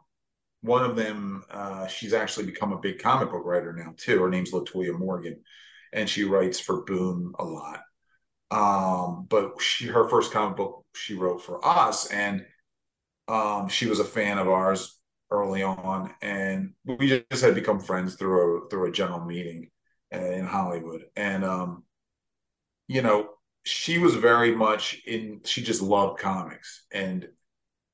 one 0.60 0.84
of 0.84 0.94
them, 0.94 1.42
uh, 1.50 1.88
she's 1.88 2.12
actually 2.12 2.46
become 2.46 2.72
a 2.72 2.78
big 2.78 3.00
comic 3.00 3.32
book 3.32 3.42
writer 3.44 3.72
now 3.72 3.94
too. 3.96 4.22
Her 4.22 4.30
name's 4.30 4.52
Latoya 4.52 4.96
Morgan, 4.96 5.42
and 5.92 6.08
she 6.08 6.22
writes 6.22 6.60
for 6.60 6.84
Boom 6.84 7.34
a 7.36 7.44
lot. 7.44 7.80
Um, 8.52 9.26
but 9.30 9.60
she, 9.60 9.86
her 9.86 10.08
first 10.08 10.32
comic 10.32 10.56
book 10.58 10.84
she 10.94 11.14
wrote 11.14 11.42
for 11.42 11.64
us, 11.66 12.06
and 12.10 12.44
um, 13.28 13.68
she 13.68 13.86
was 13.86 14.00
a 14.00 14.04
fan 14.04 14.38
of 14.38 14.48
ours 14.48 14.98
early 15.30 15.62
on, 15.62 16.14
and 16.22 16.74
we 16.84 17.24
just 17.30 17.42
had 17.44 17.54
become 17.54 17.80
friends 17.80 18.16
through 18.16 18.66
a 18.66 18.68
through 18.68 18.88
a 18.88 18.92
general 18.92 19.24
meeting 19.24 19.70
in 20.10 20.44
Hollywood, 20.44 21.04
and 21.16 21.44
um, 21.44 21.84
you 22.88 23.02
know, 23.02 23.30
she 23.64 23.98
was 23.98 24.14
very 24.14 24.54
much 24.54 25.00
in. 25.06 25.40
She 25.44 25.62
just 25.62 25.82
loved 25.82 26.20
comics, 26.20 26.84
and 26.92 27.28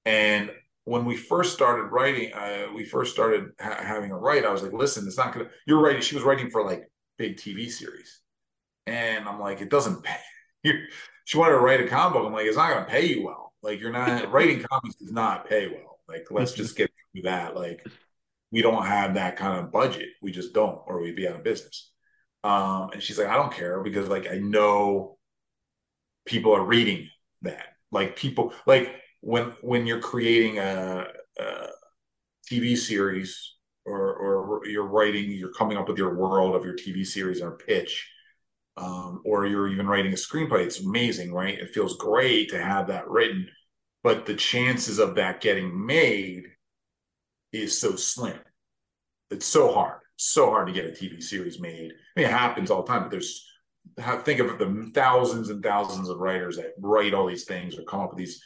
and 0.04 0.50
when 0.84 1.04
we 1.04 1.16
first 1.16 1.54
started 1.54 1.84
writing, 1.84 2.32
uh, 2.34 2.66
we 2.74 2.84
first 2.84 3.12
started 3.12 3.50
ha- 3.60 3.82
having 3.82 4.10
a 4.10 4.18
write. 4.18 4.44
I 4.44 4.52
was 4.52 4.62
like, 4.62 4.72
listen, 4.72 5.06
it's 5.06 5.18
not 5.18 5.32
gonna. 5.34 5.48
You're 5.66 5.80
writing. 5.82 6.02
She 6.02 6.14
was 6.16 6.24
writing 6.24 6.50
for 6.50 6.64
like 6.64 6.84
big 7.18 7.36
TV 7.36 7.70
series, 7.70 8.20
and 8.86 9.28
I'm 9.28 9.40
like, 9.40 9.60
it 9.60 9.70
doesn't 9.70 10.02
pay. 10.02 10.16
She 10.64 11.38
wanted 11.38 11.52
to 11.52 11.60
write 11.60 11.80
a 11.80 11.88
comic 11.88 12.14
book. 12.14 12.26
I'm 12.26 12.32
like, 12.32 12.46
it's 12.46 12.56
not 12.56 12.72
gonna 12.72 12.86
pay 12.86 13.06
you 13.06 13.24
well. 13.24 13.52
Like 13.62 13.80
you're 13.80 13.92
not 13.92 14.30
writing 14.32 14.62
comics 14.62 14.96
does 14.96 15.12
not 15.12 15.48
pay 15.48 15.68
well. 15.68 15.98
Like 16.08 16.26
let's 16.30 16.52
just 16.52 16.76
get 16.76 16.90
through 17.12 17.22
that. 17.22 17.54
Like 17.54 17.86
we 18.50 18.62
don't 18.62 18.86
have 18.86 19.14
that 19.14 19.36
kind 19.36 19.58
of 19.58 19.70
budget. 19.72 20.08
We 20.22 20.32
just 20.32 20.54
don't, 20.54 20.80
or 20.86 21.00
we'd 21.00 21.16
be 21.16 21.28
out 21.28 21.36
of 21.36 21.44
business. 21.44 21.90
Um, 22.44 22.90
and 22.92 23.02
she's 23.02 23.18
like, 23.18 23.28
I 23.28 23.36
don't 23.36 23.52
care 23.52 23.82
because 23.82 24.08
like 24.08 24.30
I 24.30 24.38
know 24.38 25.18
people 26.24 26.54
are 26.54 26.64
reading 26.64 27.08
that. 27.42 27.66
Like 27.90 28.16
people 28.16 28.52
like 28.66 28.94
when 29.20 29.52
when 29.62 29.86
you're 29.86 30.00
creating 30.00 30.58
a, 30.58 31.06
a 31.38 31.66
TV 32.50 32.76
series 32.76 33.54
or 33.84 34.14
or 34.14 34.66
you're 34.66 34.86
writing, 34.86 35.30
you're 35.30 35.52
coming 35.52 35.76
up 35.76 35.88
with 35.88 35.98
your 35.98 36.14
world 36.14 36.54
of 36.54 36.64
your 36.64 36.74
TV 36.74 37.04
series 37.04 37.40
or 37.40 37.52
pitch, 37.52 38.08
um, 38.78 39.22
or 39.24 39.46
you're 39.46 39.68
even 39.68 39.86
writing 39.86 40.12
a 40.12 40.16
screenplay. 40.16 40.64
It's 40.64 40.80
amazing, 40.80 41.32
right? 41.32 41.58
It 41.58 41.74
feels 41.74 41.96
great 41.96 42.50
to 42.50 42.62
have 42.62 42.86
that 42.88 43.08
written, 43.08 43.48
but 44.02 44.26
the 44.26 44.34
chances 44.34 44.98
of 44.98 45.16
that 45.16 45.40
getting 45.40 45.86
made 45.86 46.44
is 47.52 47.78
so 47.78 47.96
slim. 47.96 48.38
It's 49.30 49.46
so 49.46 49.72
hard 49.72 50.00
so 50.18 50.50
hard 50.50 50.66
to 50.66 50.72
get 50.72 50.84
a 50.84 50.88
TV 50.88 51.22
series 51.22 51.60
made. 51.60 51.92
I 51.92 52.20
mean, 52.20 52.28
it 52.28 52.32
happens 52.32 52.70
all 52.70 52.82
the 52.82 52.88
time, 52.88 53.02
but 53.02 53.10
there's 53.12 53.46
think 54.24 54.40
of 54.40 54.58
the 54.58 54.90
thousands 54.92 55.48
and 55.48 55.62
thousands 55.62 56.08
of 56.08 56.18
writers 56.18 56.56
that 56.56 56.74
write 56.78 57.14
all 57.14 57.26
these 57.26 57.44
things 57.44 57.78
or 57.78 57.84
come 57.84 58.00
up 58.00 58.10
with 58.10 58.18
these 58.18 58.42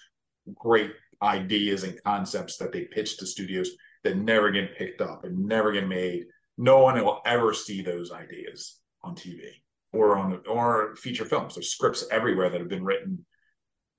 great 0.54 0.92
ideas 1.22 1.82
and 1.82 2.00
concepts 2.04 2.58
that 2.58 2.72
they 2.72 2.82
pitch 2.84 3.16
to 3.16 3.26
studios 3.26 3.70
that 4.04 4.18
never 4.18 4.50
get 4.50 4.76
picked 4.76 5.00
up 5.00 5.24
and 5.24 5.46
never 5.46 5.72
get 5.72 5.88
made. 5.88 6.24
No 6.58 6.80
one 6.80 7.02
will 7.02 7.22
ever 7.24 7.54
see 7.54 7.80
those 7.80 8.12
ideas 8.12 8.78
on 9.02 9.14
TV 9.14 9.61
or 9.92 10.16
on 10.16 10.40
or 10.48 10.96
feature 10.96 11.24
films. 11.24 11.54
There's 11.54 11.70
scripts 11.70 12.04
everywhere 12.10 12.50
that 12.50 12.60
have 12.60 12.68
been 12.68 12.84
written 12.84 13.24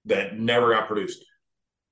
that 0.06 0.38
never 0.38 0.74
got 0.74 0.88
produced 0.88 1.24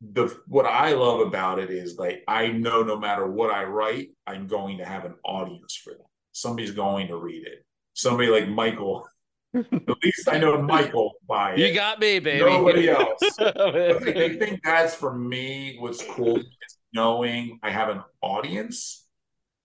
the 0.02 0.36
what 0.48 0.66
I 0.66 0.94
love 0.94 1.20
about 1.20 1.60
it 1.60 1.70
is 1.70 1.98
like 1.98 2.24
I 2.28 2.48
know 2.48 2.84
no 2.84 2.98
matter 2.98 3.28
what 3.28 3.54
I 3.54 3.64
write, 3.66 4.10
I'm 4.26 4.48
going 4.48 4.80
to 4.80 4.86
have 4.86 5.06
an 5.06 5.14
audience 5.24 5.76
for 5.76 5.94
them. 5.94 6.08
Somebody's 6.32 6.72
going 6.72 7.08
to 7.08 7.18
read 7.18 7.46
it. 7.46 7.66
Somebody 7.94 8.30
like 8.30 8.48
Michael. 8.48 9.08
At 9.54 10.04
least 10.04 10.30
I 10.30 10.40
know 10.40 10.62
Michael 10.62 11.12
by 11.28 11.56
You 11.56 11.74
got 11.74 12.00
me, 12.00 12.20
baby. 12.20 12.46
Nobody 12.46 12.90
else. 12.90 13.22
I 13.40 14.38
think 14.40 14.62
that's 14.64 14.96
for 14.96 15.14
me 15.14 15.76
what's 15.80 16.04
cool 16.04 16.38
is 16.38 16.78
knowing 16.94 17.60
I 17.62 17.70
have 17.70 17.90
an 17.90 18.02
audience. 18.22 19.06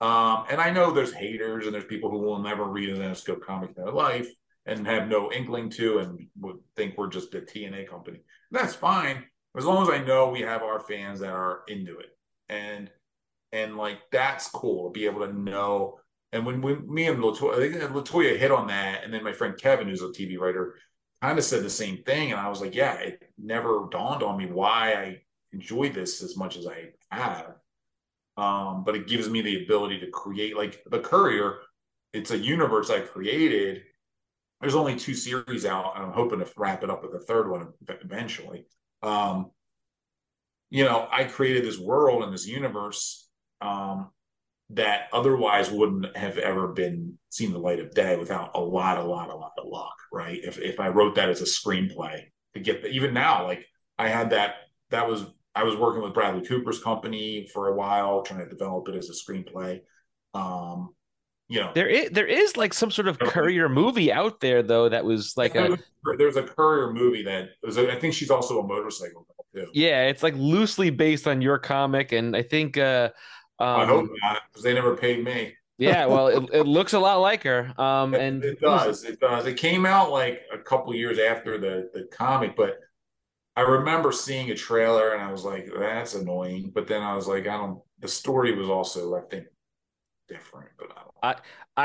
Um, 0.00 0.44
and 0.50 0.60
I 0.60 0.70
know 0.70 0.90
there's 0.90 1.12
haters 1.12 1.64
and 1.64 1.74
there's 1.74 1.84
people 1.84 2.10
who 2.10 2.18
will 2.18 2.42
never 2.42 2.64
read 2.64 2.90
an 2.90 2.98
Zenescope 2.98 3.40
comic 3.40 3.70
in 3.76 3.82
their 3.82 3.92
life 3.92 4.28
and 4.66 4.86
have 4.86 5.08
no 5.08 5.32
inkling 5.32 5.70
to 5.70 5.98
and 5.98 6.26
would 6.40 6.56
think 6.74 6.96
we're 6.96 7.08
just 7.08 7.34
a 7.34 7.40
TNA 7.40 7.88
company. 7.88 8.20
That's 8.50 8.74
fine 8.74 9.24
as 9.56 9.64
long 9.64 9.82
as 9.82 9.88
I 9.88 10.04
know 10.04 10.28
we 10.28 10.40
have 10.42 10.62
our 10.62 10.80
fans 10.80 11.20
that 11.20 11.30
are 11.32 11.62
into 11.68 11.98
it, 11.98 12.16
and 12.48 12.90
and 13.52 13.76
like 13.76 13.98
that's 14.12 14.48
cool 14.48 14.88
to 14.88 14.92
be 14.92 15.06
able 15.06 15.26
to 15.26 15.32
know. 15.32 15.98
And 16.32 16.44
when, 16.44 16.60
when 16.60 16.92
me 16.92 17.06
and 17.06 17.22
Latoya, 17.22 17.54
I 17.54 17.78
think 17.78 17.92
Latoya 17.92 18.36
hit 18.36 18.50
on 18.50 18.66
that, 18.66 19.04
and 19.04 19.12
then 19.12 19.24
my 19.24 19.32
friend 19.32 19.56
Kevin, 19.56 19.88
who's 19.88 20.02
a 20.02 20.08
TV 20.08 20.38
writer, 20.38 20.74
kind 21.22 21.38
of 21.38 21.44
said 21.44 21.62
the 21.62 21.70
same 21.70 22.02
thing, 22.02 22.32
and 22.32 22.40
I 22.40 22.48
was 22.48 22.60
like, 22.60 22.74
yeah, 22.74 22.94
it 22.94 23.22
never 23.38 23.86
dawned 23.90 24.22
on 24.22 24.36
me 24.36 24.46
why 24.46 24.92
I 24.92 25.22
enjoy 25.52 25.88
this 25.88 26.22
as 26.22 26.36
much 26.36 26.56
as 26.56 26.66
I 26.66 26.90
have. 27.10 27.54
Um, 28.36 28.84
but 28.84 28.94
it 28.94 29.06
gives 29.06 29.30
me 29.30 29.40
the 29.40 29.64
ability 29.64 30.00
to 30.00 30.10
create, 30.10 30.56
like 30.56 30.82
the 30.90 31.00
Courier. 31.00 31.58
It's 32.12 32.30
a 32.30 32.38
universe 32.38 32.90
I 32.90 33.00
created. 33.00 33.82
There's 34.60 34.74
only 34.74 34.96
two 34.96 35.14
series 35.14 35.64
out, 35.66 35.96
and 35.96 36.04
I'm 36.04 36.12
hoping 36.12 36.38
to 36.40 36.50
wrap 36.56 36.82
it 36.82 36.90
up 36.90 37.02
with 37.02 37.14
a 37.14 37.24
third 37.24 37.50
one 37.50 37.68
eventually 37.88 38.66
um, 39.02 39.50
you 40.70 40.84
know, 40.84 41.08
I 41.10 41.24
created 41.24 41.64
this 41.64 41.78
world 41.78 42.24
and 42.24 42.32
this 42.32 42.46
universe 42.46 43.28
um, 43.60 44.10
that 44.70 45.08
otherwise 45.12 45.70
wouldn't 45.70 46.16
have 46.16 46.38
ever 46.38 46.68
been 46.68 47.18
seen 47.30 47.52
the 47.52 47.58
light 47.58 47.78
of 47.78 47.92
day 47.92 48.16
without 48.16 48.50
a 48.54 48.60
lot, 48.60 48.98
a 48.98 49.04
lot, 49.04 49.30
a 49.30 49.36
lot 49.36 49.52
of 49.58 49.66
luck, 49.66 49.94
right? 50.12 50.40
If 50.42 50.58
if 50.58 50.80
I 50.80 50.88
wrote 50.88 51.14
that 51.16 51.28
as 51.28 51.40
a 51.40 51.44
screenplay 51.44 52.24
to 52.54 52.60
get 52.60 52.82
the, 52.82 52.88
even 52.88 53.14
now, 53.14 53.44
like 53.44 53.64
I 53.98 54.08
had 54.08 54.30
that 54.30 54.56
that 54.90 55.08
was 55.08 55.24
I 55.56 55.64
was 55.64 55.76
working 55.76 56.02
with 56.02 56.14
Bradley 56.14 56.46
Cooper's 56.46 56.82
company 56.82 57.48
for 57.52 57.68
a 57.68 57.74
while 57.74 58.22
trying 58.22 58.40
to 58.40 58.48
develop 58.48 58.88
it 58.88 58.94
as 58.94 59.10
a 59.10 59.12
screenplay. 59.12 59.80
Um, 60.34 60.94
you 61.48 61.60
know 61.60 61.70
there 61.74 61.88
is 61.88 62.10
there 62.10 62.26
is 62.26 62.56
like 62.56 62.74
some 62.74 62.90
sort 62.90 63.08
of 63.08 63.20
courier 63.20 63.68
movie 63.68 64.12
out 64.12 64.40
there 64.40 64.62
though 64.62 64.88
that 64.88 65.04
was 65.04 65.36
like 65.36 65.54
a 65.54 65.78
there's 66.18 66.36
a 66.36 66.42
courier 66.42 66.92
movie 66.92 67.22
that 67.24 67.50
was 67.62 67.78
I 67.78 67.96
think 67.96 68.14
she's 68.14 68.30
also 68.30 68.60
a 68.60 68.66
motorcycle 68.66 69.26
too. 69.54 69.68
Yeah, 69.72 70.06
it's 70.06 70.22
like 70.22 70.34
loosely 70.36 70.90
based 70.90 71.26
on 71.28 71.40
your 71.42 71.58
comic, 71.58 72.12
and 72.12 72.36
I 72.36 72.42
think 72.42 72.78
uh 72.78 73.10
Um, 73.58 73.80
I 73.80 73.86
hope 73.86 74.06
not, 74.22 74.42
because 74.48 74.64
they 74.64 74.74
never 74.74 74.96
paid 74.96 75.24
me. 75.24 75.54
yeah, 75.78 76.06
well, 76.06 76.28
it, 76.28 76.44
it 76.52 76.66
looks 76.66 76.92
a 76.94 76.98
lot 76.98 77.16
like 77.20 77.42
her. 77.44 77.72
Um, 77.80 78.14
and 78.14 78.44
it 78.44 78.60
does. 78.60 79.04
It 79.04 79.20
does. 79.20 79.46
It 79.46 79.56
came 79.56 79.86
out 79.86 80.10
like 80.10 80.42
a 80.52 80.58
couple 80.58 80.94
years 80.94 81.18
after 81.18 81.58
the 81.58 81.90
the 81.94 82.04
comic, 82.12 82.56
but 82.56 82.78
I 83.56 83.62
remember 83.62 84.12
seeing 84.12 84.50
a 84.50 84.54
trailer 84.54 85.14
and 85.14 85.22
I 85.22 85.32
was 85.32 85.44
like, 85.44 85.68
"That's 85.76 86.14
annoying." 86.14 86.70
But 86.74 86.86
then 86.86 87.02
I 87.02 87.14
was 87.14 87.26
like, 87.26 87.46
"I 87.46 87.56
don't." 87.56 87.80
The 88.00 88.08
story 88.08 88.54
was 88.54 88.68
also, 88.68 89.14
I 89.16 89.22
think, 89.22 89.46
different. 90.28 90.68
But 90.78 90.92
I, 91.22 91.30
I 91.30 91.36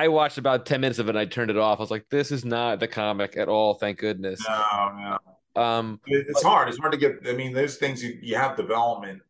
I 0.03 0.07
watched 0.09 0.37
about 0.37 0.65
ten 0.65 0.81
minutes 0.81 0.99
of 0.99 1.07
it 1.07 1.11
and 1.11 1.19
I 1.19 1.25
turned 1.25 1.49
it 1.49 1.57
off. 1.57 1.79
I 1.79 1.83
was 1.83 1.91
like, 1.91 2.09
"This 2.09 2.31
is 2.31 2.43
not 2.43 2.79
the 2.79 2.87
comic 2.87 3.37
at 3.37 3.47
all." 3.47 3.75
Thank 3.75 3.99
goodness. 3.99 4.45
No, 4.47 5.17
no. 5.55 5.61
Um, 5.61 5.99
it's 6.05 6.43
but, 6.43 6.49
hard. 6.49 6.69
It's 6.69 6.77
hard 6.77 6.91
to 6.91 6.97
get. 6.97 7.19
I 7.27 7.33
mean, 7.33 7.53
there's 7.53 7.77
things 7.77 8.03
you 8.03 8.19
you 8.21 8.35
have 8.35 8.57
development. 8.57 9.21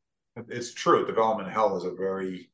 It's 0.47 0.73
true. 0.73 1.05
Development 1.05 1.51
hell 1.51 1.77
is 1.77 1.83
a 1.83 1.91
very 1.91 2.51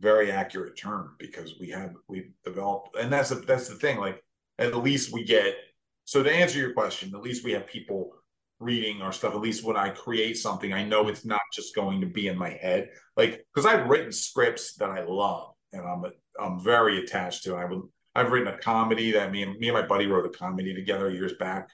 very 0.00 0.30
accurate 0.30 0.76
term 0.76 1.14
because 1.18 1.58
we 1.58 1.70
have 1.70 1.94
we've 2.08 2.30
developed 2.44 2.96
and 2.96 3.12
that's 3.12 3.30
the 3.30 3.36
that's 3.36 3.68
the 3.68 3.74
thing 3.74 3.98
like 3.98 4.22
at 4.58 4.76
least 4.76 5.12
we 5.12 5.24
get 5.24 5.56
so 6.04 6.22
to 6.22 6.32
answer 6.32 6.58
your 6.58 6.72
question 6.72 7.12
at 7.14 7.20
least 7.20 7.44
we 7.44 7.52
have 7.52 7.66
people 7.66 8.12
reading 8.60 9.02
or 9.02 9.12
stuff 9.12 9.34
at 9.34 9.40
least 9.40 9.64
when 9.64 9.76
i 9.76 9.88
create 9.88 10.36
something 10.36 10.72
i 10.72 10.84
know 10.84 11.08
it's 11.08 11.24
not 11.24 11.40
just 11.54 11.74
going 11.74 12.00
to 12.00 12.06
be 12.06 12.26
in 12.28 12.36
my 12.36 12.50
head 12.50 12.88
like 13.16 13.44
because 13.54 13.66
i've 13.66 13.88
written 13.88 14.10
scripts 14.10 14.74
that 14.74 14.90
i 14.90 15.04
love 15.04 15.52
and 15.72 15.82
i'm 15.82 16.04
i'm 16.40 16.60
very 16.60 16.98
attached 16.98 17.44
to 17.44 17.54
i 17.54 17.64
would 17.64 17.82
i've 18.14 18.32
written 18.32 18.52
a 18.52 18.58
comedy 18.58 19.12
that 19.12 19.30
me 19.30 19.42
and 19.42 19.58
me 19.58 19.68
and 19.68 19.76
my 19.76 19.86
buddy 19.86 20.06
wrote 20.06 20.26
a 20.26 20.36
comedy 20.36 20.74
together 20.74 21.10
years 21.10 21.34
back 21.38 21.68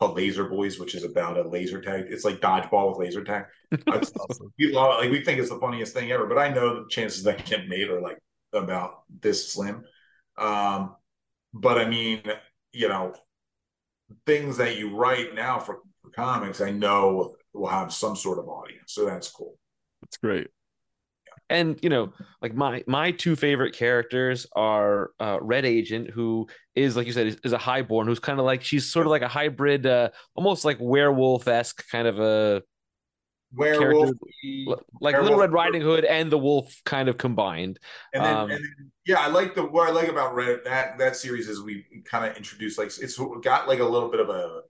called 0.00 0.16
Laser 0.16 0.44
Boys, 0.44 0.78
which 0.78 0.94
is 0.94 1.04
about 1.04 1.36
a 1.36 1.46
laser 1.46 1.80
tag. 1.80 2.06
It's 2.08 2.24
like 2.24 2.40
dodgeball 2.40 2.88
with 2.88 3.06
laser 3.06 3.22
tag. 3.22 3.44
we 4.58 4.72
love 4.72 4.98
like 4.98 5.10
we 5.10 5.22
think 5.22 5.38
it's 5.38 5.50
the 5.50 5.58
funniest 5.60 5.92
thing 5.92 6.10
ever, 6.10 6.26
but 6.26 6.38
I 6.38 6.48
know 6.48 6.82
the 6.82 6.88
chances 6.88 7.22
that 7.24 7.44
get 7.44 7.68
made 7.68 7.90
are 7.90 8.00
like 8.00 8.18
about 8.52 9.02
this 9.20 9.52
slim. 9.52 9.84
Um, 10.38 10.96
but 11.52 11.78
I 11.78 11.88
mean, 11.88 12.22
you 12.72 12.88
know, 12.88 13.14
things 14.26 14.56
that 14.56 14.76
you 14.76 14.96
write 14.96 15.34
now 15.34 15.58
for, 15.58 15.80
for 16.10 16.22
comics, 16.22 16.60
I 16.60 16.70
know 16.70 17.36
will 17.52 17.66
have 17.66 17.92
some 17.92 18.16
sort 18.16 18.38
of 18.38 18.48
audience, 18.48 18.92
so 18.92 19.04
that's 19.04 19.28
cool. 19.30 19.56
That's 20.02 20.16
great 20.16 20.48
and 21.50 21.78
you 21.82 21.90
know 21.90 22.12
like 22.40 22.54
my 22.54 22.82
my 22.86 23.10
two 23.10 23.36
favorite 23.36 23.74
characters 23.74 24.46
are 24.56 25.10
uh, 25.20 25.38
red 25.42 25.66
agent 25.66 26.08
who 26.08 26.46
is 26.74 26.96
like 26.96 27.06
you 27.06 27.12
said 27.12 27.26
is, 27.26 27.36
is 27.44 27.52
a 27.52 27.58
highborn 27.58 28.06
who's 28.06 28.20
kind 28.20 28.38
of 28.38 28.46
like 28.46 28.62
she's 28.62 28.90
sort 28.90 29.04
of 29.04 29.10
like 29.10 29.22
a 29.22 29.28
hybrid 29.28 29.84
uh 29.84 30.08
almost 30.34 30.64
like 30.64 30.78
werewolf-esque 30.80 31.86
kind 31.90 32.06
of 32.06 32.18
a 32.20 32.62
werewolf 33.52 34.10
like 35.00 35.14
werewolf. 35.14 35.24
little 35.24 35.38
red 35.38 35.52
riding 35.52 35.82
hood 35.82 36.04
and 36.04 36.30
the 36.30 36.38
wolf 36.38 36.80
kind 36.84 37.08
of 37.08 37.18
combined 37.18 37.80
and 38.14 38.24
then, 38.24 38.36
um, 38.36 38.50
and 38.50 38.64
then, 38.64 38.90
yeah 39.06 39.18
i 39.18 39.26
like 39.26 39.56
the 39.56 39.62
what 39.62 39.88
i 39.88 39.92
like 39.92 40.08
about 40.08 40.34
red 40.36 40.60
that 40.64 40.96
that 40.98 41.16
series 41.16 41.48
is 41.48 41.60
we 41.60 41.84
kind 42.04 42.30
of 42.30 42.36
introduced 42.36 42.78
like 42.78 42.86
it's 42.86 43.18
got 43.42 43.66
like 43.66 43.80
a 43.80 43.84
little 43.84 44.08
bit 44.08 44.20
of 44.20 44.30
a 44.30 44.62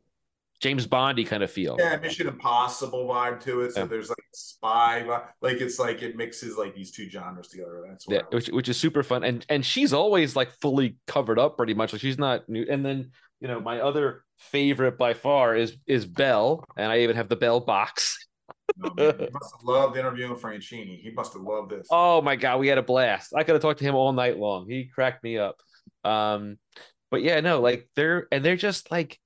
James 0.60 0.86
Bondy 0.86 1.24
kind 1.24 1.42
of 1.42 1.50
feel. 1.50 1.76
Yeah, 1.78 1.96
Mission 1.96 2.28
Impossible 2.28 3.08
vibe 3.08 3.40
to 3.44 3.62
it. 3.62 3.72
So 3.72 3.80
yeah. 3.80 3.86
there's 3.86 4.10
like 4.10 4.18
spy, 4.34 5.04
vibe. 5.06 5.24
like 5.40 5.60
it's 5.60 5.78
like 5.78 6.02
it 6.02 6.16
mixes 6.16 6.58
like 6.58 6.74
these 6.74 6.90
two 6.90 7.08
genres 7.08 7.48
together. 7.48 7.82
That's 7.88 8.04
yeah, 8.08 8.22
which, 8.30 8.48
which 8.48 8.68
is 8.68 8.76
super 8.76 9.02
fun. 9.02 9.24
And 9.24 9.44
and 9.48 9.64
she's 9.64 9.94
always 9.94 10.36
like 10.36 10.50
fully 10.60 10.98
covered 11.06 11.38
up 11.38 11.56
pretty 11.56 11.72
much. 11.72 11.92
Like 11.92 12.02
she's 12.02 12.18
not 12.18 12.46
new. 12.48 12.66
And 12.68 12.84
then 12.84 13.12
you 13.40 13.48
know 13.48 13.58
my 13.58 13.80
other 13.80 14.24
favorite 14.36 14.98
by 14.98 15.14
far 15.14 15.56
is 15.56 15.76
is 15.86 16.04
Belle, 16.04 16.62
and 16.76 16.92
I 16.92 17.00
even 17.00 17.16
have 17.16 17.30
the 17.30 17.36
Belle 17.36 17.60
box. 17.60 18.18
no, 18.76 18.92
man, 18.94 19.14
he 19.18 19.28
must 19.32 19.54
have 19.54 19.64
loved 19.64 19.96
interviewing 19.96 20.36
Franchini. 20.36 21.00
He 21.00 21.10
must 21.10 21.32
have 21.32 21.42
loved 21.42 21.70
this. 21.70 21.88
Oh 21.90 22.20
my 22.20 22.36
god, 22.36 22.60
we 22.60 22.68
had 22.68 22.76
a 22.76 22.82
blast. 22.82 23.32
I 23.34 23.44
could 23.44 23.54
have 23.54 23.62
talked 23.62 23.78
to 23.78 23.84
him 23.84 23.94
all 23.94 24.12
night 24.12 24.38
long. 24.38 24.68
He 24.68 24.90
cracked 24.94 25.24
me 25.24 25.38
up. 25.38 25.56
Um, 26.04 26.58
but 27.10 27.22
yeah, 27.22 27.40
no, 27.40 27.62
like 27.62 27.88
they're 27.96 28.28
and 28.30 28.44
they're 28.44 28.56
just 28.56 28.90
like 28.90 29.18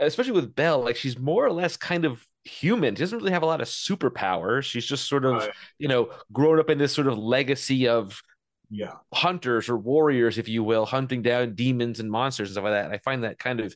especially 0.00 0.32
with 0.32 0.54
Belle, 0.54 0.82
like 0.82 0.96
she's 0.96 1.18
more 1.18 1.44
or 1.44 1.52
less 1.52 1.76
kind 1.76 2.04
of 2.04 2.24
human. 2.44 2.94
She 2.94 3.00
doesn't 3.00 3.18
really 3.18 3.32
have 3.32 3.42
a 3.42 3.46
lot 3.46 3.60
of 3.60 3.68
superpowers. 3.68 4.64
She's 4.64 4.86
just 4.86 5.08
sort 5.08 5.24
of, 5.24 5.34
right. 5.34 5.50
you 5.78 5.88
know, 5.88 6.10
grown 6.32 6.58
up 6.58 6.70
in 6.70 6.78
this 6.78 6.92
sort 6.92 7.06
of 7.06 7.18
legacy 7.18 7.88
of 7.88 8.22
yeah 8.70 8.94
hunters 9.14 9.68
or 9.68 9.76
warriors, 9.76 10.38
if 10.38 10.48
you 10.48 10.62
will, 10.62 10.86
hunting 10.86 11.22
down 11.22 11.54
demons 11.54 12.00
and 12.00 12.10
monsters 12.10 12.48
and 12.48 12.54
stuff 12.54 12.64
like 12.64 12.72
that. 12.72 12.86
And 12.86 12.94
I 12.94 12.98
find 12.98 13.24
that 13.24 13.38
kind 13.38 13.60
of 13.60 13.74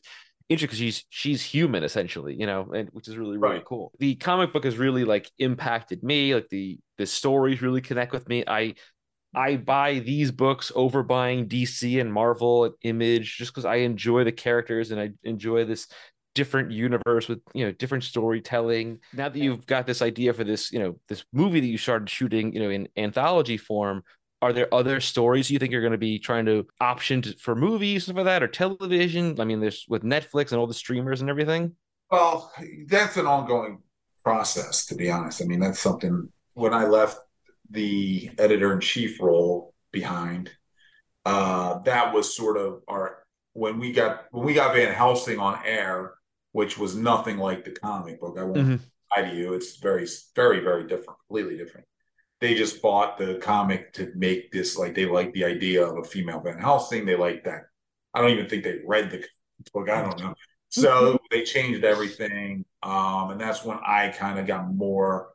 interesting 0.49 0.67
because 0.67 0.79
she's 0.79 1.05
she's 1.09 1.41
human 1.41 1.83
essentially, 1.83 2.35
you 2.35 2.45
know, 2.45 2.71
and 2.73 2.89
which 2.91 3.07
is 3.07 3.17
really 3.17 3.37
really 3.37 3.57
right. 3.57 3.65
cool. 3.65 3.91
The 3.99 4.15
comic 4.15 4.53
book 4.53 4.65
has 4.65 4.77
really 4.77 5.05
like 5.05 5.29
impacted 5.37 6.03
me. 6.03 6.35
Like 6.35 6.49
the 6.49 6.79
the 6.97 7.05
stories 7.05 7.61
really 7.61 7.81
connect 7.81 8.11
with 8.11 8.27
me. 8.27 8.43
I 8.47 8.75
I 9.35 9.55
buy 9.55 9.99
these 9.99 10.31
books 10.31 10.71
over 10.75 11.01
buying 11.01 11.47
DC 11.47 11.99
and 11.99 12.13
Marvel 12.13 12.65
and 12.65 12.73
Image 12.83 13.37
just 13.37 13.51
because 13.51 13.65
I 13.65 13.77
enjoy 13.77 14.23
the 14.23 14.31
characters 14.31 14.91
and 14.91 15.01
I 15.01 15.11
enjoy 15.23 15.65
this 15.65 15.87
different 16.35 16.71
universe 16.71 17.27
with 17.27 17.39
you 17.53 17.65
know 17.65 17.71
different 17.71 18.03
storytelling. 18.03 18.99
Now 19.13 19.29
that 19.29 19.39
you've 19.39 19.65
got 19.65 19.87
this 19.87 20.01
idea 20.01 20.33
for 20.33 20.43
this 20.43 20.71
you 20.71 20.79
know 20.79 20.99
this 21.07 21.23
movie 21.33 21.59
that 21.59 21.67
you 21.67 21.77
started 21.77 22.09
shooting 22.09 22.53
you 22.53 22.61
know 22.61 22.69
in 22.69 22.87
anthology 22.97 23.57
form 23.57 24.03
are 24.41 24.51
there 24.51 24.73
other 24.73 24.99
stories 24.99 25.49
you 25.49 25.57
think 25.57 25.71
you're 25.71 25.81
going 25.81 25.93
to 25.93 25.97
be 25.97 26.19
trying 26.19 26.45
to 26.45 26.67
option 26.81 27.21
to, 27.21 27.33
for 27.37 27.55
movies 27.55 28.03
stuff 28.03 28.17
like 28.17 28.25
that 28.25 28.43
or 28.43 28.47
television? 28.47 29.39
I 29.39 29.45
mean 29.45 29.59
there's 29.59 29.85
with 29.87 30.03
netflix 30.03 30.51
and 30.51 30.59
all 30.59 30.67
the 30.67 30.73
streamers 30.73 31.21
and 31.21 31.29
everything. 31.29 31.75
Well 32.11 32.51
that's 32.87 33.17
an 33.17 33.25
ongoing 33.25 33.81
process 34.23 34.85
to 34.87 34.95
be 34.95 35.09
honest. 35.09 35.41
I 35.41 35.45
mean 35.45 35.59
that's 35.59 35.79
something 35.79 36.29
when 36.53 36.73
i 36.73 36.85
left 36.85 37.19
the 37.69 38.29
editor-in-chief 38.37 39.19
role 39.19 39.73
behind 39.91 40.51
uh 41.25 41.79
that 41.79 42.13
was 42.13 42.35
sort 42.35 42.57
of 42.57 42.81
our 42.87 43.23
when 43.53 43.79
we 43.79 43.91
got 43.91 44.25
when 44.31 44.45
we 44.45 44.53
got 44.53 44.73
van 44.75 44.93
helsing 44.93 45.39
on 45.39 45.59
air 45.65 46.13
which 46.53 46.77
was 46.77 46.95
nothing 46.95 47.37
like 47.37 47.65
the 47.65 47.71
comic 47.71 48.21
book. 48.21 48.37
I 48.39 48.43
won't 48.43 48.57
mm-hmm. 48.57 48.75
lie 49.15 49.29
to 49.29 49.35
you; 49.35 49.53
it's 49.53 49.77
very, 49.77 50.07
very, 50.35 50.61
very 50.61 50.83
different, 50.83 51.19
completely 51.27 51.57
different. 51.57 51.85
They 52.39 52.55
just 52.55 52.81
bought 52.81 53.17
the 53.17 53.39
comic 53.41 53.93
to 53.93 54.11
make 54.15 54.51
this 54.51 54.77
like 54.77 54.95
they 54.95 55.05
like 55.05 55.33
the 55.33 55.45
idea 55.45 55.85
of 55.85 55.97
a 55.97 56.03
female 56.03 56.39
Van 56.39 56.59
Helsing. 56.59 57.05
They 57.05 57.15
like 57.15 57.43
that. 57.43 57.63
I 58.13 58.21
don't 58.21 58.31
even 58.31 58.47
think 58.47 58.63
they 58.63 58.79
read 58.85 59.11
the 59.11 59.25
book. 59.73 59.89
I 59.89 60.01
don't 60.01 60.19
know. 60.19 60.33
So 60.69 61.19
they 61.29 61.43
changed 61.43 61.83
everything, 61.83 62.65
um, 62.81 63.31
and 63.31 63.41
that's 63.41 63.63
when 63.63 63.77
I 63.85 64.09
kind 64.09 64.39
of 64.39 64.47
got 64.47 64.73
more. 64.73 65.29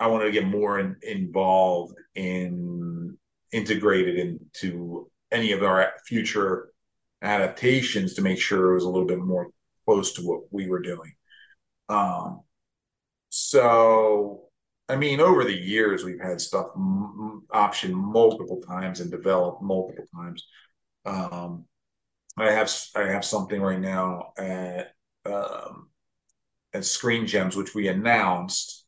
I 0.00 0.08
wanted 0.08 0.24
to 0.24 0.32
get 0.32 0.46
more 0.46 0.80
in, 0.80 0.96
involved 1.02 1.94
in 2.16 3.16
integrated 3.52 4.18
into 4.18 5.08
any 5.30 5.52
of 5.52 5.62
our 5.62 5.92
future 6.06 6.72
adaptations 7.22 8.14
to 8.14 8.22
make 8.22 8.40
sure 8.40 8.72
it 8.72 8.74
was 8.74 8.84
a 8.84 8.88
little 8.88 9.06
bit 9.06 9.18
more 9.18 9.50
close 9.84 10.14
to 10.14 10.22
what 10.22 10.42
we 10.50 10.68
were 10.68 10.80
doing. 10.80 11.12
Um, 11.88 12.42
so, 13.28 14.48
I 14.88 14.96
mean, 14.96 15.20
over 15.20 15.44
the 15.44 15.56
years, 15.56 16.04
we've 16.04 16.20
had 16.20 16.40
stuff 16.40 16.68
m- 16.76 17.42
optioned 17.52 17.94
multiple 17.94 18.60
times 18.60 19.00
and 19.00 19.10
developed 19.10 19.62
multiple 19.62 20.06
times. 20.14 20.46
Um, 21.04 21.64
I 22.36 22.50
have 22.50 22.72
I 22.96 23.02
have 23.04 23.24
something 23.24 23.60
right 23.60 23.80
now 23.80 24.32
at 24.38 24.94
um, 25.26 25.88
at 26.72 26.84
Screen 26.84 27.26
Gems, 27.26 27.56
which 27.56 27.74
we 27.74 27.88
announced, 27.88 28.84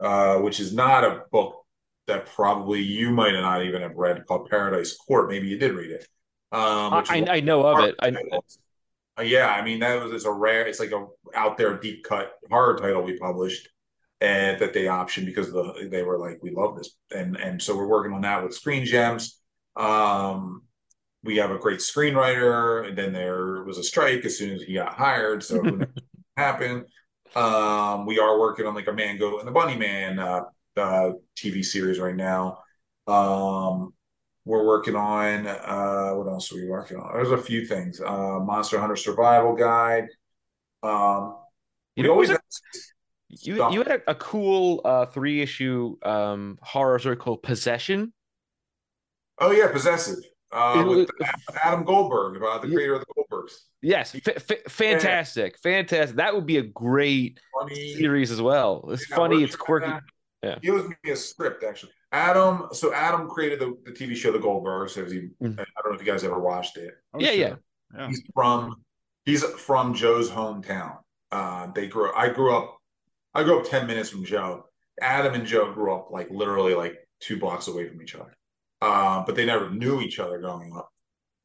uh, 0.00 0.38
which 0.38 0.60
is 0.60 0.72
not 0.74 1.04
a 1.04 1.22
book 1.30 1.64
that 2.06 2.26
probably 2.26 2.80
you 2.80 3.10
might 3.10 3.32
not 3.32 3.64
even 3.64 3.82
have 3.82 3.94
read, 3.94 4.26
called 4.26 4.50
Paradise 4.50 4.96
Court. 4.96 5.28
Maybe 5.28 5.48
you 5.48 5.58
did 5.58 5.72
read 5.72 5.92
it. 5.92 6.08
Um, 6.52 6.94
I, 7.08 7.24
I 7.28 7.40
know 7.40 7.62
of 7.66 7.78
it. 7.80 7.94
I, 8.00 8.40
yeah, 9.20 9.48
I 9.48 9.62
mean 9.62 9.80
that 9.80 10.02
was 10.02 10.12
it's 10.12 10.24
a 10.24 10.32
rare. 10.32 10.66
It's 10.66 10.80
like 10.80 10.92
a 10.92 11.06
out 11.34 11.56
there 11.56 11.78
deep 11.78 12.04
cut 12.04 12.32
horror 12.50 12.76
title 12.76 13.02
we 13.02 13.18
published, 13.18 13.68
and 14.20 14.60
that 14.60 14.72
they 14.72 14.84
optioned 14.84 15.26
because 15.26 15.52
the 15.52 15.88
they 15.90 16.02
were 16.02 16.18
like 16.18 16.38
we 16.42 16.50
love 16.50 16.76
this, 16.76 16.96
and 17.14 17.36
and 17.36 17.60
so 17.62 17.76
we're 17.76 17.86
working 17.86 18.12
on 18.12 18.22
that 18.22 18.42
with 18.42 18.54
Screen 18.54 18.84
Gems. 18.84 19.40
Um, 19.76 20.62
we 21.22 21.36
have 21.36 21.50
a 21.50 21.58
great 21.58 21.80
screenwriter, 21.80 22.88
and 22.88 22.96
then 22.96 23.12
there 23.12 23.62
was 23.64 23.78
a 23.78 23.84
strike 23.84 24.24
as 24.24 24.38
soon 24.38 24.54
as 24.54 24.62
he 24.62 24.74
got 24.74 24.94
hired, 24.94 25.42
so 25.42 25.62
happened. 26.36 26.86
Um, 27.34 28.06
we 28.06 28.18
are 28.18 28.40
working 28.40 28.66
on 28.66 28.74
like 28.74 28.88
a 28.88 28.92
Man 28.92 29.18
Goat 29.18 29.38
and 29.38 29.48
the 29.48 29.52
Bunny 29.52 29.76
Man 29.76 30.18
uh, 30.18 30.42
uh, 30.76 31.10
TV 31.36 31.64
series 31.64 31.98
right 31.98 32.16
now. 32.16 32.58
Um, 33.06 33.92
we're 34.44 34.64
working 34.64 34.96
on 34.96 35.46
uh, 35.46 36.12
what 36.12 36.26
else 36.26 36.52
are 36.52 36.56
we 36.56 36.66
working 36.66 36.96
on? 36.96 37.12
There's 37.14 37.30
a 37.30 37.38
few 37.38 37.66
things. 37.66 38.00
Uh, 38.00 38.40
Monster 38.40 38.78
Hunter 38.78 38.96
Survival 38.96 39.54
Guide. 39.54 40.06
Um, 40.82 41.36
you 41.96 42.04
know, 42.04 42.12
always 42.12 42.30
you 43.28 43.70
you 43.70 43.82
had 43.82 44.02
a, 44.06 44.10
a 44.10 44.14
cool 44.14 44.80
uh, 44.84 45.06
three 45.06 45.40
issue 45.40 45.96
um, 46.02 46.58
horror 46.62 46.98
story 46.98 47.16
called 47.16 47.42
Possession. 47.42 48.12
Oh 49.38 49.50
yeah, 49.50 49.70
Possessive. 49.70 50.18
Uh, 50.52 50.84
with 50.84 51.08
Adam 51.62 51.84
Goldberg, 51.84 52.42
uh, 52.42 52.58
the 52.58 52.66
creator 52.66 52.94
of 52.94 53.00
the 53.02 53.06
Goldbergs. 53.14 53.52
Yes, 53.82 54.16
f- 54.16 54.50
f- 54.50 54.72
fantastic, 54.72 55.52
yeah. 55.52 55.72
fantastic. 55.72 56.16
That 56.16 56.34
would 56.34 56.46
be 56.46 56.56
a 56.56 56.62
great 56.62 57.38
funny. 57.56 57.94
series 57.94 58.32
as 58.32 58.42
well. 58.42 58.88
It's 58.88 59.08
yeah, 59.08 59.16
funny, 59.16 59.44
it's 59.44 59.54
quirky. 59.54 59.92
Yeah. 60.42 60.58
He 60.60 60.70
owes 60.70 60.88
me 60.88 61.12
a 61.12 61.14
script 61.14 61.62
actually. 61.62 61.92
Adam, 62.12 62.66
so 62.72 62.92
Adam 62.92 63.28
created 63.28 63.60
the, 63.60 63.76
the 63.84 63.92
TV 63.92 64.16
show 64.16 64.32
The 64.32 64.38
Goldbergs. 64.38 64.94
Have 64.96 65.12
you, 65.12 65.30
Mhm. 65.40 65.52
I 65.60 65.64
don't 65.82 65.92
know 65.92 65.98
if 65.98 66.04
you 66.04 66.10
guys 66.12 66.24
ever 66.24 66.38
watched 66.40 66.76
it. 66.76 66.94
Oh, 67.14 67.20
yeah, 67.20 67.28
sure. 67.30 67.36
yeah. 67.38 67.54
Yeah. 67.96 68.06
He's 68.08 68.22
from 68.34 68.74
he's 69.24 69.44
from 69.44 69.94
Joe's 69.94 70.30
hometown. 70.30 70.98
Uh, 71.32 71.68
they 71.74 71.86
grew. 71.88 72.12
I 72.14 72.28
grew 72.28 72.54
up. 72.56 72.76
I 73.34 73.42
grew 73.44 73.60
up 73.60 73.68
ten 73.68 73.86
minutes 73.86 74.10
from 74.10 74.24
Joe. 74.24 74.66
Adam 75.00 75.34
and 75.34 75.46
Joe 75.46 75.72
grew 75.72 75.94
up 75.94 76.10
like 76.10 76.28
literally 76.30 76.74
like 76.74 76.96
two 77.20 77.38
blocks 77.38 77.68
away 77.68 77.88
from 77.88 78.00
each 78.02 78.14
other, 78.14 78.36
uh, 78.80 79.24
but 79.24 79.34
they 79.34 79.44
never 79.44 79.70
knew 79.70 80.00
each 80.00 80.18
other 80.20 80.38
growing 80.38 80.72
up. 80.76 80.88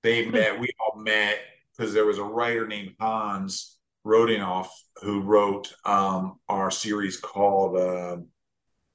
They 0.03 0.25
met. 0.27 0.59
We 0.59 0.69
all 0.79 0.99
met 0.99 1.39
because 1.75 1.93
there 1.93 2.05
was 2.05 2.17
a 2.19 2.23
writer 2.23 2.67
named 2.67 2.93
Hans 2.99 3.77
Rodionoff 4.05 4.67
who 5.01 5.21
wrote 5.21 5.73
um, 5.83 6.39
our 6.47 6.69
series 6.69 7.17
called 7.17 7.77
uh, 7.77 8.17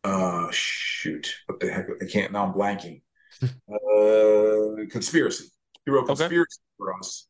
uh, 0.05 0.49
shoot, 0.51 1.35
what 1.47 1.61
the 1.61 1.71
heck? 1.71 1.87
I 2.03 2.07
can't. 2.07 2.33
Now 2.33 2.47
I'm 2.47 2.53
blanking. 2.53 3.03
uh, 3.43 4.87
conspiracy. 4.91 5.47
He 5.85 5.91
wrote 5.91 6.05
Okay. 6.05 6.15
conspiracy 6.17 6.61
for 6.79 6.95
us. 6.97 7.27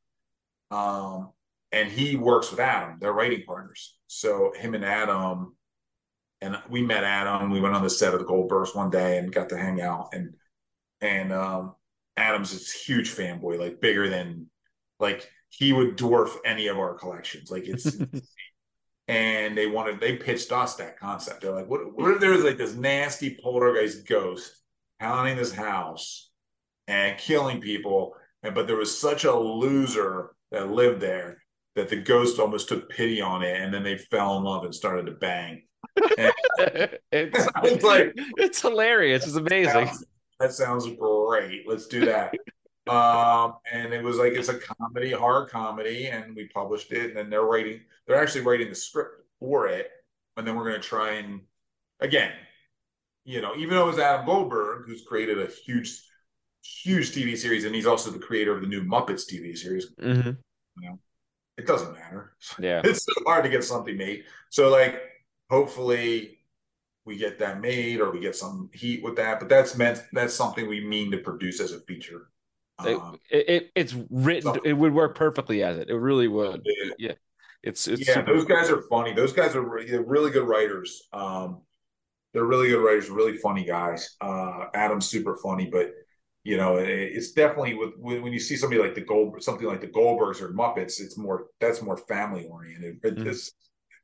Um, 0.71 1.31
and 1.73 1.91
he 1.91 2.17
works 2.17 2.51
with 2.51 2.61
Adam. 2.61 2.99
They're 3.01 3.13
writing 3.13 3.43
partners. 3.47 3.97
So 4.07 4.53
him 4.57 4.75
and 4.75 4.85
Adam, 4.85 5.57
and 6.41 6.59
we 6.69 6.83
met 6.83 7.05
Adam. 7.05 7.51
We 7.51 7.61
went 7.61 7.75
on 7.75 7.83
the 7.83 7.91
set 7.91 8.13
of 8.15 8.21
the 8.21 8.27
Goldbergs 8.27 8.75
one 8.75 8.91
day 8.91 9.19
and 9.19 9.33
got 9.33 9.49
to 9.51 9.57
hang 9.59 9.81
out. 9.81 10.09
And 10.13 10.35
and 11.01 11.33
um, 11.33 11.75
Adam's 12.17 12.53
this 12.53 12.73
huge 12.73 13.11
fanboy, 13.15 13.59
like 13.59 13.81
bigger 13.81 14.09
than 14.09 14.47
like 14.99 15.29
he 15.49 15.73
would 15.73 15.97
dwarf 15.97 16.37
any 16.45 16.67
of 16.69 16.79
our 16.79 16.95
collections. 16.95 17.51
Like 17.51 17.67
it's 17.67 17.97
and 19.11 19.59
they 19.59 19.67
wanted 19.67 19.99
they 20.01 20.17
pitched 20.17 20.53
us 20.53 20.77
that 20.77 20.99
concept. 20.99 21.41
They're 21.43 21.51
like, 21.53 21.69
what 21.69 21.81
what 21.99 22.13
if 22.13 22.21
there 22.21 22.31
was 22.31 22.45
like 22.45 22.57
this 22.59 22.75
nasty 22.75 23.37
poltergeist 23.43 24.07
ghost 24.07 24.53
haunting 25.01 25.37
this 25.37 25.53
house 25.53 26.31
and 26.87 27.19
killing 27.19 27.61
people, 27.61 28.15
and 28.45 28.55
but 28.55 28.67
there 28.69 28.77
was 28.77 28.97
such 28.97 29.25
a 29.25 29.35
loser 29.37 30.31
that 30.53 30.71
lived 30.71 31.01
there 31.01 31.43
that 31.75 31.89
the 31.89 31.97
ghost 31.97 32.39
almost 32.39 32.69
took 32.69 32.89
pity 32.89 33.21
on 33.21 33.43
it, 33.43 33.61
and 33.61 33.73
then 33.75 33.83
they 33.83 33.99
fell 33.99 34.37
in 34.39 34.45
love 34.45 34.65
and 34.65 34.75
started 34.75 35.07
to 35.07 35.13
bang. 35.13 35.63
it's, 35.97 36.97
It's 37.63 37.85
like- 37.85 38.13
it's 38.37 38.61
hilarious. 38.61 39.27
It's 39.27 39.37
amazing. 39.37 39.87
Sounds- 39.87 40.05
that 40.39 40.53
sounds 40.53 40.87
great. 40.97 41.69
Let's 41.69 41.87
do 41.87 42.05
that. 42.07 42.33
um, 42.89 43.55
and 43.71 43.93
it 43.93 44.03
was 44.03 44.17
like 44.19 44.33
it's 44.33 44.49
a 44.49 44.59
comedy, 44.59 45.11
horror 45.11 45.47
comedy, 45.47 46.07
and 46.07 46.35
we 46.35 46.49
published 46.49 46.93
it. 46.93 47.09
And 47.09 47.17
then 47.17 47.29
they're 47.31 47.43
writing, 47.45 47.81
they're 48.07 48.21
actually 48.21 48.43
writing 48.43 48.69
the 48.69 48.75
script 48.75 49.23
for 49.39 49.69
it, 49.69 49.91
and 50.37 50.47
then 50.47 50.57
we're 50.57 50.69
going 50.69 50.81
to 50.81 50.87
try 50.87 51.13
and 51.13 51.41
again, 52.01 52.33
you 53.25 53.41
know, 53.41 53.55
even 53.57 53.71
though 53.75 53.85
it 53.85 53.91
was 53.93 53.99
Adam 53.99 54.27
Goldberg 54.27 54.87
who's 54.87 55.03
created 55.07 55.39
a 55.39 55.47
huge, 55.47 56.03
huge 56.63 57.13
TV 57.13 57.37
series, 57.37 57.65
and 57.65 57.75
he's 57.75 57.87
also 57.87 58.11
the 58.11 58.19
creator 58.19 58.55
of 58.55 58.61
the 58.63 58.67
new 58.67 58.83
Muppets 58.83 59.25
TV 59.31 59.57
series. 59.57 59.93
Mhm. 60.01 60.37
It 61.59 61.67
doesn't 61.67 61.93
matter. 61.93 62.33
Yeah. 62.59 62.81
it's 62.85 63.05
so 63.05 63.13
hard 63.27 63.45
to 63.45 63.51
get 63.51 63.63
something 63.65 63.97
made. 63.97 64.25
So 64.49 64.71
like 64.71 65.01
hopefully 65.51 66.39
we 67.05 67.17
get 67.19 67.39
that 67.41 67.61
made 67.61 68.01
or 68.01 68.11
we 68.11 68.21
get 68.21 68.35
some 68.35 68.71
heat 68.73 69.03
with 69.05 69.17
that. 69.17 69.41
But 69.41 69.49
that's 69.51 69.77
meant 69.77 70.03
that's 70.13 70.33
something 70.33 70.67
we 70.69 70.81
mean 70.81 71.11
to 71.11 71.19
produce 71.19 71.61
as 71.61 71.73
a 71.73 71.81
feature. 71.81 72.29
It, 72.85 72.97
Um, 72.97 73.19
it, 73.31 73.71
it's 73.75 73.95
written. 74.09 74.55
so- 74.55 74.61
It 74.65 74.73
would 74.73 74.95
work 74.95 75.15
perfectly 75.15 75.63
as 75.63 75.77
it. 75.77 75.91
It 75.91 75.97
really 75.97 76.29
would. 76.29 76.65
yeah, 76.99 77.13
It's 77.63 77.87
it's 77.89 78.07
yeah 78.07 78.23
those 78.23 78.45
guys 78.45 78.71
are 78.71 78.83
funny. 78.83 79.13
Those 79.13 79.33
guys 79.33 79.55
are 79.55 79.63
re- 79.63 79.91
really 79.99 80.31
good 80.31 80.49
writers. 80.49 81.09
Um, 81.13 81.63
they're 82.33 82.45
really 82.45 82.69
good 82.69 82.83
writers, 82.83 83.11
really 83.11 83.37
funny 83.37 83.65
guys. 83.65 84.17
Uh, 84.21 84.67
Adam's 84.75 85.09
super 85.09 85.37
funny, 85.37 85.69
but 85.71 85.91
you 86.43 86.57
know, 86.57 86.77
it, 86.77 86.89
it's 86.89 87.33
definitely 87.33 87.75
with 87.75 87.91
when, 87.99 88.33
you 88.33 88.39
see 88.41 88.57
somebody 88.57 88.81
like 88.81 88.95
the 88.95 89.03
Gold, 89.03 89.43
something 89.43 89.67
like 89.67 89.81
the 89.81 89.89
Goldbergs 89.89 90.41
or 90.41 90.53
Muppets, 90.53 91.01
it's 91.01 91.19
more 91.19 91.47
that's 91.61 91.83
more 91.83 91.97
family 91.97 92.47
oriented. 92.47 93.01
But 93.03 93.17
Mhm. 93.17 93.25
this 93.25 93.53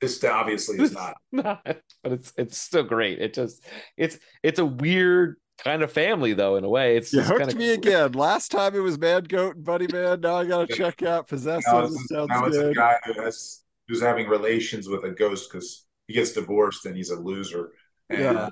this 0.01 0.23
obviously 0.25 0.79
is 0.83 0.93
not. 0.93 1.17
not, 1.33 1.65
but 2.03 2.13
it's 2.13 2.33
it's 2.37 2.59
still 2.59 2.83
great. 2.83 3.21
It 3.21 3.33
just 3.33 3.65
it's 3.97 4.19
it's 4.43 4.59
a 4.59 4.67
weird 4.67 5.37
kind 5.59 5.83
of 5.83 5.91
family 5.93 6.33
though 6.35 6.57
in 6.57 6.65
a 6.65 6.69
way. 6.69 6.97
It's 6.97 7.13
You 7.13 7.23
hooked 7.23 7.39
kind 7.41 7.51
of 7.51 7.57
me 7.57 7.73
again. 7.73 8.13
Last 8.13 8.51
time 8.51 8.75
it 8.75 8.81
was 8.81 8.99
Man 8.99 9.25
Goat 9.25 9.57
and 9.57 9.65
Bunny 9.65 9.87
Man. 9.91 10.21
Now 10.21 10.37
I 10.37 10.45
gotta 10.47 10.73
check 10.73 11.03
out 11.03 11.29
Possessed. 11.29 11.67
Now 11.67 11.87
Sounds 11.89 12.11
now 12.11 12.45
it's 12.47 12.57
a 12.57 12.61
good. 12.65 12.77
guy 12.77 12.97
who 13.05 13.13
has 13.23 13.63
who's 13.89 14.01
having 14.03 14.29
relations 14.29 14.89
with 14.89 15.05
a 15.05 15.11
ghost 15.11 15.51
because 15.51 15.87
he 16.07 16.15
gets 16.15 16.33
divorced 16.33 16.87
and 16.87 16.97
he's 16.97 17.11
a 17.11 17.17
loser 17.21 17.71
and 18.11 18.21
Yeah. 18.21 18.33
uh, 18.33 18.51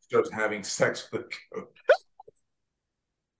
starts 0.00 0.30
having 0.32 0.62
sex 0.62 1.08
with 1.12 1.22
a 1.22 1.24
ghost. 1.54 2.05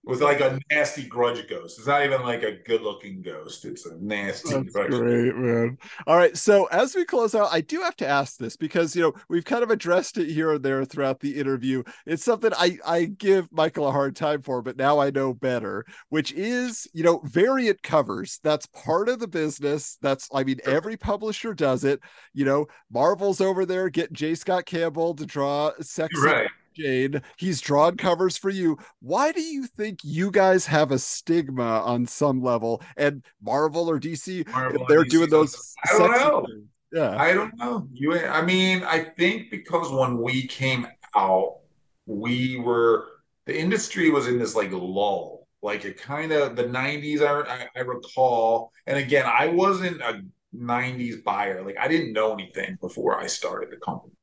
With 0.07 0.22
like 0.22 0.40
a 0.40 0.59
nasty 0.70 1.04
grudge 1.04 1.46
ghost. 1.48 1.78
It's 1.78 1.86
not 1.88 2.04
even 2.04 2.22
like 2.22 2.44
a 2.44 2.59
good 2.64 2.80
looking 2.80 3.22
ghost. 3.22 3.64
It's 3.64 3.86
a 3.86 3.96
nasty 3.96 4.54
That's 4.54 4.72
grudge. 4.72 4.90
great, 4.90 5.36
man. 5.36 5.78
All 6.07 6.16
right. 6.16 6.36
So 6.36 6.66
as 6.66 6.94
we 6.94 7.04
close 7.04 7.34
out, 7.34 7.48
I 7.52 7.61
do 7.61 7.80
have 7.80 7.96
to 7.96 8.07
ask 8.07 8.38
this 8.38 8.57
because 8.57 8.94
you 8.94 9.02
know 9.02 9.12
we've 9.28 9.44
kind 9.44 9.64
of 9.64 9.70
addressed 9.70 10.16
it 10.16 10.30
here 10.30 10.52
and 10.52 10.64
there 10.64 10.84
throughout 10.84 11.18
the 11.20 11.36
interview. 11.36 11.82
It's 12.07 12.24
something 12.24 12.52
I 12.57 12.78
I 12.86 13.04
give 13.07 13.52
Michael 13.52 13.88
a 13.88 13.92
hard 13.92 14.14
time 14.14 14.42
for, 14.42 14.62
but 14.62 14.76
now 14.76 15.00
I 15.00 15.11
know 15.11 15.34
better, 15.34 15.84
which 16.09 16.32
is 16.32 16.86
you 16.92 17.02
know 17.02 17.20
variant 17.24 17.82
covers. 17.82 18.38
That's 18.44 18.66
part 18.66 19.09
of 19.09 19.18
the 19.18 19.28
business. 19.28 19.98
That's 20.00 20.28
I 20.32 20.44
mean 20.44 20.61
every 20.64 20.96
publisher 20.96 21.52
does 21.52 21.82
it. 21.82 22.00
You 22.32 22.44
know, 22.44 22.66
Marvel's 22.92 23.40
over 23.40 23.66
there 23.66 23.88
getting 23.90 24.14
J. 24.14 24.36
Scott 24.36 24.66
Campbell 24.66 25.14
to 25.14 25.26
draw 25.26 25.72
sexy 25.80 26.20
Right. 26.20 26.48
Jade. 26.77 27.22
He's 27.37 27.61
drawn 27.61 27.97
covers 27.97 28.37
for 28.37 28.51
you. 28.51 28.79
Why 29.01 29.33
do 29.33 29.41
you 29.41 29.66
think 29.66 30.01
you 30.03 30.31
guys 30.31 30.66
have 30.66 30.93
a 30.93 30.99
stigma 30.99 31.81
on 31.81 32.07
some 32.07 32.43
level? 32.43 32.83
And 32.97 33.24
Marvel 33.43 33.89
or 33.91 33.99
DC, 33.99 34.47
Marvel 34.49 34.85
they're 34.89 35.01
and 35.01 35.09
DC 35.09 35.11
doing 35.11 35.31
those. 35.31 35.74
I 35.85 35.99
don't 35.99 36.11
know. 36.12 36.47
things. 36.47 36.66
Yeah. 36.93 37.16
I 37.20 37.35
don't 37.35 37.57
know. 37.59 37.89
You 37.93 38.18
I 38.18 38.43
mean, 38.43 38.83
I 38.85 39.01
think 39.01 39.51
because 39.51 39.91
when 39.91 40.18
we 40.18 40.47
came 40.47 40.87
out, 41.14 41.59
we 42.07 42.59
were 42.59 43.09
the 43.47 43.59
industry 43.59 44.11
was 44.11 44.29
in 44.29 44.39
this 44.39 44.55
like 44.55 44.70
lull. 44.72 45.47
Like 45.62 45.85
it 45.85 46.01
kind 46.01 46.33
of 46.33 46.55
the 46.55 46.64
90s 46.64 47.22
I, 47.22 47.41
I 47.41 47.68
I 47.77 47.81
recall. 47.81 48.72
And 48.87 48.99
again, 48.99 49.27
I 49.27 49.49
wasn't 49.49 50.01
a 50.01 50.22
90s 50.57 51.22
buyer. 51.24 51.62
Like 51.64 51.77
I 51.79 51.89
didn't 51.89 52.12
know 52.12 52.33
anything 52.33 52.79
before 52.81 53.18
I 53.18 53.27
started 53.27 53.70
the 53.70 53.77
company. 53.77 54.15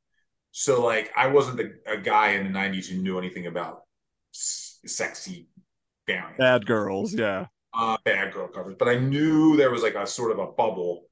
So 0.54 0.86
like 0.86 1.12
I 1.18 1.28
wasn't 1.28 1.58
the, 1.58 1.74
a 1.86 1.97
guy 1.97 2.32
in 2.34 2.45
the 2.45 2.49
90s 2.51 2.88
who 2.88 2.97
knew 3.01 3.18
anything 3.20 3.47
about 3.47 3.82
s- 4.34 4.80
sexy 4.86 5.47
Bad 6.38 6.66
girls. 6.66 7.14
Yeah. 7.14 7.47
uh, 7.74 7.97
bad 8.06 8.34
girl 8.34 8.47
covers, 8.47 8.76
but 8.78 8.88
I 8.88 8.95
knew 8.99 9.58
there 9.58 9.72
was 9.72 9.82
like 9.82 9.95
a 9.95 10.06
sort 10.06 10.32
of 10.32 10.39
a 10.39 10.47
bubble 10.47 11.06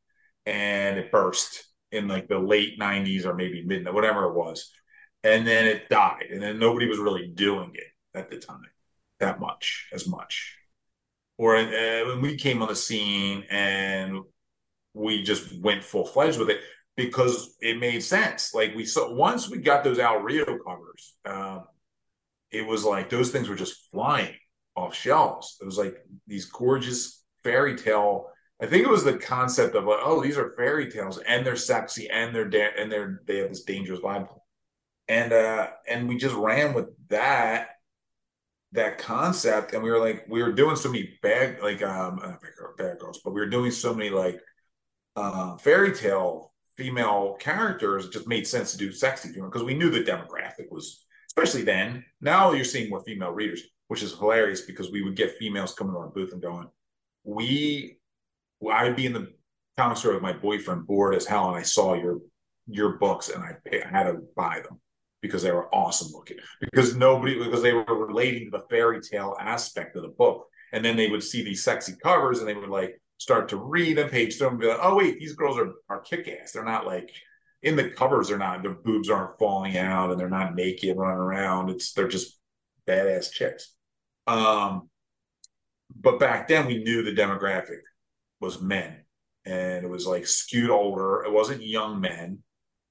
and 0.45 0.97
it 0.99 1.11
burst 1.11 1.65
in 1.91 2.07
like 2.07 2.27
the 2.27 2.39
late 2.39 2.77
90s 2.79 3.25
or 3.25 3.33
maybe 3.33 3.63
mid, 3.65 3.91
whatever 3.91 4.25
it 4.25 4.35
was. 4.35 4.71
And 5.23 5.45
then 5.47 5.65
it 5.65 5.89
died. 5.89 6.27
And 6.31 6.41
then 6.41 6.59
nobody 6.59 6.87
was 6.87 6.99
really 6.99 7.27
doing 7.27 7.71
it 7.75 8.17
at 8.17 8.29
the 8.29 8.37
time 8.37 8.61
that 9.19 9.39
much, 9.39 9.87
as 9.93 10.07
much. 10.07 10.57
Or 11.37 11.55
uh, 11.57 12.05
when 12.07 12.21
we 12.21 12.37
came 12.37 12.61
on 12.61 12.67
the 12.67 12.75
scene 12.75 13.43
and 13.49 14.19
we 14.93 15.23
just 15.23 15.59
went 15.61 15.83
full 15.83 16.05
fledged 16.05 16.39
with 16.39 16.49
it 16.49 16.61
because 16.95 17.55
it 17.61 17.79
made 17.79 18.03
sense. 18.03 18.53
Like 18.53 18.75
we 18.75 18.85
saw 18.85 19.13
once 19.13 19.49
we 19.49 19.57
got 19.59 19.83
those 19.83 19.99
Al 19.99 20.19
Rio 20.19 20.45
covers, 20.45 21.15
um, 21.25 21.63
it 22.51 22.65
was 22.67 22.83
like 22.83 23.09
those 23.09 23.31
things 23.31 23.49
were 23.49 23.55
just 23.55 23.89
flying 23.91 24.35
off 24.75 24.95
shelves. 24.95 25.57
It 25.61 25.65
was 25.65 25.77
like 25.77 25.95
these 26.27 26.45
gorgeous 26.45 27.23
fairy 27.43 27.75
tale. 27.75 28.27
I 28.61 28.67
think 28.67 28.83
it 28.85 28.89
was 28.89 29.03
the 29.03 29.17
concept 29.17 29.75
of 29.75 29.85
like, 29.85 29.99
oh, 30.03 30.21
these 30.21 30.37
are 30.37 30.53
fairy 30.55 30.89
tales 30.91 31.17
and 31.19 31.45
they're 31.45 31.55
sexy 31.55 32.09
and 32.09 32.35
they're 32.35 32.49
da- 32.49 32.73
and 32.77 32.91
they're 32.91 33.21
they 33.25 33.37
have 33.37 33.49
this 33.49 33.63
dangerous 33.63 33.99
vibe. 33.99 34.27
And 35.07 35.33
uh 35.33 35.69
and 35.87 36.07
we 36.07 36.17
just 36.17 36.35
ran 36.35 36.73
with 36.73 36.87
that 37.09 37.69
that 38.73 38.97
concept 38.97 39.73
and 39.73 39.83
we 39.83 39.89
were 39.89 39.99
like 39.99 40.25
we 40.29 40.41
were 40.41 40.53
doing 40.53 40.75
so 40.75 40.89
many 40.89 41.17
bad 41.21 41.59
like 41.61 41.81
um 41.81 42.17
bad 42.77 42.99
girls, 42.99 43.19
but 43.23 43.33
we 43.33 43.41
were 43.41 43.49
doing 43.49 43.71
so 43.71 43.93
many 43.93 44.09
like 44.09 44.39
uh 45.15 45.57
fairy 45.57 45.93
tale 45.93 46.50
female 46.81 47.35
characters, 47.39 48.05
it 48.05 48.11
just 48.11 48.27
made 48.27 48.47
sense 48.47 48.71
to 48.71 48.77
do 48.77 48.91
sexy 48.91 49.29
female 49.29 49.49
because 49.49 49.63
we 49.63 49.73
knew 49.73 49.89
the 49.89 50.03
demographic 50.03 50.71
was 50.71 51.05
especially 51.27 51.63
then. 51.63 52.03
Now 52.19 52.51
you're 52.51 52.65
seeing 52.65 52.89
more 52.89 53.03
female 53.03 53.31
readers, 53.31 53.61
which 53.87 54.03
is 54.03 54.17
hilarious 54.17 54.61
because 54.61 54.91
we 54.91 55.03
would 55.03 55.15
get 55.15 55.37
females 55.37 55.73
coming 55.73 55.93
to 55.93 55.99
our 55.99 56.09
booth 56.09 56.33
and 56.33 56.41
going, 56.41 56.67
"We, 57.23 57.97
I 58.69 58.85
would 58.85 58.95
be 58.95 59.05
in 59.05 59.13
the 59.13 59.27
comic 59.77 59.97
store 59.97 60.13
with 60.13 60.21
my 60.21 60.33
boyfriend, 60.33 60.87
bored 60.87 61.15
as 61.15 61.25
hell, 61.25 61.47
and 61.49 61.57
I 61.57 61.63
saw 61.63 61.93
your 61.93 62.19
your 62.67 62.97
books, 62.97 63.29
and 63.29 63.43
I, 63.43 63.55
pay, 63.65 63.81
I 63.81 63.87
had 63.87 64.03
to 64.03 64.19
buy 64.35 64.61
them 64.61 64.79
because 65.21 65.43
they 65.43 65.51
were 65.51 65.73
awesome 65.73 66.11
looking. 66.13 66.37
Because 66.59 66.95
nobody, 66.95 67.37
because 67.37 67.61
they 67.61 67.73
were 67.73 68.07
relating 68.07 68.45
to 68.45 68.57
the 68.57 68.65
fairy 68.69 69.01
tale 69.01 69.35
aspect 69.39 69.95
of 69.95 70.03
the 70.03 70.09
book, 70.09 70.47
and 70.73 70.83
then 70.83 70.95
they 70.95 71.09
would 71.09 71.23
see 71.23 71.43
these 71.43 71.63
sexy 71.63 71.93
covers, 72.03 72.39
and 72.39 72.47
they 72.47 72.55
would 72.55 72.69
like 72.69 73.00
start 73.21 73.49
to 73.49 73.57
read 73.57 73.99
and 73.99 74.09
page 74.09 74.37
through 74.37 74.47
them 74.47 74.53
and 74.53 74.61
be 74.61 74.67
like, 74.67 74.79
"Oh 74.81 74.95
wait, 74.95 75.19
these 75.19 75.33
girls 75.33 75.57
are 75.57 75.71
are 75.89 76.01
kick 76.01 76.27
ass. 76.27 76.51
They're 76.51 76.63
not 76.63 76.85
like." 76.85 77.11
in 77.63 77.75
the 77.75 77.89
covers 77.89 78.27
they're 78.27 78.37
not 78.37 78.63
their 78.63 78.73
boobs 78.73 79.07
aren't 79.07 79.37
falling 79.37 79.77
out 79.77 80.09
and 80.09 80.19
they're 80.19 80.29
not 80.29 80.55
naked 80.55 80.97
running 80.97 81.17
around. 81.17 81.69
It's 81.69 81.93
they're 81.93 82.07
just 82.07 82.39
badass 82.87 83.31
chicks. 83.31 83.75
Um, 84.27 84.89
but 85.95 86.19
back 86.19 86.47
then 86.47 86.65
we 86.65 86.83
knew 86.83 87.03
the 87.03 87.13
demographic 87.13 87.81
was 88.39 88.61
men, 88.61 89.03
and 89.45 89.85
it 89.85 89.89
was 89.89 90.07
like 90.07 90.25
skewed 90.25 90.69
older. 90.69 91.23
It 91.23 91.31
wasn't 91.31 91.61
young 91.61 91.99
men. 91.99 92.39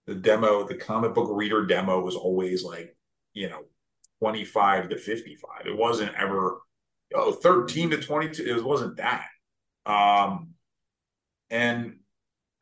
The 0.06 0.14
demo, 0.14 0.66
the 0.66 0.76
comic 0.76 1.14
book 1.14 1.28
reader 1.30 1.66
demo, 1.66 2.00
was 2.00 2.16
always 2.16 2.64
like 2.64 2.96
you 3.32 3.48
know 3.48 3.62
25 4.20 4.90
to 4.90 4.96
55. 4.96 5.66
It 5.66 5.76
wasn't 5.76 6.14
ever 6.14 6.60
oh 7.14 7.32
13 7.32 7.90
to 7.90 7.96
22. 7.96 8.42
It 8.42 8.64
wasn't 8.64 8.96
that. 8.98 9.26
Um, 9.90 10.54
and 11.50 11.96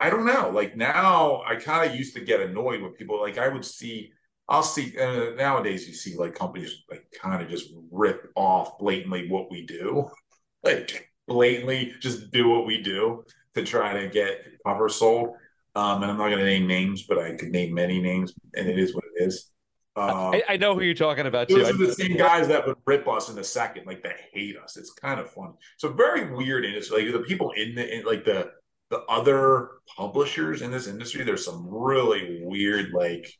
I 0.00 0.10
don't 0.10 0.26
know. 0.26 0.50
Like 0.50 0.76
now, 0.76 1.42
I 1.46 1.56
kind 1.56 1.90
of 1.90 1.96
used 1.96 2.14
to 2.14 2.24
get 2.24 2.40
annoyed 2.40 2.82
with 2.82 2.96
people 2.96 3.20
like 3.20 3.38
I 3.38 3.48
would 3.48 3.64
see. 3.64 4.12
I'll 4.48 4.62
see 4.62 4.98
uh, 4.98 5.34
nowadays. 5.36 5.86
You 5.86 5.94
see 5.94 6.16
like 6.16 6.34
companies 6.34 6.84
like 6.90 7.04
kind 7.20 7.42
of 7.42 7.50
just 7.50 7.70
rip 7.90 8.30
off 8.34 8.78
blatantly 8.78 9.28
what 9.28 9.50
we 9.50 9.66
do, 9.66 10.08
like 10.62 11.10
blatantly 11.26 11.94
just 12.00 12.30
do 12.30 12.48
what 12.48 12.66
we 12.66 12.82
do 12.82 13.24
to 13.54 13.64
try 13.64 14.00
to 14.00 14.08
get 14.08 14.44
cover 14.66 14.88
sold. 14.88 15.30
Um, 15.74 16.02
and 16.02 16.10
I'm 16.10 16.18
not 16.18 16.28
going 16.28 16.38
to 16.38 16.44
name 16.44 16.66
names, 16.66 17.04
but 17.04 17.18
I 17.18 17.34
could 17.34 17.50
name 17.50 17.74
many 17.74 18.00
names, 18.00 18.32
and 18.54 18.68
it 18.68 18.78
is 18.78 18.94
what 18.94 19.04
it 19.14 19.24
is. 19.24 19.50
Um, 19.98 20.34
I, 20.34 20.42
I, 20.50 20.56
know 20.56 20.74
who 20.74 20.82
you're 20.82 20.94
talking 20.94 21.26
about 21.26 21.48
those 21.48 21.68
too. 21.68 21.74
Are 21.74 21.86
the 21.86 21.92
same 21.92 22.16
guys 22.16 22.48
that 22.48 22.66
would 22.66 22.76
rip 22.86 23.06
us 23.08 23.28
in 23.28 23.38
a 23.38 23.44
second, 23.44 23.86
like 23.86 24.02
that 24.02 24.16
hate 24.32 24.56
us. 24.56 24.76
It's 24.76 24.92
kind 24.92 25.20
of 25.20 25.30
funny. 25.30 25.54
So 25.76 25.92
very 25.92 26.32
weird, 26.32 26.64
it's 26.64 26.90
like 26.90 27.10
the 27.10 27.20
people 27.20 27.52
in 27.52 27.74
the 27.74 27.98
in, 27.98 28.04
like 28.04 28.24
the 28.24 28.52
the 28.90 29.00
other 29.08 29.70
publishers 29.96 30.62
in 30.62 30.70
this 30.70 30.86
industry, 30.86 31.24
there's 31.24 31.44
some 31.44 31.66
really 31.68 32.40
weird 32.42 32.92
like 32.92 33.30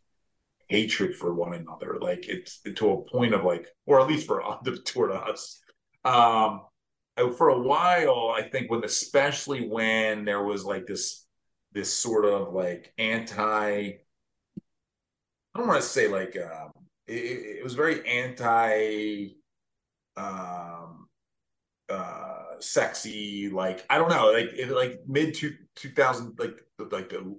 hatred 0.69 1.17
for 1.17 1.33
one 1.35 1.55
another. 1.55 1.99
Like 2.01 2.29
it's 2.29 2.61
to 2.63 2.91
a 2.91 3.03
point 3.05 3.35
of 3.35 3.45
like, 3.45 3.67
or 3.87 4.01
at 4.01 4.09
least 4.09 4.27
for 4.27 4.43
toward 4.85 5.13
us. 5.13 5.61
Um, 6.05 6.63
for 7.37 7.49
a 7.49 7.59
while, 7.59 8.33
I 8.37 8.43
think 8.43 8.71
when 8.71 8.85
especially 8.85 9.69
when 9.69 10.25
there 10.25 10.43
was 10.43 10.65
like 10.65 10.87
this 10.87 11.27
this 11.73 11.93
sort 11.93 12.25
of 12.25 12.53
like 12.53 12.93
anti 12.99 13.93
I 15.59 15.61
don't 15.61 15.71
want 15.71 15.83
to 15.83 15.89
say 15.89 16.07
like 16.07 16.37
um, 16.37 16.71
it, 17.09 17.59
it 17.59 17.65
was 17.65 17.75
very 17.75 18.07
anti 18.07 19.31
um 20.17 21.09
uh 21.89 22.61
sexy, 22.61 23.51
like 23.51 23.85
I 23.91 23.99
don't 23.99 24.09
know, 24.09 24.31
like 24.31 24.53
it, 24.53 24.71
like 24.71 25.01
mid 25.09 25.35
two 25.35 25.55
two 25.75 25.91
thousand, 25.91 26.39
like 26.39 26.61
like 26.93 27.09
the 27.09 27.37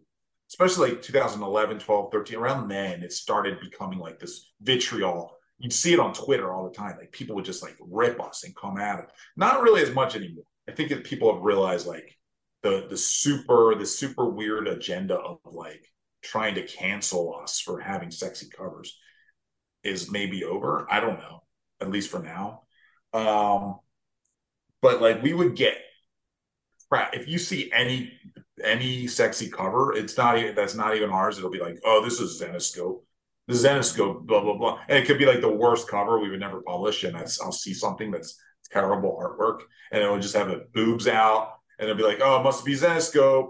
especially 0.50 0.90
like 0.90 1.02
2011, 1.02 1.80
12, 1.80 2.12
13, 2.12 2.38
around 2.38 2.68
then 2.68 3.04
it 3.04 3.14
started 3.14 3.62
becoming 3.62 4.00
like 4.00 4.20
this 4.20 4.52
vitriol. 4.60 5.38
You'd 5.58 5.72
see 5.72 5.94
it 5.94 6.00
on 6.02 6.12
Twitter 6.12 6.52
all 6.52 6.66
the 6.66 6.76
time. 6.76 6.98
Like 6.98 7.14
people 7.14 7.38
would 7.38 7.46
just 7.46 7.64
like 7.64 7.78
rip 7.80 8.22
us 8.22 8.44
and 8.44 8.54
come 8.54 8.78
at 8.78 9.00
it. 9.00 9.12
Not 9.38 9.62
really 9.62 9.82
as 9.82 9.94
much 9.94 10.18
anymore. 10.18 10.44
I 10.68 10.74
think 10.74 10.90
that 10.90 11.06
people 11.06 11.34
have 11.34 11.42
realized 11.42 11.88
like 11.88 12.18
the 12.64 12.86
the 12.90 12.98
super 12.98 13.76
the 13.76 13.86
super 13.86 14.28
weird 14.28 14.68
agenda 14.68 15.16
of 15.16 15.38
like 15.46 15.86
trying 16.22 16.56
to 16.56 16.64
cancel 16.64 17.40
us 17.42 17.60
for 17.60 17.80
having 17.80 18.12
sexy 18.12 18.48
covers 18.50 18.98
is 19.84 20.12
maybe 20.12 20.44
over. 20.44 20.86
I 20.90 21.00
don't 21.00 21.20
know, 21.20 21.44
at 21.82 21.90
least 21.90 22.10
for 22.10 22.20
now. 22.20 22.64
Um, 23.14 23.80
but 24.82 25.02
like 25.02 25.22
we 25.24 25.34
would 25.34 25.56
get 25.56 25.78
crap 26.90 27.16
if 27.16 27.28
you 27.28 27.38
see 27.38 27.72
any 27.74 28.12
any 28.64 29.08
sexy 29.08 29.50
cover 29.50 29.94
it's 29.94 30.18
not 30.18 30.38
even 30.38 30.56
that's 30.56 30.76
not 30.76 30.96
even 30.96 31.10
ours 31.10 31.38
it'll 31.38 31.50
be 31.50 31.60
like 31.60 31.80
oh 31.86 32.04
this 32.04 32.20
is 32.20 32.42
Zenescope. 32.42 33.02
the 33.48 33.54
zenescope 33.54 34.26
blah 34.26 34.42
blah 34.42 34.58
blah 34.58 34.80
and 34.90 34.98
it 34.98 35.06
could 35.06 35.18
be 35.18 35.26
like 35.26 35.42
the 35.42 35.54
worst 35.54 35.88
cover 35.88 36.20
we 36.20 36.30
would 36.30 36.40
never 36.40 36.62
publish 36.62 37.04
and 37.04 37.16
that's 37.16 37.40
i'll 37.42 37.52
see 37.52 37.74
something 37.74 38.12
that's 38.12 38.38
terrible 38.72 39.18
artwork 39.22 39.62
and 39.92 40.04
it 40.04 40.12
would 40.12 40.22
just 40.22 40.36
have 40.36 40.50
it 40.50 40.72
boobs 40.74 41.08
out 41.08 41.54
and 41.78 41.90
it'll 41.90 41.98
be 41.98 42.04
like 42.04 42.20
oh 42.22 42.40
it 42.40 42.44
must 42.44 42.66
be 42.66 42.74
Zenescope. 42.74 43.50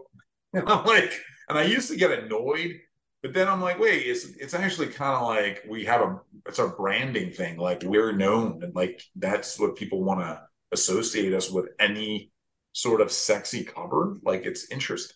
and 0.54 0.64
i'm 0.70 0.86
like 0.86 1.20
and 1.50 1.58
i 1.58 1.64
used 1.64 1.90
to 1.90 1.98
get 1.98 2.12
annoyed 2.12 2.80
but 3.22 3.34
then 3.34 3.48
i'm 3.48 3.62
like 3.62 3.80
wait 3.80 4.04
it's 4.04 4.26
it's 4.38 4.54
actually 4.54 4.88
kind 4.88 5.16
of 5.16 5.28
like 5.28 5.64
we 5.68 5.84
have 5.84 6.02
a 6.02 6.20
it's 6.48 6.60
a 6.60 6.68
branding 6.68 7.32
thing 7.32 7.58
like 7.58 7.84
we're 7.84 8.14
known 8.14 8.62
and 8.64 8.76
like 8.76 9.02
that's 9.16 9.60
what 9.60 9.76
people 9.76 10.04
want 10.04 10.20
to 10.20 10.42
associate 10.72 11.34
us 11.34 11.50
with 11.50 11.68
any 11.80 12.32
sort 12.74 13.02
of 13.02 13.12
sexy 13.12 13.64
cover. 13.64 14.18
Like 14.24 14.46
it's 14.46 14.72
interesting. 14.72 15.16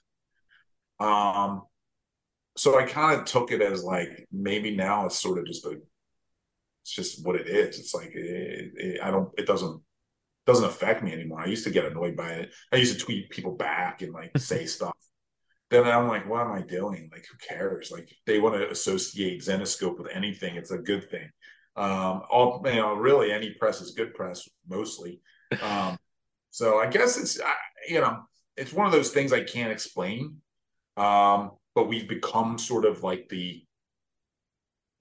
Um, 1.00 1.64
so 2.56 2.78
I 2.78 2.86
kind 2.86 3.20
of 3.20 3.26
took 3.26 3.52
it 3.52 3.62
as 3.62 3.84
like 3.84 4.28
maybe 4.32 4.76
now 4.76 5.06
it's 5.06 5.20
sort 5.20 5.40
of 5.40 5.46
just 5.46 5.66
a, 5.66 5.78
it's 6.84 6.92
just 6.92 7.26
what 7.26 7.36
it 7.36 7.48
is. 7.48 7.80
It's 7.80 7.94
like 7.94 8.12
it, 8.14 8.72
it, 8.76 9.02
I 9.02 9.12
don't, 9.12 9.30
it 9.38 9.48
doesn't 9.48 9.82
doesn't 10.46 10.66
affect 10.66 11.04
me 11.04 11.14
anymore. 11.14 11.40
I 11.40 11.46
used 11.46 11.64
to 11.64 11.72
get 11.72 11.86
annoyed 11.86 12.18
by 12.18 12.30
it. 12.32 12.54
I 12.72 12.76
used 12.76 13.00
to 13.00 13.06
tweet 13.06 13.30
people 13.30 13.56
back 13.56 14.02
and 14.02 14.14
like 14.14 14.38
say 14.38 14.66
stuff. 14.66 14.96
Then 15.70 15.86
I'm 15.86 16.08
like, 16.08 16.30
what 16.30 16.42
am 16.42 16.52
I 16.52 16.62
doing? 16.62 17.10
Like, 17.12 17.26
who 17.30 17.38
cares? 17.48 17.92
Like, 17.92 18.12
if 18.12 18.18
they 18.26 18.40
want 18.40 18.56
to 18.56 18.70
associate 18.70 19.42
Zenescope 19.42 19.98
with 19.98 20.12
anything, 20.14 20.56
it's 20.56 20.72
a 20.72 20.78
good 20.78 21.10
thing. 21.10 21.30
Um, 21.76 22.22
all 22.30 22.62
you 22.66 22.76
know, 22.76 22.94
really, 22.94 23.32
any 23.32 23.52
press 23.54 23.82
is 23.82 23.92
good 23.92 24.14
press, 24.14 24.48
mostly. 24.68 25.22
Um, 25.62 25.98
so 26.50 26.80
I 26.80 26.88
guess 26.88 27.16
it's 27.20 27.40
you 27.88 28.02
know 28.02 28.24
it's 28.58 28.74
one 28.74 28.88
of 28.88 28.92
those 28.92 29.12
things 29.12 29.32
I 29.32 29.44
can't 29.44 29.72
explain. 29.72 30.38
Um, 30.98 31.52
but 31.76 31.88
we've 31.88 32.08
become 32.08 32.58
sort 32.58 32.86
of 32.86 33.04
like 33.04 33.30
the 33.30 33.64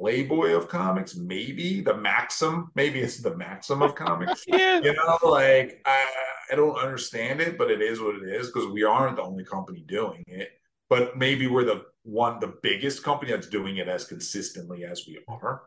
playboy 0.03 0.51
of 0.51 0.69
comics, 0.69 1.15
maybe 1.15 1.81
the 1.81 1.97
maxim, 1.97 2.73
maybe 2.75 2.99
it's 2.99 3.19
the 3.19 3.37
maxim 3.37 3.83
of 3.83 3.95
comics. 3.95 4.45
yeah. 4.49 4.81
You 4.81 4.95
know, 4.95 5.19
like 5.23 5.81
I, 5.87 6.07
I 6.51 6.57
don't 6.57 6.77
understand 6.77 7.41
it, 7.41 7.57
but 7.57 7.71
it 7.71 7.81
is 7.81 8.01
what 8.01 8.17
it 8.17 8.29
is 8.29 8.49
because 8.49 8.69
we 8.69 8.83
aren't 8.83 9.17
the 9.17 9.23
only 9.23 9.45
company 9.45 9.85
doing 9.87 10.25
it. 10.27 10.51
But 10.91 11.17
maybe 11.17 11.47
we're 11.47 11.65
the 11.65 11.85
one, 12.03 12.41
the 12.41 12.55
biggest 12.63 13.05
company 13.05 13.31
that's 13.31 13.47
doing 13.47 13.77
it 13.77 13.87
as 13.87 14.05
consistently 14.05 14.85
as 14.85 15.07
we 15.07 15.21
are. 15.29 15.63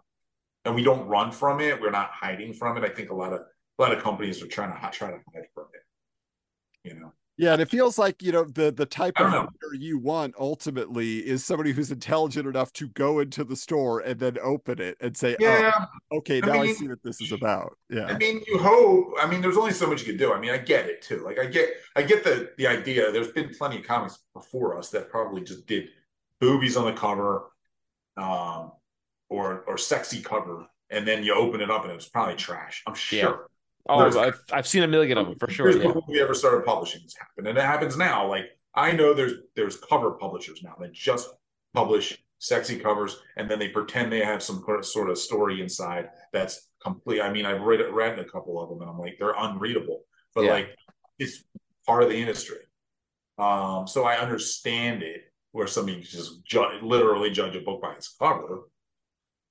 And 0.65 0.75
we 0.75 0.83
don't 0.83 1.07
run 1.07 1.31
from 1.31 1.61
it. 1.61 1.79
We're 1.79 1.91
not 1.91 2.11
hiding 2.11 2.53
from 2.53 2.75
it. 2.75 2.83
I 2.83 2.89
think 2.89 3.11
a 3.11 3.15
lot 3.15 3.31
of 3.31 3.39
a 3.39 3.81
lot 3.81 3.93
of 3.93 4.03
companies 4.03 4.43
are 4.43 4.47
trying 4.47 4.73
to 4.73 4.89
try 4.91 5.11
to 5.11 5.19
hide 5.33 5.47
from 5.53 5.67
it. 5.73 6.89
You 6.89 6.99
know. 6.99 7.13
Yeah, 7.37 7.51
and 7.51 7.61
it 7.61 7.69
feels 7.69 7.97
like 7.97 8.23
you 8.23 8.31
know 8.31 8.45
the 8.45 8.71
the 8.71 8.85
type 8.85 9.19
of 9.19 9.31
reader 9.33 9.75
you 9.77 9.99
want 9.99 10.35
ultimately 10.39 11.17
is 11.17 11.43
somebody 11.43 11.73
who's 11.73 11.91
intelligent 11.91 12.47
enough 12.47 12.71
to 12.73 12.87
go 12.89 13.19
into 13.19 13.43
the 13.43 13.57
store 13.57 13.99
and 13.99 14.17
then 14.17 14.37
open 14.41 14.79
it 14.79 14.95
and 15.01 15.17
say, 15.17 15.35
"Yeah, 15.39 15.85
oh, 16.11 16.17
okay, 16.19 16.39
now 16.39 16.53
I, 16.53 16.61
mean, 16.61 16.69
I 16.69 16.73
see 16.73 16.87
what 16.87 17.03
this 17.03 17.19
is 17.19 17.33
about." 17.33 17.77
Yeah, 17.89 18.05
I 18.05 18.17
mean, 18.17 18.41
you 18.47 18.57
hope. 18.57 19.15
I 19.21 19.27
mean, 19.27 19.41
there's 19.41 19.57
only 19.57 19.73
so 19.73 19.85
much 19.85 20.01
you 20.01 20.07
can 20.07 20.17
do. 20.17 20.31
I 20.31 20.39
mean, 20.39 20.51
I 20.51 20.57
get 20.57 20.85
it 20.85 21.01
too. 21.01 21.25
Like, 21.25 21.37
I 21.37 21.45
get, 21.45 21.71
I 21.97 22.03
get 22.03 22.23
the 22.23 22.51
the 22.57 22.67
idea. 22.67 23.11
There's 23.11 23.31
been 23.33 23.53
plenty 23.53 23.79
of 23.79 23.85
comics 23.85 24.19
before 24.33 24.77
us 24.77 24.89
that 24.91 25.09
probably 25.09 25.41
just 25.41 25.67
did 25.67 25.89
boobies 26.39 26.77
on 26.77 26.85
the 26.85 26.93
cover, 26.93 27.51
um, 28.15 28.71
or 29.29 29.65
or 29.67 29.77
sexy 29.77 30.21
cover, 30.21 30.67
and 30.89 31.05
then 31.05 31.21
you 31.21 31.35
open 31.35 31.59
it 31.59 31.69
up 31.69 31.83
and 31.83 31.91
it 31.91 31.95
was 31.95 32.07
probably 32.07 32.35
trash. 32.35 32.81
I'm 32.87 32.95
sure. 32.95 33.19
Yeah. 33.19 33.35
Oh, 33.87 34.19
I've, 34.19 34.39
I've 34.51 34.67
seen 34.67 34.83
a 34.83 34.87
million 34.87 35.17
of 35.17 35.27
them 35.27 35.37
for 35.37 35.49
sure. 35.49 35.69
Yeah. 35.69 35.93
We 36.07 36.21
ever 36.21 36.33
started 36.33 36.65
publishing, 36.65 37.01
this 37.03 37.15
happened, 37.17 37.47
and 37.47 37.57
it 37.57 37.63
happens 37.63 37.95
now. 37.95 38.27
Like 38.27 38.45
I 38.73 38.91
know 38.91 39.13
there's 39.13 39.33
there's 39.55 39.77
cover 39.77 40.11
publishers 40.11 40.61
now 40.63 40.75
that 40.79 40.91
just 40.91 41.29
publish 41.73 42.17
sexy 42.39 42.79
covers, 42.79 43.17
and 43.37 43.49
then 43.49 43.59
they 43.59 43.69
pretend 43.69 44.11
they 44.11 44.23
have 44.23 44.41
some 44.41 44.63
sort 44.81 45.09
of 45.09 45.17
story 45.17 45.61
inside 45.61 46.09
that's 46.33 46.69
complete. 46.83 47.21
I 47.21 47.31
mean, 47.31 47.45
I've 47.45 47.61
read 47.61 47.81
read 47.91 48.17
a 48.17 48.25
couple 48.25 48.61
of 48.61 48.69
them, 48.69 48.81
and 48.81 48.89
I'm 48.89 48.99
like, 48.99 49.17
they're 49.19 49.35
unreadable, 49.37 50.01
but 50.33 50.45
yeah. 50.45 50.51
like 50.51 50.75
it's 51.19 51.43
part 51.85 52.03
of 52.03 52.09
the 52.09 52.17
industry. 52.17 52.57
Um, 53.37 53.87
so 53.87 54.05
I 54.05 54.17
understand 54.17 55.03
it 55.03 55.21
where 55.51 55.67
somebody 55.67 56.01
just 56.01 56.43
ju- 56.45 56.79
literally 56.81 57.31
judge 57.31 57.55
a 57.55 57.61
book 57.61 57.81
by 57.81 57.93
its 57.93 58.15
cover. 58.17 58.63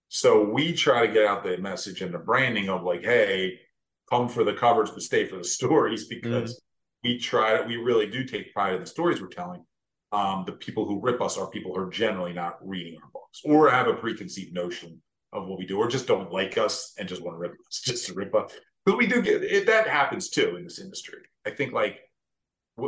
So 0.09 0.45
we 0.45 0.73
try 0.73 1.07
to 1.07 1.13
get 1.13 1.27
out 1.27 1.45
the 1.45 1.57
message 1.59 2.03
and 2.03 2.13
the 2.13 2.19
branding 2.19 2.69
of 2.69 2.83
like, 2.83 3.03
hey, 3.03 3.59
come 4.11 4.29
for 4.29 4.45
the 4.45 4.53
covers 4.53 4.91
but 4.91 5.03
stay 5.03 5.27
for 5.27 5.37
the 5.37 5.45
stories 5.45 6.07
because 6.09 6.53
mm-hmm. 6.53 7.09
we 7.09 7.19
try 7.19 7.65
we 7.65 7.77
really 7.77 8.07
do 8.07 8.25
take 8.25 8.53
pride 8.53 8.75
in 8.75 8.81
the 8.81 8.87
stories 8.87 9.21
we're 9.21 9.29
telling. 9.29 9.65
Um, 10.13 10.45
the 10.47 10.53
people 10.53 10.87
who 10.87 11.01
rip 11.01 11.21
us 11.21 11.37
are 11.37 11.51
people 11.51 11.75
who 11.75 11.81
are 11.81 11.91
generally 11.91 12.33
not 12.33 12.59
reading 12.63 12.97
our 13.03 13.11
books 13.13 13.41
or 13.45 13.69
have 13.69 13.89
a 13.89 13.95
preconceived 13.95 14.53
notion 14.53 15.03
of 15.33 15.49
what 15.49 15.59
we 15.59 15.67
do 15.67 15.77
or 15.77 15.89
just 15.89 16.07
don't 16.07 16.31
like 16.31 16.57
us 16.57 16.93
and 16.99 17.09
just 17.09 17.21
want 17.21 17.35
to 17.35 17.41
rip 17.41 17.53
us 17.53 17.81
just 17.85 18.07
to 18.07 18.15
rip 18.15 18.35
us. 18.35 18.53
But 18.87 18.99
we 18.99 19.07
do 19.07 19.23
get 19.23 19.43
it 19.43 19.67
that 19.67 19.89
happens 19.89 20.29
too 20.29 20.57
in 20.57 20.65
this 20.65 20.79
industry. 20.79 21.19
I 21.47 21.51
think 21.51 21.73
like 21.73 21.99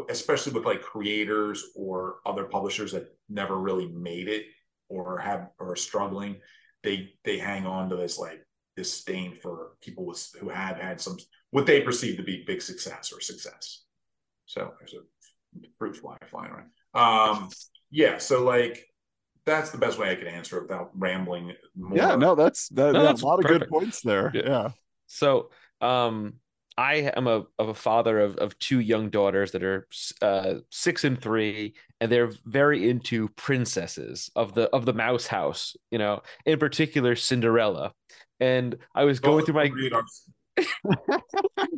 especially 0.09 0.53
with 0.53 0.65
like 0.65 0.83
creators 0.83 1.65
or 1.77 2.17
other 2.27 2.45
publishers 2.45 2.93
that 2.93 3.07
never 3.29 3.57
really 3.57 3.87
made 3.89 4.29
it 4.29 4.45
or 4.89 5.19
have 5.19 5.49
or 5.59 5.73
are 5.73 5.77
struggling 5.77 6.37
they 6.83 7.11
they 7.25 7.39
hang 7.39 7.67
on 7.67 7.89
to 7.91 7.97
this 7.97 8.19
like 8.19 8.41
disdain 8.77 9.37
for 9.41 9.73
people 9.81 10.05
with, 10.05 10.35
who 10.39 10.49
have 10.49 10.77
had 10.77 11.01
some 11.01 11.17
what 11.51 11.67
they 11.67 11.81
perceive 11.81 12.17
to 12.17 12.23
be 12.23 12.45
big 12.47 12.61
success 12.61 13.13
or 13.13 13.21
success. 13.21 13.85
So 14.47 14.73
there's 14.79 14.95
a 14.95 15.67
fruit 15.79 15.97
fly 15.97 16.17
flying 16.29 16.53
around. 16.53 16.71
Um, 16.95 17.51
yeah, 17.91 18.19
so 18.19 18.45
like 18.45 18.87
that's 19.45 19.71
the 19.71 19.79
best 19.79 19.99
way 19.99 20.11
I 20.11 20.17
could 20.17 20.27
answer 20.27 20.61
without 20.61 20.91
rambling. 20.95 21.53
More. 21.75 21.97
Yeah, 21.97 22.17
no, 22.17 22.35
that's 22.35 22.69
that, 22.71 22.93
no, 22.93 23.01
yeah, 23.01 23.05
that's 23.07 23.23
a 23.23 23.27
lot 23.27 23.41
perfect. 23.41 23.55
of 23.55 23.61
good 23.61 23.69
points 23.71 24.01
there. 24.03 24.31
Yeah. 24.35 24.43
yeah. 24.45 24.69
So, 25.07 25.51
um, 25.81 26.35
I 26.77 27.11
am 27.17 27.27
a 27.27 27.45
of 27.59 27.69
a 27.69 27.75
father 27.75 28.21
of 28.21 28.37
of 28.37 28.59
two 28.59 28.81
young 28.81 29.09
daughters 29.09 29.53
that 29.53 29.63
are 29.63 29.87
uh, 30.21 30.55
six 30.71 31.05
and 31.05 31.21
three, 31.21 31.75
and 32.01 32.13
they're 32.13 32.33
very 32.45 32.91
into 32.91 33.29
princesses 33.31 34.31
of 34.37 34.55
the 34.55 34.69
of 34.71 34.85
the 34.85 34.93
Mouse 34.93 35.27
House. 35.27 35.77
You 35.91 35.99
know, 35.99 36.23
in 36.45 36.59
particular 36.59 37.17
Cinderella. 37.17 37.93
And 38.41 38.77
I 38.95 39.05
was 39.05 39.21
going 39.21 39.45
through 39.45 39.55
my. 39.55 39.71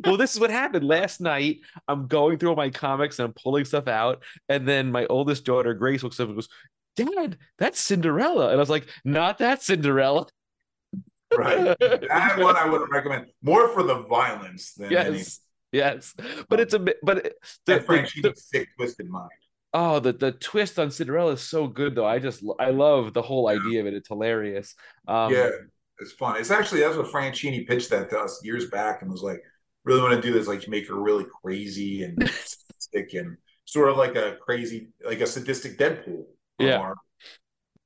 well, 0.05 0.17
this 0.17 0.33
is 0.33 0.39
what 0.39 0.49
happened 0.49 0.85
last 0.85 1.19
night. 1.19 1.59
I'm 1.87 2.07
going 2.07 2.37
through 2.37 2.49
all 2.49 2.55
my 2.55 2.69
comics 2.69 3.19
and 3.19 3.27
I'm 3.27 3.33
pulling 3.33 3.65
stuff 3.65 3.87
out, 3.87 4.23
and 4.47 4.67
then 4.67 4.91
my 4.91 5.05
oldest 5.07 5.45
daughter 5.45 5.73
Grace 5.73 6.03
looks 6.03 6.19
up 6.19 6.27
and 6.27 6.37
goes, 6.37 6.49
"Dad, 6.95 7.37
that's 7.57 7.79
Cinderella," 7.79 8.47
and 8.47 8.55
I 8.55 8.59
was 8.59 8.69
like, 8.69 8.87
"Not 9.03 9.39
that 9.39 9.61
Cinderella." 9.61 10.27
right. 11.37 11.77
That 11.79 12.39
one 12.39 12.55
I 12.55 12.67
would 12.67 12.89
recommend 12.89 13.27
more 13.43 13.69
for 13.69 13.83
the 13.83 13.99
violence 14.03 14.73
than 14.73 14.89
yes, 14.89 15.07
any. 15.07 15.23
yes. 15.71 16.15
But 16.49 16.59
it's 16.59 16.73
a 16.73 16.79
bit. 16.79 16.97
But 17.03 17.17
it, 17.25 17.35
the, 17.65 17.73
That 17.75 17.85
Frank 17.85 18.11
the, 18.13 18.29
the, 18.29 18.35
sick, 18.35 18.69
twisted 18.77 19.09
mind. 19.09 19.29
oh, 19.73 19.99
the 19.99 20.13
the 20.13 20.31
twist 20.31 20.79
on 20.79 20.89
Cinderella 20.89 21.33
is 21.33 21.41
so 21.41 21.67
good 21.67 21.93
though. 21.93 22.07
I 22.07 22.17
just 22.17 22.43
I 22.59 22.71
love 22.71 23.13
the 23.13 23.21
whole 23.21 23.47
idea 23.47 23.81
of 23.81 23.87
it. 23.87 23.93
It's 23.93 24.07
hilarious. 24.07 24.73
Um, 25.07 25.31
yeah, 25.33 25.49
it's 25.99 26.13
fun. 26.13 26.37
It's 26.37 26.51
actually 26.51 26.81
that's 26.81 26.97
what 26.97 27.07
Franchini 27.07 27.67
pitched 27.67 27.89
that 27.89 28.09
to 28.09 28.19
us 28.19 28.43
years 28.43 28.69
back 28.69 29.01
and 29.01 29.11
was 29.11 29.21
like, 29.21 29.41
really 29.85 30.01
want 30.01 30.13
to 30.13 30.21
do 30.21 30.33
this, 30.33 30.47
like 30.47 30.67
make 30.67 30.87
her 30.87 30.99
really 30.99 31.25
crazy 31.41 32.03
and 32.03 32.17
sadistic 32.29 33.13
and 33.13 33.37
sort 33.65 33.89
of 33.89 33.97
like 33.97 34.15
a 34.15 34.37
crazy, 34.41 34.89
like 35.05 35.21
a 35.21 35.27
sadistic 35.27 35.77
Deadpool. 35.77 36.25
Yeah. 36.59 36.77
Omar. 36.77 36.95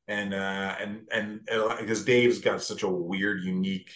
And 0.08 0.34
uh 0.34 0.76
and 0.82 1.08
and 1.12 1.40
because 1.80 2.04
Dave's 2.04 2.40
got 2.40 2.62
such 2.62 2.84
a 2.84 2.90
weird, 2.90 3.44
unique, 3.44 3.92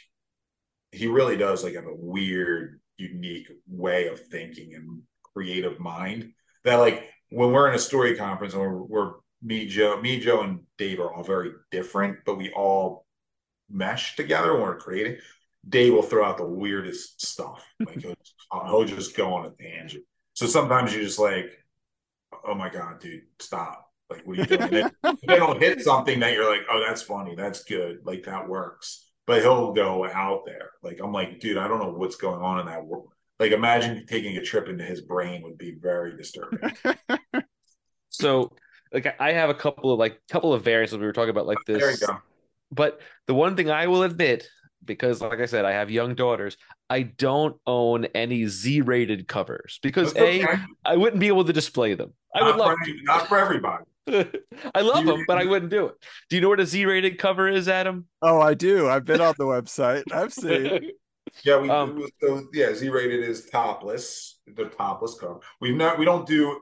he 0.92 1.08
really 1.08 1.36
does 1.36 1.64
like 1.64 1.76
have 1.76 1.86
a 1.86 1.96
weird, 1.96 2.80
unique 2.98 3.48
way 3.68 4.08
of 4.08 4.20
thinking 4.28 4.74
and 4.74 5.02
creative 5.34 5.80
mind 5.80 6.32
that 6.64 6.76
like 6.76 7.04
when 7.30 7.52
we're 7.52 7.68
in 7.68 7.76
a 7.76 7.80
story 7.80 8.16
conference 8.16 8.54
and 8.54 8.62
we're, 8.62 8.84
we're 8.84 9.12
me 9.44 9.68
Joe 9.68 10.02
me 10.02 10.20
Joe 10.20 10.42
and 10.42 10.62
Dave 10.78 11.00
are 11.00 11.14
all 11.14 11.24
very 11.24 11.52
different 11.72 12.18
but 12.26 12.38
we 12.38 12.52
all 12.54 13.06
mesh 13.70 14.16
together 14.16 14.54
when 14.54 14.64
we're 14.64 14.78
creating 14.78 15.18
Dave 15.68 15.94
will 15.94 16.02
throw 16.02 16.24
out 16.24 16.38
the 16.38 16.46
weirdest 16.46 17.26
stuff. 17.26 17.66
Like 17.86 18.02
he'll, 18.02 18.16
uh, 18.52 18.66
he'll 18.68 18.86
just 18.86 19.16
go 19.16 19.34
on 19.34 19.46
a 19.46 19.50
tangent. 19.50 20.04
So 20.34 20.46
sometimes 20.46 20.94
you're 20.94 21.04
just 21.04 21.20
like 21.20 21.52
oh 22.46 22.56
my 22.56 22.70
god 22.70 23.00
dude 23.00 23.24
stop. 23.40 23.92
Like 24.10 24.26
what 24.26 24.40
are 24.40 24.42
you 24.42 24.58
doing? 24.58 24.72
Then, 24.72 24.92
then 25.04 25.18
he'll 25.28 25.60
hit 25.60 25.82
something 25.82 26.20
that 26.22 26.34
you're 26.34 26.50
like 26.50 26.66
oh 26.72 26.84
that's 26.86 27.02
funny. 27.02 27.36
That's 27.36 27.64
good. 27.64 28.00
Like 28.04 28.24
that 28.24 28.48
works. 28.48 29.06
But 29.26 29.42
he'll 29.42 29.74
go 29.74 30.08
out 30.08 30.44
there. 30.46 30.72
Like 30.82 31.00
I'm 31.04 31.12
like 31.12 31.40
dude 31.40 31.58
I 31.58 31.68
don't 31.68 31.80
know 31.80 31.92
what's 31.92 32.16
going 32.16 32.42
on 32.42 32.60
in 32.60 32.66
that 32.68 32.86
world 32.86 33.10
like 33.40 33.52
imagine 33.52 34.06
taking 34.08 34.38
a 34.38 34.42
trip 34.42 34.68
into 34.68 34.84
his 34.84 35.02
brain 35.02 35.44
would 35.44 35.58
be 35.58 35.76
very 35.80 36.16
disturbing. 36.16 36.72
So 38.10 38.54
like 38.92 39.16
I 39.20 39.34
have 39.34 39.50
a 39.50 39.54
couple 39.54 39.92
of 39.92 40.00
like 40.00 40.20
couple 40.30 40.54
of 40.54 40.64
variants 40.64 40.94
we 40.94 41.00
were 41.00 41.14
talking 41.14 41.30
about 41.30 41.46
like 41.46 41.60
this. 41.68 41.80
there 41.80 41.92
you 41.92 41.98
go 41.98 42.18
But 42.72 43.00
the 43.28 43.34
one 43.34 43.56
thing 43.56 43.70
I 43.72 43.88
will 43.88 44.04
admit, 44.04 44.48
because 44.84 45.22
like 45.22 45.40
I 45.40 45.46
said, 45.46 45.66
I 45.66 45.72
have 45.72 45.90
young 45.92 46.16
daughters, 46.16 46.58
I 46.90 47.04
don't 47.04 47.60
own 47.66 48.06
any 48.16 48.46
Z-rated 48.48 49.28
covers 49.28 49.80
because 49.82 50.14
That's 50.14 50.26
okay. 50.46 50.60
I 50.86 50.96
wouldn't 50.98 51.20
be 51.20 51.28
able 51.28 51.46
to 51.46 51.54
display 51.54 51.94
them. 51.96 52.14
I 52.36 52.44
would 52.44 52.56
love 52.56 52.78
for, 52.78 52.94
not 53.04 53.28
for 53.28 53.38
everybody. 53.38 53.84
I 54.76 54.82
love 54.82 55.06
You- 55.06 55.12
them, 55.12 55.26
but 55.28 55.38
I 55.38 55.46
wouldn't 55.46 55.72
do 55.72 55.88
it. 55.88 55.96
Do 56.30 56.36
you 56.36 56.42
know 56.42 56.50
what 56.50 56.60
a 56.60 56.66
Z-rated 56.66 57.18
cover 57.18 57.48
is, 57.48 57.68
Adam? 57.68 58.06
Oh, 58.22 58.40
I 58.40 58.54
do. 58.54 58.88
I've 58.90 59.06
been 59.06 59.22
on 59.22 59.36
the 59.38 59.46
website. 59.46 60.04
I've 60.12 60.34
seen. 60.34 60.92
Yeah, 61.44 61.60
we 61.60 61.70
Um, 61.70 62.08
so 62.22 62.48
yeah, 62.54 62.74
Z 62.74 62.88
rated 62.88 63.20
is 63.22 63.48
topless. 63.50 64.40
The 64.48 64.66
topless 64.66 65.18
cover. 65.20 65.40
We've 65.60 65.76
not 65.76 66.00
we 66.00 66.06
don't 66.06 66.26
do 66.26 66.62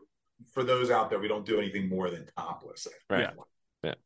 for 0.53 0.63
those 0.63 0.89
out 0.89 1.09
there, 1.11 1.19
we 1.19 1.27
don't 1.27 1.45
do 1.45 1.59
anything 1.59 1.87
more 1.87 2.09
than 2.09 2.25
topless. 2.35 2.87
Right. 3.09 3.21
Yeah. 3.21 3.29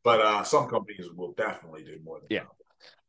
But 0.04 0.20
uh 0.20 0.42
some 0.44 0.68
companies 0.68 1.06
will 1.16 1.32
definitely 1.32 1.84
do 1.84 1.98
more 2.04 2.18
than 2.20 2.26
Yeah. 2.30 2.40
topless. 2.40 2.56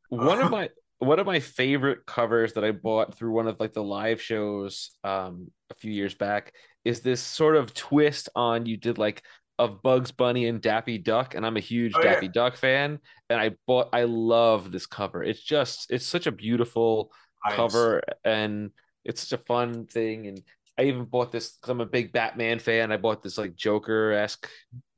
one 0.09 0.39
Uh, 0.41 0.45
of 0.45 0.51
my 0.51 0.69
one 0.99 1.19
of 1.19 1.26
my 1.26 1.39
favorite 1.39 2.05
covers 2.05 2.53
that 2.53 2.63
I 2.63 2.72
bought 2.72 3.15
through 3.15 3.32
one 3.32 3.47
of 3.47 3.59
like 3.59 3.74
the 3.74 3.84
live 3.84 4.22
shows 4.22 4.91
um 5.03 5.51
a 5.69 5.76
few 5.76 5.91
years 5.91 6.13
back 6.15 6.53
is 6.86 7.01
this 7.01 7.22
sort 7.22 7.55
of 7.55 7.74
twist 7.74 8.30
on 8.36 8.65
you 8.65 8.78
did 8.78 8.97
like 8.97 9.24
of 9.59 9.82
Bugs 9.84 10.11
Bunny 10.11 10.47
and 10.47 10.61
Daffy 10.61 10.97
Duck 10.97 11.36
and 11.36 11.45
I'm 11.45 11.57
a 11.57 11.59
huge 11.61 11.93
Oh, 11.95 12.01
yeah. 12.03 12.13
Daffy 12.13 12.28
Duck 12.28 12.55
fan 12.55 12.99
and 13.30 13.39
I 13.39 13.51
bought 13.67 13.89
I 13.93 14.03
love 14.03 14.72
this 14.72 14.86
cover. 14.88 15.24
It's 15.24 15.41
just 15.41 15.91
it's 15.91 16.05
such 16.05 16.28
a 16.28 16.32
beautiful 16.32 17.11
Nice. 17.45 17.55
cover 17.55 18.01
and 18.24 18.72
it's 19.05 19.28
such 19.28 19.39
a 19.39 19.43
fun 19.45 19.86
thing 19.88 20.28
and 20.28 20.41
I 20.78 20.84
even 20.84 21.05
bought 21.05 21.32
this 21.32 21.51
because 21.53 21.69
I'm 21.69 21.82
a 21.82 21.86
big 21.86 22.11
Batman 22.11 22.59
fan. 22.59 22.91
I 22.91 22.97
bought 22.97 23.22
this 23.22 23.38
like 23.38 23.55
Joker 23.55 24.13
esque 24.13 24.49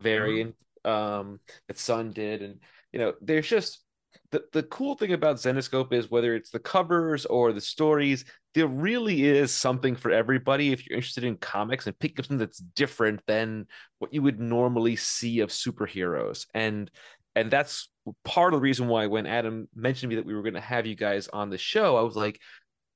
variant 0.02 0.56
um 0.86 1.40
that 1.68 1.78
Sun 1.78 2.12
did 2.12 2.42
and 2.42 2.60
you 2.92 3.00
know 3.00 3.14
there's 3.22 3.48
just 3.48 3.84
the, 4.32 4.44
the 4.52 4.64
cool 4.64 4.96
thing 4.96 5.14
about 5.14 5.38
Zenescope 5.38 5.94
is 5.94 6.10
whether 6.10 6.34
it's 6.36 6.50
the 6.50 6.60
covers 6.60 7.26
or 7.28 7.54
the 7.54 7.62
stories, 7.62 8.26
there 8.56 8.68
really 8.68 9.26
is 9.26 9.54
something 9.54 9.96
for 9.96 10.10
everybody 10.10 10.72
if 10.72 10.88
you're 10.88 10.98
interested 10.98 11.24
in 11.24 11.38
comics 11.38 11.86
and 11.86 11.98
pick 11.98 12.20
up 12.20 12.26
something 12.26 12.40
that's 12.40 12.58
different 12.58 13.22
than 13.28 13.68
what 14.00 14.12
you 14.14 14.24
would 14.24 14.40
normally 14.40 14.96
see 14.96 15.42
of 15.42 15.50
superheroes. 15.50 16.48
And 16.54 16.90
and 17.36 17.50
that's 17.50 17.90
part 18.26 18.54
of 18.54 18.60
the 18.60 18.64
reason 18.64 18.88
why 18.88 19.08
when 19.08 19.28
Adam 19.28 19.68
mentioned 19.76 20.10
to 20.12 20.16
me 20.16 20.22
that 20.22 20.26
we 20.26 20.34
were 20.34 20.44
going 20.44 20.54
to 20.54 20.62
have 20.62 20.86
you 20.86 20.96
guys 20.96 21.28
on 21.28 21.50
the 21.50 21.58
show, 21.58 21.96
I 21.96 22.02
was 22.02 22.16
like, 22.16 22.40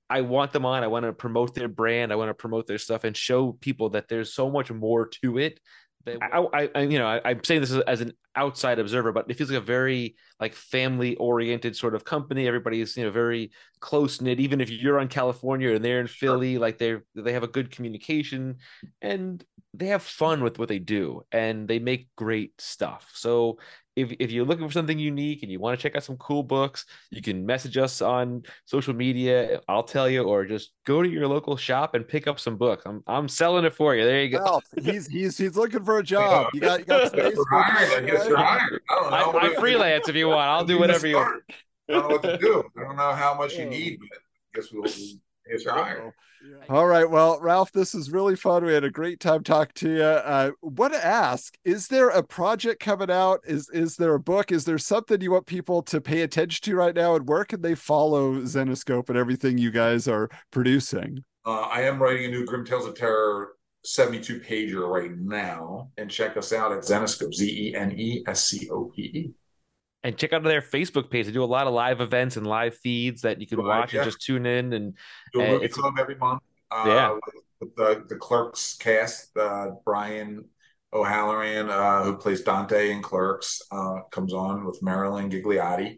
I 0.09 0.21
want 0.21 0.53
them 0.53 0.65
on. 0.65 0.83
I 0.83 0.87
want 0.87 1.05
to 1.05 1.13
promote 1.13 1.53
their 1.53 1.67
brand. 1.67 2.11
I 2.11 2.15
want 2.15 2.29
to 2.29 2.33
promote 2.33 2.65
their 2.65 2.77
stuff 2.77 3.03
and 3.03 3.15
show 3.15 3.51
people 3.51 3.89
that 3.91 4.07
there's 4.07 4.33
so 4.33 4.49
much 4.49 4.71
more 4.71 5.07
to 5.23 5.37
it. 5.37 5.59
That 6.05 6.19
I, 6.21 6.69
I, 6.73 6.81
you 6.81 6.99
know, 6.99 7.07
I, 7.07 7.21
I'm 7.23 7.43
saying 7.43 7.61
this 7.61 7.71
as, 7.71 7.81
as 7.81 8.01
an 8.01 8.13
outside 8.35 8.79
observer, 8.79 9.11
but 9.11 9.29
it 9.29 9.33
feels 9.33 9.49
like 9.49 9.61
a 9.61 9.65
very 9.65 10.15
like 10.39 10.53
family 10.53 11.15
oriented 11.15 11.75
sort 11.75 11.95
of 11.95 12.05
company. 12.05 12.47
Everybody's 12.47 12.95
you 12.95 13.03
know 13.03 13.11
very 13.11 13.51
close 13.79 14.21
knit. 14.21 14.39
Even 14.39 14.61
if 14.61 14.69
you're 14.69 14.99
on 14.99 15.07
California 15.07 15.73
and 15.73 15.83
they're 15.83 15.99
in 15.99 16.07
Philly, 16.07 16.57
like 16.57 16.77
they 16.77 16.97
they 17.15 17.33
have 17.33 17.43
a 17.43 17.47
good 17.47 17.71
communication 17.71 18.57
and 19.01 19.43
they 19.73 19.87
have 19.87 20.03
fun 20.03 20.43
with 20.43 20.59
what 20.59 20.69
they 20.69 20.79
do 20.79 21.23
and 21.31 21.67
they 21.67 21.79
make 21.79 22.07
great 22.15 22.59
stuff. 22.59 23.09
So 23.13 23.57
if 23.97 24.13
if 24.19 24.31
you're 24.31 24.45
looking 24.45 24.67
for 24.67 24.71
something 24.71 24.99
unique 24.99 25.41
and 25.41 25.51
you 25.51 25.59
want 25.59 25.77
to 25.77 25.81
check 25.81 25.95
out 25.95 26.03
some 26.03 26.17
cool 26.17 26.43
books, 26.43 26.85
you 27.09 27.21
can 27.21 27.45
message 27.45 27.77
us 27.77 27.99
on 28.01 28.43
social 28.65 28.93
media. 28.93 29.59
I'll 29.67 29.83
tell 29.83 30.07
you, 30.07 30.23
or 30.23 30.45
just 30.45 30.71
go 30.85 31.01
to 31.01 31.09
your 31.09 31.27
local 31.27 31.57
shop 31.57 31.95
and 31.95 32.07
pick 32.07 32.27
up 32.27 32.39
some 32.39 32.57
books. 32.57 32.83
I'm 32.85 33.03
I'm 33.07 33.27
selling 33.27 33.65
it 33.65 33.73
for 33.73 33.95
you. 33.95 34.03
There 34.03 34.23
you 34.23 34.29
go. 34.29 34.43
Ralph, 34.43 34.65
he's 34.79 35.07
he's 35.07 35.35
he's 35.35 35.57
looking 35.57 35.83
for 35.83 35.97
a 35.97 36.03
job. 36.15 36.51
You 36.53 36.61
got 36.61 36.79
you 36.79 36.85
got 36.85 37.07
space. 37.07 37.37
I 37.51 38.03
guess 38.05 38.27
you're 38.27 38.37
hired. 38.37 38.81
I 38.89 38.95
don't 38.95 39.11
know. 39.11 39.39
I, 39.39 39.47
I 39.47 39.55
freelance 39.55 40.07
if 40.07 40.15
you 40.15 40.27
want. 40.27 40.47
I'll 40.47 40.65
do 40.65 40.79
whatever 40.79 41.07
you 41.07 41.15
want. 41.15 41.43
I 41.89 41.93
don't 41.93 42.01
know 42.03 42.07
what 42.09 42.23
to 42.23 42.37
do. 42.37 42.63
I 42.77 42.83
don't 42.83 42.97
know 42.97 43.13
how 43.13 43.33
much 43.33 43.57
you 43.57 43.65
need, 43.65 43.99
but 43.99 44.19
I 44.19 44.61
guess 44.61 44.71
we'll. 44.71 44.85
I 45.47 45.51
guess 45.51 45.65
you're. 45.65 46.13
All 46.69 46.87
right. 46.87 47.09
Well, 47.09 47.39
Ralph, 47.41 47.71
this 47.71 47.95
is 47.95 48.11
really 48.11 48.35
fun. 48.35 48.63
We 48.63 48.73
had 48.73 48.83
a 48.83 48.89
great 48.89 49.19
time 49.19 49.43
talking 49.43 49.73
to 49.75 49.95
you. 49.95 50.03
Uh, 50.03 50.51
want 50.61 50.93
to 50.93 51.05
ask: 51.05 51.57
Is 51.65 51.87
there 51.87 52.09
a 52.09 52.23
project 52.23 52.79
coming 52.79 53.09
out? 53.09 53.39
Is 53.45 53.69
is 53.69 53.95
there 53.95 54.13
a 54.13 54.19
book? 54.19 54.51
Is 54.51 54.65
there 54.65 54.77
something 54.77 55.21
you 55.21 55.31
want 55.31 55.45
people 55.45 55.81
to 55.83 55.99
pay 56.01 56.21
attention 56.21 56.63
to 56.63 56.75
right 56.75 56.95
now? 56.95 57.15
And 57.15 57.27
where 57.27 57.45
can 57.45 57.61
they 57.61 57.75
follow 57.75 58.41
Zenescope 58.41 59.09
and 59.09 59.17
everything 59.17 59.57
you 59.57 59.71
guys 59.71 60.07
are 60.07 60.29
producing? 60.51 61.23
Uh, 61.45 61.61
I 61.61 61.81
am 61.81 62.01
writing 62.01 62.25
a 62.25 62.29
new 62.29 62.45
Grimm 62.45 62.65
Tales 62.65 62.85
of 62.85 62.95
Terror 62.95 63.53
72 63.83 64.41
pager 64.41 64.87
right 64.87 65.17
now, 65.17 65.89
and 65.97 66.11
check 66.11 66.35
us 66.35 66.51
out 66.51 66.71
at 66.71 66.83
Zenescope, 66.83 67.33
Z 67.33 67.69
E 67.69 67.75
N 67.75 67.97
E 67.97 68.23
S 68.27 68.43
C 68.43 68.69
O 68.69 68.91
P 68.93 69.01
E. 69.01 69.33
And 70.03 70.17
check 70.17 70.31
out 70.31 70.43
their 70.43 70.61
Facebook 70.61 71.09
page. 71.09 71.25
They 71.25 71.31
do 71.31 71.43
a 71.43 71.45
lot 71.45 71.67
of 71.67 71.73
live 71.73 72.01
events 72.01 72.37
and 72.37 72.45
live 72.47 72.77
feeds 72.77 73.23
that 73.23 73.41
you 73.41 73.47
can 73.47 73.59
Right, 73.59 73.79
watch 73.79 73.93
yeah. 73.93 74.01
and 74.01 74.05
just 74.11 74.21
tune 74.21 74.45
in. 74.45 74.71
And 74.73 74.93
Do 75.33 75.41
a 75.41 75.47
movie 75.47 75.65
it's- 75.65 75.73
club 75.79 75.95
every 75.99 76.15
month. 76.15 76.41
Uh, 76.71 76.83
Yeah. 76.87 77.17
With 77.59 77.75
the, 77.75 78.05
the 78.07 78.15
Clerks 78.17 78.77
cast, 78.77 79.35
uh, 79.35 79.71
Brian 79.83 80.45
O'Halloran, 80.93 81.69
uh, 81.71 82.03
who 82.03 82.15
plays 82.17 82.41
Dante 82.41 82.91
in 82.91 83.01
Clerks, 83.01 83.61
uh, 83.71 84.01
comes 84.11 84.31
on 84.31 84.63
with 84.63 84.81
Marilyn 84.83 85.31
Ghigliotti, 85.31 85.97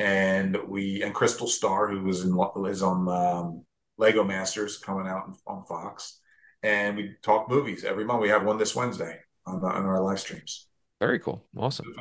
and 0.00 0.56
we 0.66 1.02
and 1.04 1.14
Crystal 1.14 1.46
Starr, 1.46 1.88
who 1.88 2.02
was 2.02 2.24
in 2.24 2.36
is 2.66 2.82
on 2.82 3.08
um, 3.08 3.64
Lego 3.98 4.24
Masters, 4.24 4.78
coming 4.78 5.06
out 5.06 5.30
on 5.46 5.62
Fox, 5.62 6.18
and 6.64 6.96
we 6.96 7.14
talk 7.22 7.48
movies 7.48 7.84
every 7.84 8.04
month. 8.04 8.20
We 8.20 8.28
have 8.30 8.44
one 8.44 8.58
this 8.58 8.74
Wednesday 8.74 9.20
on, 9.46 9.60
the, 9.60 9.68
on 9.68 9.86
our 9.86 10.02
live 10.02 10.18
streams. 10.18 10.65
Very 11.00 11.18
cool, 11.18 11.44
awesome. 11.56 11.92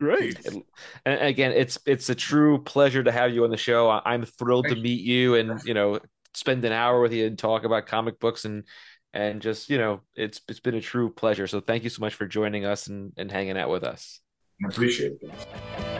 Great. 0.00 0.46
And 0.46 0.62
and 1.04 1.20
again, 1.22 1.52
it's 1.52 1.78
it's 1.86 2.08
a 2.08 2.14
true 2.14 2.62
pleasure 2.62 3.02
to 3.02 3.10
have 3.10 3.32
you 3.32 3.44
on 3.44 3.50
the 3.50 3.56
show. 3.56 3.88
I- 3.88 4.02
I'm 4.04 4.24
thrilled 4.24 4.68
to 4.68 4.76
meet 4.76 5.00
you 5.00 5.34
and 5.34 5.60
you 5.64 5.74
know 5.74 5.98
spend 6.34 6.64
an 6.64 6.72
hour 6.72 7.00
with 7.00 7.12
you 7.12 7.26
and 7.26 7.38
talk 7.38 7.64
about 7.64 7.86
comic 7.86 8.20
books 8.20 8.44
and 8.44 8.64
and 9.12 9.42
just 9.42 9.70
you 9.70 9.78
know 9.78 10.02
it's 10.14 10.40
it's 10.48 10.60
been 10.60 10.76
a 10.76 10.80
true 10.80 11.10
pleasure. 11.12 11.46
So 11.46 11.60
thank 11.60 11.82
you 11.84 11.90
so 11.90 12.00
much 12.00 12.14
for 12.14 12.26
joining 12.26 12.64
us 12.64 12.86
and 12.86 13.12
and 13.16 13.30
hanging 13.30 13.58
out 13.58 13.70
with 13.70 13.82
us. 13.82 14.20
I 14.64 14.68
appreciate 14.68 15.18
it. 15.20 15.97